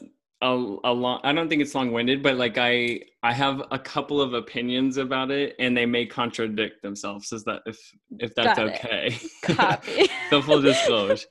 a, 0.43 0.77
a 0.83 0.91
long 0.91 1.21
i 1.23 1.31
don't 1.31 1.47
think 1.47 1.61
it's 1.61 1.73
long-winded 1.73 2.21
but 2.21 2.35
like 2.35 2.57
i 2.57 2.99
i 3.23 3.31
have 3.31 3.63
a 3.71 3.79
couple 3.79 4.19
of 4.21 4.33
opinions 4.33 4.97
about 4.97 5.31
it 5.31 5.55
and 5.57 5.75
they 5.75 5.85
may 5.85 6.05
contradict 6.05 6.81
themselves. 6.81 7.31
Is 7.31 7.45
that 7.45 7.61
if 7.65 7.79
if 8.19 8.35
that's 8.35 8.59
Got 8.59 8.69
okay? 8.69 9.17
Copy. 9.41 10.09
The 10.29 10.41
full 10.41 10.61
disclosure. 10.61 11.27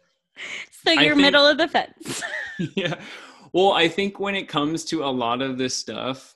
So 0.85 0.93
you're 0.93 1.15
think, 1.15 1.27
middle 1.27 1.47
of 1.47 1.59
the 1.59 1.69
fence. 1.69 2.23
Yeah. 2.75 2.95
Well 3.53 3.73
i 3.73 3.87
think 3.87 4.19
when 4.19 4.35
it 4.35 4.49
comes 4.49 4.85
to 4.87 5.05
a 5.05 5.13
lot 5.13 5.43
of 5.43 5.59
this 5.59 5.75
stuff 5.75 6.35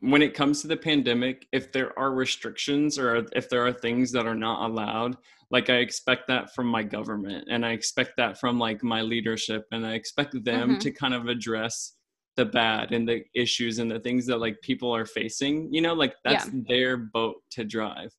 when 0.00 0.22
it 0.22 0.32
comes 0.32 0.62
to 0.62 0.68
the 0.68 0.76
pandemic 0.76 1.46
if 1.52 1.72
there 1.72 1.98
are 1.98 2.12
restrictions 2.12 2.98
or 2.98 3.26
if 3.34 3.50
there 3.50 3.66
are 3.66 3.72
things 3.72 4.12
that 4.12 4.26
are 4.26 4.34
not 4.34 4.70
allowed 4.70 5.16
like 5.50 5.68
i 5.68 5.76
expect 5.76 6.28
that 6.28 6.54
from 6.54 6.66
my 6.66 6.82
government 6.82 7.48
and 7.50 7.66
i 7.66 7.72
expect 7.72 8.12
that 8.16 8.38
from 8.38 8.58
like 8.58 8.82
my 8.82 9.02
leadership 9.02 9.66
and 9.72 9.84
i 9.84 9.94
expect 9.94 10.32
them 10.44 10.70
mm-hmm. 10.70 10.78
to 10.78 10.90
kind 10.90 11.14
of 11.14 11.26
address 11.26 11.97
the 12.38 12.44
bad 12.44 12.92
and 12.92 13.06
the 13.06 13.22
issues 13.34 13.80
and 13.80 13.90
the 13.90 13.98
things 13.98 14.24
that 14.24 14.38
like 14.38 14.56
people 14.62 14.94
are 14.94 15.04
facing 15.04 15.68
you 15.74 15.82
know 15.82 15.92
like 15.92 16.14
that's 16.24 16.46
yeah. 16.46 16.60
their 16.68 16.96
boat 16.96 17.34
to 17.50 17.64
drive 17.64 18.14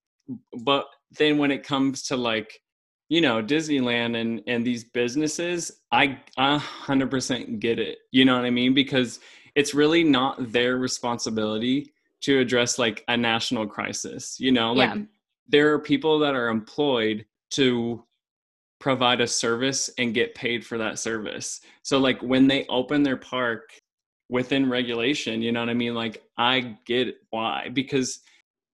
but 0.64 0.86
then 1.18 1.38
when 1.38 1.52
it 1.52 1.64
comes 1.64 2.04
to 2.04 2.18
like 2.18 2.60
you 3.08 3.22
know 3.22 3.42
disneyland 3.42 4.20
and 4.20 4.42
and 4.46 4.68
these 4.68 4.84
businesses 4.84 5.72
i 5.94 6.20
a 6.38 6.60
100% 6.60 7.60
get 7.60 7.80
it 7.80 8.00
you 8.12 8.26
know 8.26 8.36
what 8.36 8.46
i 8.46 8.50
mean 8.50 8.74
because 8.74 9.22
it's 9.56 9.74
really 9.74 10.04
not 10.04 10.52
their 10.52 10.78
responsibility 10.78 11.94
to 12.22 12.40
address 12.40 12.78
like 12.78 13.06
a 13.08 13.16
national 13.16 13.66
crisis 13.66 14.38
you 14.38 14.52
know 14.52 14.74
like 14.74 14.94
yeah. 14.94 15.02
there 15.48 15.74
are 15.74 15.80
people 15.80 16.20
that 16.20 16.36
are 16.36 16.50
employed 16.50 17.26
to 17.52 18.04
provide 18.82 19.22
a 19.22 19.28
service 19.28 19.90
and 19.98 20.14
get 20.14 20.36
paid 20.36 20.66
for 20.66 20.78
that 20.78 21.00
service 21.00 21.62
so 21.84 21.98
like 21.98 22.22
when 22.22 22.48
they 22.48 22.66
open 22.68 23.02
their 23.02 23.18
park 23.18 23.72
within 24.30 24.70
regulation 24.70 25.42
you 25.42 25.52
know 25.52 25.60
what 25.60 25.70
i 25.70 25.74
mean? 25.74 25.94
Like 25.94 26.24
i 26.38 26.78
get 26.86 27.16
why 27.32 27.70
because 27.74 28.20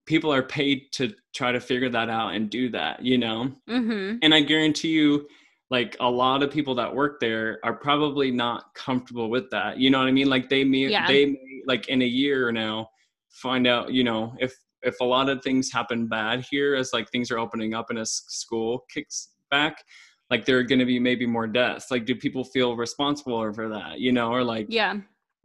people 0.06 0.32
are 0.32 0.44
paid 0.44 0.84
to 0.92 1.14
try 1.34 1.52
to 1.52 1.60
figure 1.60 1.90
that 1.90 2.10
out 2.10 2.34
and 2.34 2.50
do 2.50 2.70
that 2.70 3.04
you 3.04 3.18
know? 3.18 3.52
Mm-hmm. 3.70 4.18
and 4.22 4.34
i 4.34 4.42
guarantee 4.42 4.90
you 4.90 5.28
like 5.72 5.98
a 6.00 6.10
lot 6.10 6.44
of 6.44 6.52
people 6.52 6.76
that 6.76 6.94
work 6.94 7.20
there 7.20 7.60
are 7.64 7.74
probably 7.74 8.32
not 8.32 8.74
comfortable 8.76 9.30
with 9.30 9.50
that 9.52 9.80
you 9.80 9.90
know 9.90 10.00
what 10.00 10.08
i 10.08 10.12
mean? 10.12 10.30
Like 10.30 10.50
they 10.50 10.64
may 10.64 10.88
yeah. 10.88 11.08
they 11.08 11.26
may 11.26 11.62
like 11.66 11.88
in 11.88 12.02
a 12.02 12.06
year 12.06 12.52
now 12.52 12.90
find 13.30 13.68
out 13.68 13.92
you 13.92 14.04
know 14.04 14.36
if 14.40 14.54
if 14.84 15.00
a 15.02 15.04
lot 15.04 15.30
of 15.30 15.42
things 15.42 15.72
happen 15.72 16.08
bad 16.08 16.46
here 16.50 16.76
as 16.76 16.92
like 16.94 17.10
things 17.10 17.32
are 17.32 17.40
opening 17.40 17.74
up 17.74 17.90
and 17.90 17.98
as 17.98 18.12
school 18.28 18.86
kicks 18.94 19.30
back 19.50 19.84
like 20.30 20.46
there 20.46 20.58
are 20.58 20.64
going 20.64 20.80
to 20.80 20.86
be 20.86 21.00
maybe 21.00 21.26
more 21.26 21.48
deaths. 21.48 21.92
Like 21.92 22.06
do 22.06 22.16
people 22.16 22.44
feel 22.44 22.76
responsible 22.76 23.52
for 23.54 23.70
that 23.70 24.00
you 24.00 24.12
know 24.12 24.32
or 24.32 24.44
like 24.44 24.68
yeah 24.70 24.96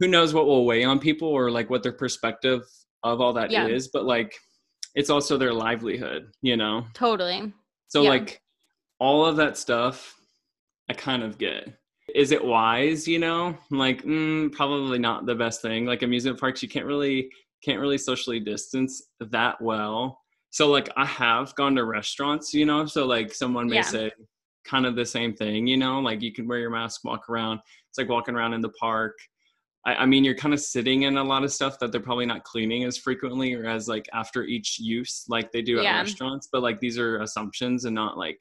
who 0.01 0.07
knows 0.07 0.33
what 0.33 0.47
will 0.47 0.65
weigh 0.65 0.83
on 0.83 0.97
people 0.99 1.27
or 1.27 1.51
like 1.51 1.69
what 1.69 1.83
their 1.83 1.93
perspective 1.93 2.63
of 3.03 3.21
all 3.21 3.33
that 3.33 3.51
yeah. 3.51 3.67
is, 3.67 3.89
but 3.89 4.03
like 4.03 4.35
it's 4.95 5.11
also 5.11 5.37
their 5.37 5.53
livelihood, 5.53 6.31
you 6.41 6.57
know? 6.57 6.83
Totally. 6.95 7.53
So 7.87 8.01
yeah. 8.01 8.09
like 8.09 8.41
all 8.99 9.23
of 9.25 9.37
that 9.37 9.57
stuff 9.57 10.15
I 10.89 10.93
kind 10.93 11.21
of 11.21 11.37
get. 11.37 11.77
Is 12.15 12.31
it 12.31 12.43
wise, 12.43 13.07
you 13.07 13.19
know? 13.19 13.55
Like 13.69 14.03
mm, 14.03 14.51
probably 14.51 14.97
not 14.97 15.27
the 15.27 15.35
best 15.35 15.61
thing. 15.61 15.85
Like 15.85 16.01
amusement 16.01 16.39
parks 16.39 16.63
you 16.63 16.67
can't 16.67 16.87
really 16.87 17.29
can't 17.63 17.79
really 17.79 17.99
socially 17.99 18.39
distance 18.39 19.03
that 19.19 19.61
well. 19.61 20.19
So 20.49 20.67
like 20.67 20.89
I 20.97 21.05
have 21.05 21.53
gone 21.53 21.75
to 21.75 21.85
restaurants, 21.85 22.55
you 22.55 22.65
know, 22.65 22.87
so 22.87 23.05
like 23.05 23.35
someone 23.35 23.67
may 23.67 23.75
yeah. 23.75 23.81
say 23.83 24.11
kind 24.65 24.87
of 24.87 24.95
the 24.95 25.05
same 25.05 25.35
thing, 25.35 25.67
you 25.67 25.77
know, 25.77 25.99
like 25.99 26.23
you 26.23 26.33
can 26.33 26.47
wear 26.47 26.57
your 26.57 26.71
mask, 26.71 27.01
walk 27.03 27.29
around. 27.29 27.59
It's 27.89 27.99
like 27.99 28.09
walking 28.09 28.35
around 28.35 28.53
in 28.53 28.61
the 28.61 28.69
park. 28.69 29.13
I, 29.85 29.95
I 29.95 30.05
mean, 30.05 30.23
you're 30.23 30.35
kind 30.35 30.53
of 30.53 30.59
sitting 30.59 31.03
in 31.03 31.17
a 31.17 31.23
lot 31.23 31.43
of 31.43 31.51
stuff 31.51 31.79
that 31.79 31.91
they're 31.91 32.01
probably 32.01 32.25
not 32.25 32.43
cleaning 32.43 32.83
as 32.83 32.97
frequently 32.97 33.53
or 33.53 33.65
as 33.65 33.87
like 33.87 34.07
after 34.13 34.43
each 34.43 34.79
use, 34.79 35.25
like 35.27 35.51
they 35.51 35.61
do 35.61 35.79
at 35.79 35.83
yeah. 35.83 35.97
restaurants. 35.97 36.49
But 36.51 36.61
like 36.61 36.79
these 36.79 36.97
are 36.97 37.21
assumptions 37.21 37.85
and 37.85 37.95
not 37.95 38.17
like 38.17 38.39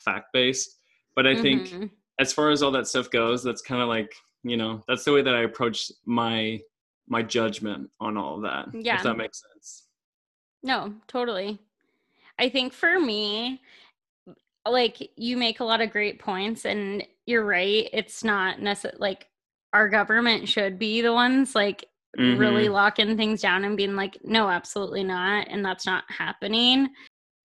fact 0.00 0.26
based. 0.32 0.78
But 1.14 1.26
I 1.26 1.34
think 1.34 1.68
mm-hmm. 1.68 1.86
as 2.18 2.32
far 2.32 2.50
as 2.50 2.62
all 2.62 2.70
that 2.72 2.86
stuff 2.86 3.10
goes, 3.10 3.42
that's 3.42 3.62
kind 3.62 3.82
of 3.82 3.88
like 3.88 4.12
you 4.44 4.56
know 4.56 4.82
that's 4.88 5.04
the 5.04 5.12
way 5.12 5.22
that 5.22 5.34
I 5.34 5.42
approach 5.42 5.90
my 6.06 6.60
my 7.08 7.22
judgment 7.22 7.90
on 8.00 8.16
all 8.16 8.36
of 8.36 8.42
that. 8.42 8.68
Yeah, 8.72 8.96
if 8.96 9.02
that 9.02 9.16
makes 9.16 9.42
sense. 9.52 9.86
No, 10.62 10.94
totally. 11.06 11.58
I 12.38 12.48
think 12.48 12.72
for 12.72 13.00
me, 13.00 13.60
like 14.66 15.10
you 15.16 15.36
make 15.36 15.60
a 15.60 15.64
lot 15.64 15.80
of 15.80 15.90
great 15.90 16.18
points, 16.18 16.64
and 16.64 17.02
you're 17.26 17.44
right. 17.44 17.88
It's 17.92 18.22
not 18.24 18.60
necessarily 18.60 18.98
like 19.00 19.27
our 19.72 19.88
government 19.88 20.48
should 20.48 20.78
be 20.78 21.00
the 21.02 21.12
ones 21.12 21.54
like 21.54 21.84
mm-hmm. 22.18 22.38
really 22.38 22.68
locking 22.68 23.16
things 23.16 23.40
down 23.40 23.64
and 23.64 23.76
being 23.76 23.96
like, 23.96 24.18
no, 24.24 24.48
absolutely 24.48 25.04
not. 25.04 25.48
And 25.48 25.64
that's 25.64 25.86
not 25.86 26.04
happening. 26.08 26.88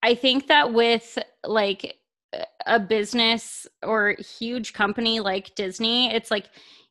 I 0.01 0.15
think 0.15 0.47
that 0.47 0.74
with 0.74 1.17
like 1.45 1.97
a 2.65 2.80
business 2.80 3.67
or 3.84 4.15
huge 4.19 4.74
company 4.74 5.19
like 5.19 5.55
Disney, 5.55 6.13
it's 6.13 6.32
like 6.32 6.47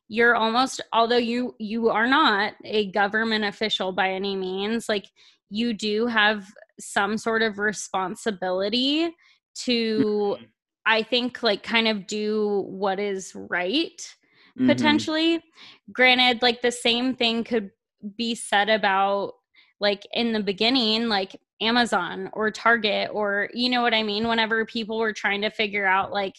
you're 0.07 0.35
almost 0.35 0.81
although 0.91 1.17
you 1.17 1.55
you 1.59 1.89
are 1.89 2.07
not 2.07 2.53
a 2.65 2.91
government 2.91 3.45
official 3.45 3.91
by 3.91 4.09
any 4.11 4.35
means, 4.35 4.89
like 4.89 5.05
you 5.49 5.73
do 5.73 6.07
have 6.07 6.47
some 6.79 7.17
sort 7.17 7.41
of 7.41 7.59
responsibility 7.59 9.13
to 9.55 10.35
mm-hmm. 10.37 10.43
I 10.85 11.03
think 11.03 11.43
like 11.43 11.63
kind 11.63 11.87
of 11.87 12.07
do 12.07 12.65
what 12.67 12.99
is 12.99 13.33
right 13.35 14.15
mm-hmm. 14.57 14.67
potentially. 14.67 15.43
Granted, 15.91 16.41
like 16.41 16.61
the 16.61 16.71
same 16.71 17.15
thing 17.15 17.43
could 17.43 17.71
be 18.17 18.35
said 18.35 18.69
about 18.69 19.33
like 19.79 20.07
in 20.13 20.33
the 20.33 20.41
beginning, 20.41 21.07
like 21.09 21.35
Amazon 21.63 22.29
or 22.33 22.51
Target 22.51 23.09
or 23.13 23.49
you 23.53 23.69
know 23.69 23.81
what 23.81 23.93
I 23.93 24.03
mean 24.03 24.27
whenever 24.27 24.65
people 24.65 24.97
were 24.99 25.13
trying 25.13 25.41
to 25.41 25.49
figure 25.49 25.85
out 25.85 26.11
like 26.11 26.35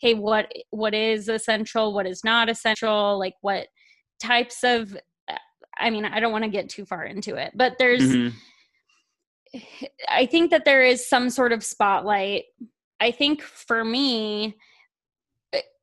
hey 0.00 0.14
what 0.14 0.52
what 0.70 0.94
is 0.94 1.28
essential 1.28 1.94
what 1.94 2.06
is 2.06 2.22
not 2.24 2.48
essential 2.48 3.18
like 3.18 3.34
what 3.40 3.68
types 4.20 4.62
of 4.62 4.96
I 5.78 5.90
mean 5.90 6.04
I 6.04 6.20
don't 6.20 6.32
want 6.32 6.44
to 6.44 6.50
get 6.50 6.68
too 6.68 6.84
far 6.84 7.04
into 7.04 7.36
it 7.36 7.52
but 7.54 7.76
there's 7.78 8.02
mm-hmm. 8.02 9.58
I 10.08 10.26
think 10.26 10.50
that 10.50 10.64
there 10.64 10.82
is 10.82 11.08
some 11.08 11.30
sort 11.30 11.52
of 11.52 11.64
spotlight 11.64 12.44
I 13.00 13.10
think 13.10 13.42
for 13.42 13.84
me 13.84 14.56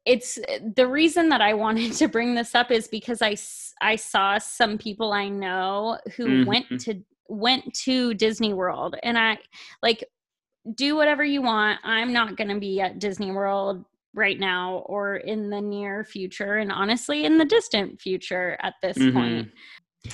it's 0.06 0.38
the 0.76 0.88
reason 0.88 1.30
that 1.30 1.42
I 1.42 1.54
wanted 1.54 1.94
to 1.94 2.08
bring 2.08 2.36
this 2.36 2.56
up 2.56 2.72
is 2.72 2.88
because 2.88 3.22
I 3.22 3.36
I 3.82 3.96
saw 3.96 4.38
some 4.38 4.78
people 4.78 5.14
I 5.14 5.30
know 5.30 5.98
who 6.16 6.26
mm-hmm. 6.26 6.48
went 6.50 6.82
to 6.82 7.02
went 7.30 7.74
to 7.74 8.14
Disney 8.14 8.54
World 8.54 8.96
and 9.04 9.18
I 9.18 9.38
like 9.82 10.04
do 10.76 10.96
whatever 10.96 11.24
you 11.24 11.42
want. 11.42 11.80
I'm 11.84 12.14
not 12.14 12.38
going 12.38 12.50
to 12.50 12.60
be 12.60 12.80
at 12.82 13.00
Disney 13.00 13.32
World 13.32 13.84
right 14.14 14.40
now 14.40 14.84
or 14.86 15.18
in 15.18 15.50
the 15.50 15.60
near 15.60 16.04
future 16.04 16.58
and 16.58 16.72
honestly 16.72 17.26
in 17.26 17.38
the 17.38 17.46
distant 17.46 18.00
future 18.00 18.58
at 18.62 18.76
this 18.82 18.98
mm-hmm. 18.98 19.18
point. 19.18 19.52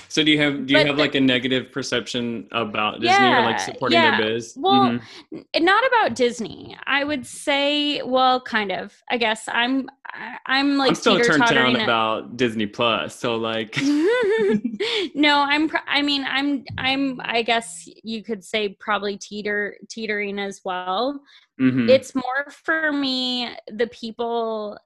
So 0.08 0.22
do 0.22 0.30
you 0.30 0.40
have 0.40 0.66
do 0.66 0.72
you 0.72 0.78
but 0.78 0.86
have 0.86 0.98
like 0.98 1.16
a 1.16 1.20
negative 1.20 1.72
perception 1.72 2.46
about 2.52 3.00
Disney 3.00 3.08
yeah, 3.08 3.42
or 3.42 3.44
like 3.44 3.58
supporting 3.58 3.98
yeah. 3.98 4.20
their 4.20 4.34
biz? 4.34 4.54
Well, 4.56 4.82
mm-hmm. 4.82 5.64
not 5.64 5.84
about 5.86 6.14
Disney. 6.14 6.76
I 6.86 7.02
would 7.02 7.26
say, 7.26 8.00
well, 8.02 8.40
kind 8.40 8.70
of. 8.70 8.94
I 9.10 9.16
guess 9.16 9.48
I'm 9.48 9.88
I'm 10.46 10.76
like 10.76 10.90
I'm 10.90 10.94
still 10.94 11.20
turned 11.20 11.44
down 11.46 11.76
about 11.76 12.36
Disney 12.36 12.66
Plus. 12.66 13.18
So 13.18 13.34
like, 13.34 13.76
no, 15.14 15.40
I'm. 15.40 15.70
I 15.88 16.02
mean, 16.02 16.24
I'm. 16.24 16.64
I'm. 16.78 17.20
I 17.24 17.42
guess 17.42 17.88
you 18.04 18.22
could 18.22 18.44
say 18.44 18.76
probably 18.80 19.16
teeter 19.16 19.76
teetering 19.88 20.38
as 20.38 20.60
well. 20.64 21.20
Mm-hmm. 21.60 21.88
It's 21.88 22.14
more 22.14 22.46
for 22.50 22.92
me 22.92 23.50
the 23.68 23.88
people 23.88 24.78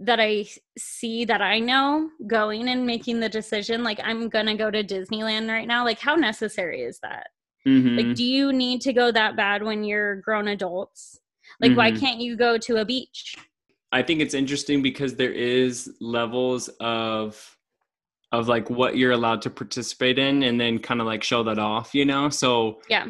that 0.00 0.18
I 0.18 0.46
see 0.78 1.24
that 1.26 1.42
I 1.42 1.58
know 1.60 2.10
going 2.26 2.68
and 2.68 2.86
making 2.86 3.20
the 3.20 3.28
decision, 3.28 3.82
like 3.82 4.00
I'm 4.02 4.28
gonna 4.28 4.56
go 4.56 4.70
to 4.70 4.82
Disneyland 4.82 5.48
right 5.48 5.68
now, 5.68 5.84
like 5.84 6.00
how 6.00 6.14
necessary 6.14 6.82
is 6.82 6.98
that? 7.00 7.28
Mm-hmm. 7.66 7.96
Like, 7.96 8.16
do 8.16 8.24
you 8.24 8.52
need 8.52 8.80
to 8.82 8.92
go 8.92 9.12
that 9.12 9.36
bad 9.36 9.62
when 9.62 9.84
you're 9.84 10.16
grown 10.16 10.48
adults? 10.48 11.20
Like, 11.60 11.70
mm-hmm. 11.72 11.78
why 11.78 11.92
can't 11.92 12.20
you 12.20 12.36
go 12.36 12.56
to 12.58 12.76
a 12.76 12.84
beach? 12.84 13.36
I 13.92 14.02
think 14.02 14.20
it's 14.20 14.34
interesting 14.34 14.82
because 14.82 15.16
there 15.16 15.32
is 15.32 15.90
levels 16.00 16.68
of 16.80 17.56
of 18.32 18.46
like 18.46 18.70
what 18.70 18.96
you're 18.96 19.10
allowed 19.10 19.42
to 19.42 19.50
participate 19.50 20.16
in 20.16 20.44
and 20.44 20.60
then 20.60 20.78
kind 20.78 21.00
of 21.00 21.06
like 21.06 21.22
show 21.22 21.42
that 21.42 21.58
off, 21.58 21.94
you 21.94 22.04
know? 22.04 22.28
So 22.28 22.80
yeah. 22.88 23.06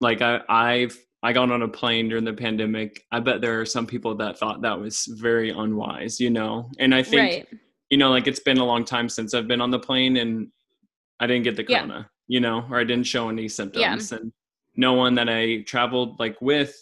Like 0.00 0.22
I 0.22 0.40
I've 0.48 0.98
I 1.22 1.32
got 1.32 1.50
on 1.50 1.62
a 1.62 1.68
plane 1.68 2.08
during 2.08 2.24
the 2.24 2.32
pandemic. 2.32 3.04
I 3.12 3.20
bet 3.20 3.40
there 3.40 3.60
are 3.60 3.66
some 3.66 3.86
people 3.86 4.14
that 4.16 4.38
thought 4.38 4.62
that 4.62 4.78
was 4.78 5.06
very 5.06 5.50
unwise, 5.50 6.18
you 6.18 6.30
know. 6.30 6.70
And 6.78 6.94
I 6.94 7.02
think 7.02 7.22
right. 7.22 7.48
you 7.90 7.98
know, 7.98 8.10
like 8.10 8.26
it's 8.26 8.40
been 8.40 8.58
a 8.58 8.64
long 8.64 8.84
time 8.84 9.08
since 9.08 9.32
I've 9.32 9.46
been 9.46 9.60
on 9.60 9.70
the 9.70 9.78
plane 9.78 10.16
and 10.16 10.48
I 11.20 11.26
didn't 11.26 11.44
get 11.44 11.56
the 11.56 11.64
corona, 11.64 12.10
yeah. 12.26 12.34
you 12.34 12.40
know, 12.40 12.66
or 12.70 12.80
I 12.80 12.84
didn't 12.84 13.06
show 13.06 13.28
any 13.28 13.48
symptoms 13.48 14.10
yeah. 14.10 14.18
and 14.18 14.32
no 14.74 14.94
one 14.94 15.14
that 15.14 15.28
I 15.28 15.62
traveled 15.66 16.18
like 16.18 16.40
with 16.40 16.76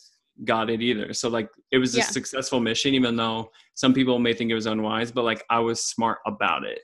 got 0.45 0.71
it 0.71 0.81
either. 0.81 1.13
So 1.13 1.29
like 1.29 1.51
it 1.71 1.79
was 1.79 1.95
a 1.97 2.03
successful 2.03 2.61
mission 2.61 2.95
even 2.95 3.17
though 3.17 3.51
some 3.75 3.93
people 3.93 4.19
may 4.19 4.33
think 4.33 4.51
it 4.51 4.55
was 4.55 4.67
unwise, 4.67 5.13
but 5.13 5.25
like 5.25 5.45
I 5.51 5.59
was 5.59 5.85
smart 5.85 6.19
about 6.27 6.65
it. 6.65 6.81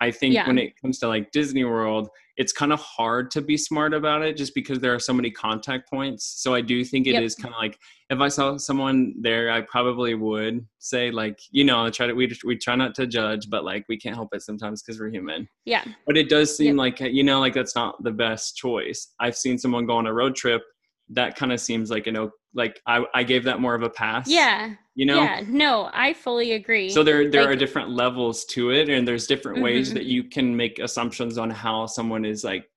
I 0.00 0.10
think 0.10 0.34
yeah. 0.34 0.46
when 0.46 0.58
it 0.58 0.78
comes 0.80 0.98
to 0.98 1.08
like 1.08 1.30
Disney 1.30 1.64
World, 1.64 2.08
it's 2.42 2.52
kind 2.52 2.72
of 2.72 2.80
hard 2.80 3.30
to 3.30 3.40
be 3.40 3.56
smart 3.56 3.94
about 3.94 4.20
it 4.20 4.36
just 4.36 4.52
because 4.52 4.80
there 4.80 4.92
are 4.92 4.98
so 4.98 5.12
many 5.12 5.30
contact 5.30 5.88
points. 5.88 6.24
So 6.42 6.54
I 6.54 6.60
do 6.60 6.84
think 6.84 7.06
it 7.06 7.12
yep. 7.12 7.22
is 7.22 7.36
kind 7.36 7.54
of 7.54 7.60
like 7.60 7.78
if 8.10 8.18
I 8.18 8.26
saw 8.26 8.56
someone 8.56 9.14
there, 9.20 9.48
I 9.52 9.60
probably 9.60 10.14
would 10.14 10.66
say 10.80 11.12
like, 11.12 11.38
you 11.52 11.62
know, 11.62 11.86
I 11.86 11.90
try 11.90 12.08
to 12.08 12.14
we 12.14 12.36
we 12.44 12.58
try 12.58 12.74
not 12.74 12.96
to 12.96 13.06
judge, 13.06 13.48
but 13.48 13.64
like 13.64 13.84
we 13.88 13.96
can't 13.96 14.16
help 14.16 14.30
it 14.34 14.42
sometimes 14.42 14.82
because 14.82 15.00
we're 15.00 15.10
human. 15.10 15.48
Yeah. 15.64 15.84
But 16.04 16.16
it 16.16 16.28
does 16.28 16.56
seem 16.56 16.74
yep. 16.74 16.76
like 16.78 17.00
uh, 17.00 17.04
you 17.04 17.22
know, 17.22 17.38
like 17.38 17.54
that's 17.54 17.76
not 17.76 18.02
the 18.02 18.10
best 18.10 18.56
choice. 18.56 19.14
I've 19.20 19.36
seen 19.36 19.56
someone 19.56 19.86
go 19.86 19.96
on 19.96 20.08
a 20.08 20.12
road 20.12 20.34
trip 20.34 20.62
that 21.10 21.36
kind 21.36 21.52
of 21.52 21.60
seems 21.60 21.90
like 21.90 22.06
you 22.06 22.12
know 22.12 22.30
like 22.54 22.80
I, 22.86 23.04
I 23.14 23.22
gave 23.22 23.44
that 23.44 23.60
more 23.60 23.74
of 23.74 23.82
a 23.82 23.90
pass 23.90 24.28
yeah 24.28 24.74
you 24.94 25.06
know 25.06 25.22
yeah 25.22 25.42
no 25.48 25.90
i 25.92 26.12
fully 26.12 26.52
agree 26.52 26.90
so 26.90 27.02
there 27.02 27.30
there 27.30 27.42
like, 27.42 27.50
are 27.50 27.56
different 27.56 27.90
levels 27.90 28.44
to 28.44 28.70
it 28.70 28.88
and 28.88 29.06
there's 29.08 29.26
different 29.26 29.56
mm-hmm. 29.56 29.64
ways 29.64 29.92
that 29.92 30.04
you 30.04 30.24
can 30.24 30.54
make 30.54 30.78
assumptions 30.78 31.38
on 31.38 31.48
how 31.48 31.86
someone 31.86 32.24
is 32.24 32.44
like 32.44 32.68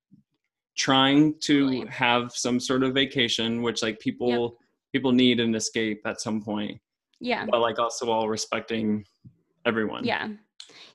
trying 0.77 1.33
to 1.39 1.69
really? 1.69 1.87
have 1.87 2.31
some 2.31 2.59
sort 2.59 2.83
of 2.83 2.93
vacation 2.93 3.61
which 3.61 3.81
like 3.81 3.99
people 3.99 4.29
yep. 4.29 4.51
people 4.93 5.11
need 5.11 5.39
an 5.39 5.55
escape 5.55 6.01
at 6.05 6.21
some 6.21 6.41
point 6.41 6.79
yeah 7.19 7.45
but 7.49 7.59
like 7.59 7.79
also 7.79 8.09
all 8.09 8.29
respecting 8.29 9.05
everyone 9.65 10.03
yeah 10.03 10.29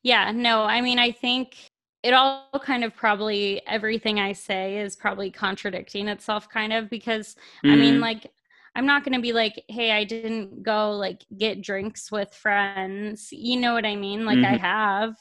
yeah 0.03 0.31
no 0.31 0.63
i 0.63 0.81
mean 0.81 0.99
i 0.99 1.11
think 1.11 1.71
it 2.03 2.15
all 2.15 2.49
kind 2.63 2.83
of 2.83 2.97
probably 2.97 3.61
everything 3.67 4.19
I 4.19 4.33
say 4.33 4.79
is 4.79 4.97
probably 4.97 5.31
contradicting 5.31 6.09
itself 6.09 6.49
kind 6.49 6.73
of 6.73 6.89
because 6.89 7.37
mm-hmm. 7.63 7.71
I 7.71 7.77
mean 7.77 7.95
mm-hmm. 7.95 8.03
like 8.03 8.33
I'm 8.75 8.87
not 8.87 9.05
going 9.05 9.15
to 9.15 9.21
be 9.21 9.33
like 9.33 9.65
hey 9.69 9.91
I 9.93 10.05
didn't 10.05 10.63
go 10.63 10.93
like 10.93 11.25
get 11.37 11.63
drinks 11.63 12.11
with 12.11 12.35
friends. 12.35 13.29
You 13.33 13.59
know 13.59 13.75
what 13.75 13.85
I 13.85 13.97
mean? 13.97 14.25
Like 14.25 14.39
mm-hmm. 14.39 14.55
I 14.55 14.59
have. 14.59 15.15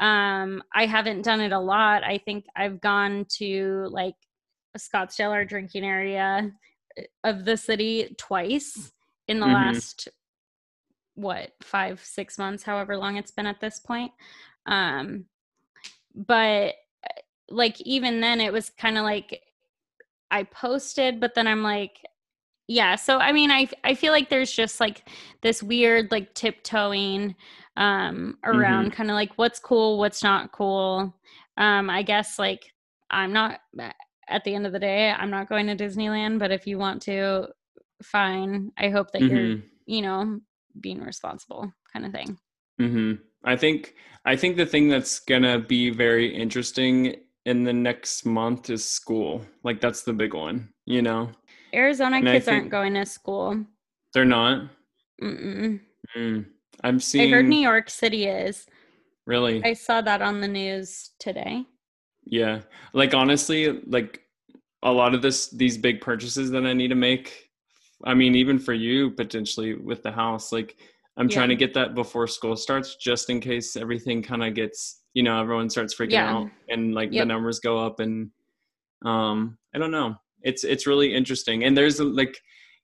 Um 0.00 0.62
I 0.74 0.86
haven't 0.86 1.22
done 1.22 1.40
it 1.40 1.52
a 1.52 1.58
lot. 1.58 2.04
I 2.04 2.18
think 2.18 2.46
I've 2.56 2.80
gone 2.80 3.26
to 3.38 3.88
like 3.90 4.14
a 4.74 4.78
Scottsdale 4.78 5.34
or 5.34 5.44
drinking 5.44 5.84
area 5.84 6.50
uh, 6.98 7.02
of 7.24 7.44
the 7.44 7.56
city 7.56 8.14
twice 8.18 8.92
in 9.26 9.40
the 9.40 9.46
mm-hmm. 9.46 9.54
last 9.54 10.08
what 11.14 11.50
5 11.62 12.00
6 12.02 12.38
months 12.38 12.62
however 12.62 12.96
long 12.96 13.16
it's 13.16 13.32
been 13.32 13.46
at 13.46 13.60
this 13.60 13.80
point. 13.80 14.12
Um 14.66 15.26
but 16.14 16.74
like 17.50 17.80
even 17.82 18.20
then 18.20 18.40
it 18.40 18.52
was 18.52 18.70
kind 18.70 18.98
of 18.98 19.04
like 19.04 19.42
I 20.30 20.44
posted 20.44 21.20
but 21.20 21.34
then 21.34 21.46
I'm 21.46 21.62
like 21.62 21.98
yeah 22.68 22.94
so 22.94 23.18
I 23.18 23.32
mean 23.32 23.50
I 23.50 23.68
I 23.82 23.94
feel 23.94 24.12
like 24.12 24.28
there's 24.28 24.52
just 24.52 24.78
like 24.78 25.08
this 25.42 25.62
weird 25.62 26.10
like 26.12 26.34
tiptoeing 26.34 27.34
um 27.76 28.38
around 28.44 28.86
mm-hmm. 28.86 28.96
kind 28.96 29.10
of 29.10 29.14
like 29.14 29.32
what's 29.36 29.58
cool 29.58 29.98
what's 29.98 30.22
not 30.22 30.52
cool 30.52 31.14
um 31.56 31.90
I 31.90 32.02
guess 32.02 32.38
like 32.38 32.72
I'm 33.10 33.32
not 33.32 33.60
at 34.28 34.44
the 34.44 34.54
end 34.54 34.66
of 34.66 34.72
the 34.72 34.78
day 34.78 35.10
I'm 35.10 35.30
not 35.30 35.48
going 35.48 35.66
to 35.66 35.76
Disneyland 35.76 36.38
but 36.38 36.52
if 36.52 36.66
you 36.66 36.78
want 36.78 37.02
to 37.02 37.48
fine 38.02 38.70
I 38.78 38.90
hope 38.90 39.10
that 39.12 39.22
mm-hmm. 39.22 39.36
you're 39.36 39.58
you 39.86 40.02
know 40.02 40.38
being 40.80 41.00
responsible 41.00 41.72
kind 41.92 42.06
of 42.06 42.12
thing 42.12 42.38
mm-hmm. 42.80 43.14
I 43.44 43.56
think 43.56 43.94
I 44.24 44.36
think 44.36 44.56
the 44.56 44.66
thing 44.66 44.88
that's 44.88 45.20
gonna 45.20 45.58
be 45.58 45.90
very 45.90 46.34
interesting 46.34 47.16
in 47.46 47.64
the 47.64 47.72
next 47.72 48.26
month 48.26 48.68
is 48.68 48.86
school. 48.86 49.40
Like 49.64 49.80
that's 49.80 50.02
the 50.02 50.12
big 50.12 50.34
one, 50.34 50.68
you 50.84 51.00
know. 51.00 51.30
Arizona 51.74 52.16
and 52.16 52.26
kids 52.26 52.48
aren't 52.48 52.70
going 52.70 52.94
to 52.94 53.06
school. 53.06 53.64
They're 54.12 54.24
not. 54.24 54.68
Mm-mm. 55.22 55.80
Mm. 56.16 56.46
I'm 56.84 57.00
seeing. 57.00 57.32
I 57.32 57.36
heard 57.36 57.46
New 57.46 57.60
York 57.60 57.90
City 57.90 58.26
is. 58.26 58.66
Really. 59.26 59.62
I 59.64 59.74
saw 59.74 60.00
that 60.00 60.22
on 60.22 60.40
the 60.40 60.48
news 60.48 61.10
today. 61.18 61.64
Yeah, 62.24 62.60
like 62.92 63.14
honestly, 63.14 63.80
like 63.86 64.22
a 64.82 64.92
lot 64.92 65.14
of 65.14 65.22
this, 65.22 65.48
these 65.48 65.76
big 65.76 66.00
purchases 66.00 66.50
that 66.50 66.64
I 66.64 66.72
need 66.72 66.88
to 66.88 66.94
make. 66.94 67.50
I 68.04 68.14
mean, 68.14 68.34
even 68.34 68.58
for 68.58 68.74
you 68.74 69.10
potentially 69.10 69.74
with 69.74 70.02
the 70.02 70.12
house, 70.12 70.52
like 70.52 70.76
I'm 71.16 71.28
yeah. 71.28 71.34
trying 71.34 71.48
to 71.48 71.56
get 71.56 71.74
that 71.74 71.94
before 71.94 72.26
school 72.28 72.56
starts 72.56 72.94
just 72.96 73.28
in 73.28 73.40
case 73.40 73.76
everything 73.76 74.22
kind 74.22 74.44
of 74.44 74.54
gets, 74.54 75.00
you 75.14 75.22
know, 75.22 75.40
everyone 75.40 75.68
starts 75.68 75.94
freaking 75.94 76.12
yeah. 76.12 76.32
out 76.32 76.48
and 76.68 76.94
like 76.94 77.12
yep. 77.12 77.22
the 77.22 77.26
numbers 77.26 77.58
go 77.58 77.84
up 77.84 77.98
and 77.98 78.30
um 79.04 79.58
I 79.74 79.78
don't 79.78 79.90
know. 79.90 80.16
It's 80.48 80.64
it's 80.64 80.86
really 80.86 81.14
interesting. 81.14 81.64
And 81.64 81.76
there's 81.76 82.00
like 82.00 82.38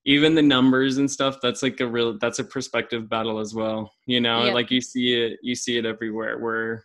even 0.05 0.35
the 0.35 0.43
numbers 0.43 0.99
and 0.99 1.11
stuff 1.11 1.39
that's 1.43 1.63
like 1.63 1.81
a 1.81 1.87
real 1.87 2.19
that's 2.19 2.39
a 2.39 2.45
perspective 2.45 3.09
battle 3.09 3.39
as 3.39 3.55
well. 3.55 3.91
You 4.07 4.21
know, 4.21 4.43
like 4.53 4.71
you 4.71 4.81
see 4.81 5.15
it 5.15 5.39
you 5.43 5.55
see 5.55 5.79
it 5.79 5.87
everywhere 5.87 6.39
where 6.39 6.85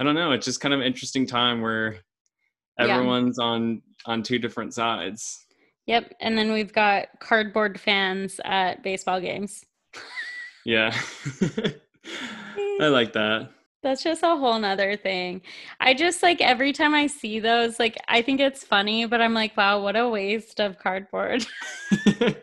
I 0.00 0.04
don't 0.04 0.14
know, 0.14 0.32
it's 0.32 0.46
just 0.46 0.60
kind 0.60 0.74
of 0.74 0.80
interesting 0.80 1.26
time 1.26 1.60
where 1.60 1.98
everyone's 2.78 3.36
yeah. 3.38 3.46
on 3.46 3.82
on 4.06 4.22
two 4.22 4.38
different 4.38 4.74
sides. 4.74 5.44
Yep, 5.86 6.14
and 6.20 6.36
then 6.38 6.52
we've 6.52 6.72
got 6.72 7.08
cardboard 7.20 7.78
fans 7.78 8.40
at 8.44 8.82
baseball 8.82 9.20
games. 9.20 9.62
Yeah. 10.64 10.96
I 12.80 12.88
like 12.88 13.12
that. 13.12 13.50
That's 13.84 14.02
just 14.02 14.22
a 14.22 14.34
whole 14.34 14.58
nother 14.58 14.96
thing. 14.96 15.42
I 15.78 15.94
just 15.94 16.22
like 16.22 16.40
every 16.40 16.72
time 16.72 16.94
I 16.94 17.06
see 17.06 17.38
those, 17.38 17.78
like 17.78 17.96
I 18.08 18.22
think 18.22 18.40
it's 18.40 18.64
funny, 18.64 19.04
but 19.06 19.20
I'm 19.20 19.34
like, 19.34 19.56
wow, 19.56 19.80
what 19.80 19.94
a 19.94 20.08
waste 20.08 20.58
of 20.58 20.78
cardboard. 20.78 21.46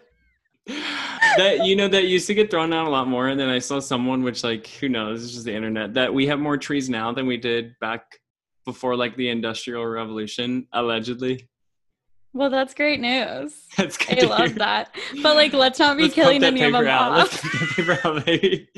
that 1.38 1.66
you 1.66 1.76
know 1.76 1.88
that 1.88 2.06
used 2.06 2.28
to 2.28 2.34
get 2.36 2.52
thrown 2.52 2.72
out 2.72 2.88
a 2.88 2.90
lot 2.90 3.08
more 3.08 3.28
and 3.30 3.40
then 3.40 3.50
i 3.50 3.58
saw 3.58 3.80
someone 3.80 4.22
which 4.22 4.44
like 4.44 4.68
who 4.68 4.88
knows 4.88 5.24
it's 5.24 5.34
just 5.34 5.46
the 5.46 5.54
internet 5.54 5.94
that 5.96 6.14
we 6.14 6.28
have 6.28 6.40
more 6.40 6.56
trees 6.56 6.88
now 6.90 7.12
than 7.12 7.26
we 7.26 7.36
did 7.36 7.74
back 7.82 8.20
before 8.64 8.96
like 8.96 9.16
the 9.18 9.28
industrial 9.28 9.86
revolution 9.86 10.68
allegedly 10.74 11.50
Well, 12.34 12.50
that's 12.50 12.74
great 12.74 13.02
news. 13.02 13.68
That's 13.78 13.98
good. 13.98 14.24
I 14.24 14.28
love 14.28 14.40
hear. 14.40 14.60
that. 14.60 14.96
But 15.22 15.36
like, 15.36 15.52
let's 15.52 15.80
not 15.80 15.98
be 15.98 16.04
Let's 16.04 16.16
killing 16.16 16.42
any 16.44 16.64
of 16.64 16.72
them 16.72 16.88
out. 16.88 17.12
Off. 17.12 17.42
paper 17.76 18.00
out, 18.06 18.26
baby. 18.26 18.70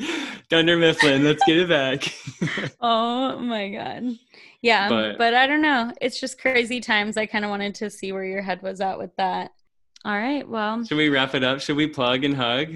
Dunder 0.54 0.78
Mifflin, 0.78 1.24
let's 1.24 1.44
get 1.48 1.58
it 1.58 1.68
back. 1.68 2.14
Oh 2.80 3.40
my 3.40 3.70
god. 3.70 4.04
Yeah, 4.62 4.88
But- 4.88 5.18
but, 5.18 5.34
I 5.34 5.48
don't 5.48 5.64
know. 5.64 5.92
It's 6.00 6.20
just 6.20 6.40
crazy 6.40 6.80
times. 6.80 7.18
I 7.18 7.26
kind 7.26 7.44
of 7.44 7.50
wanted 7.50 7.74
to 7.76 7.90
see 7.90 8.12
where 8.12 8.24
your 8.24 8.44
head 8.44 8.62
was 8.62 8.80
at 8.80 9.00
with 9.00 9.10
that. 9.18 9.52
All 10.06 10.14
right. 10.16 10.48
Well, 10.48 10.84
Should 10.86 10.98
we 10.98 11.10
wrap 11.10 11.34
it 11.34 11.44
up? 11.44 11.60
Should 11.60 11.76
we 11.76 11.88
plug 11.88 12.24
and 12.24 12.36
hug? 12.36 12.68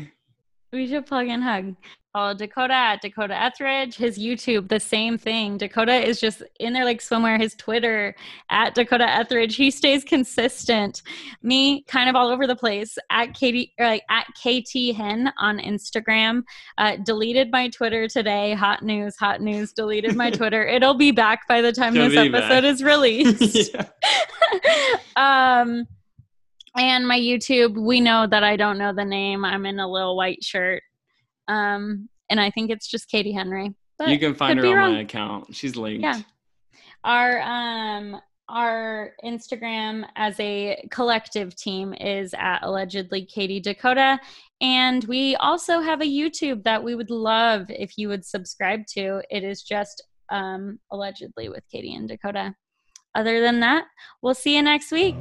we 0.74 0.88
should 0.88 1.06
plug 1.06 1.28
and 1.28 1.44
hug. 1.44 1.76
Follow 2.18 2.34
Dakota 2.34 2.74
at 2.74 3.02
Dakota 3.04 3.40
Etheridge. 3.40 3.96
His 3.96 4.18
YouTube, 4.18 4.70
the 4.70 4.80
same 4.80 5.20
thing. 5.20 5.56
Dakota 5.56 5.94
is 5.94 6.20
just 6.20 6.42
in 6.60 6.74
there 6.74 6.84
like 6.84 7.00
swimwear. 7.00 7.40
His 7.40 7.54
Twitter 7.54 8.16
at 8.50 8.74
Dakota 8.74 9.08
Etheridge. 9.08 9.56
He 9.56 9.70
stays 9.70 10.04
consistent. 10.04 11.04
Me, 11.44 11.84
kind 11.84 12.10
of 12.10 12.16
all 12.16 12.30
over 12.30 12.48
the 12.48 12.56
place. 12.56 12.98
At 13.12 13.36
Katie, 13.36 13.72
or 13.78 13.86
like 13.86 14.02
at 14.10 14.26
KT 14.34 14.96
Hen 14.98 15.32
on 15.38 15.60
Instagram. 15.60 16.42
Uh, 16.80 16.96
deleted 17.06 17.52
my 17.52 17.70
Twitter 17.70 18.08
today. 18.08 18.56
Hot 18.56 18.82
news. 18.82 19.16
Hot 19.18 19.40
news. 19.40 19.72
Deleted 19.72 20.16
my 20.16 20.32
Twitter. 20.32 20.66
It'll 20.66 20.96
be 20.96 21.12
back 21.12 21.48
by 21.48 21.62
the 21.62 21.72
time 21.72 21.96
It'll 21.96 22.10
this 22.10 22.20
be 22.20 22.30
back. 22.30 22.46
episode 22.46 22.66
is 22.66 22.84
released. 22.84 23.76
um 25.16 25.86
and 26.76 27.08
my 27.08 27.20
youtube 27.20 27.76
we 27.76 28.00
know 28.00 28.28
that 28.28 28.44
i 28.44 28.56
don't 28.56 28.78
know 28.78 28.94
the 28.94 29.04
name 29.04 29.44
i'm 29.44 29.66
in 29.66 29.80
a 29.80 29.88
little 29.88 30.16
white 30.16 30.44
shirt 30.44 30.84
um 31.48 32.10
and 32.30 32.40
i 32.40 32.50
think 32.50 32.70
it's 32.70 32.88
just 32.88 33.10
katie 33.10 33.32
henry 33.32 33.74
but 33.98 34.10
You 34.10 34.20
can 34.20 34.36
find 34.36 34.60
her 34.60 34.68
on 34.68 34.74
wrong. 34.76 34.94
my 34.94 35.00
account. 35.00 35.56
She's 35.56 35.76
linked. 35.76 36.04
Yeah. 36.04 36.22
our 37.04 37.40
um 37.42 38.22
our 38.50 39.12
instagram 39.26 40.06
as 40.16 40.40
a 40.40 40.88
collective 40.92 41.56
team 41.56 41.94
is 41.96 42.34
at 42.38 42.60
allegedly 42.62 43.26
katie 43.26 43.60
dakota 43.60 44.18
and 44.62 45.04
we 45.06 45.36
also 45.38 45.82
have 45.82 46.00
a 46.02 46.06
youtube 46.06 46.64
that 46.64 46.82
we 46.84 46.96
would 46.96 47.10
love 47.10 47.66
if 47.70 47.98
you 47.98 48.08
would 48.08 48.24
subscribe 48.24 48.86
to 48.88 49.22
it 49.30 49.44
is 49.44 49.64
just 49.64 50.02
um 50.32 50.80
allegedly 50.92 51.50
with 51.50 51.64
katie 51.70 51.94
and 51.96 52.08
dakota 52.08 52.54
other 53.16 53.42
than 53.42 53.60
that 53.60 53.84
we'll 54.22 54.34
see 54.36 54.56
you 54.56 54.62
next 54.62 54.92
week 54.92 55.16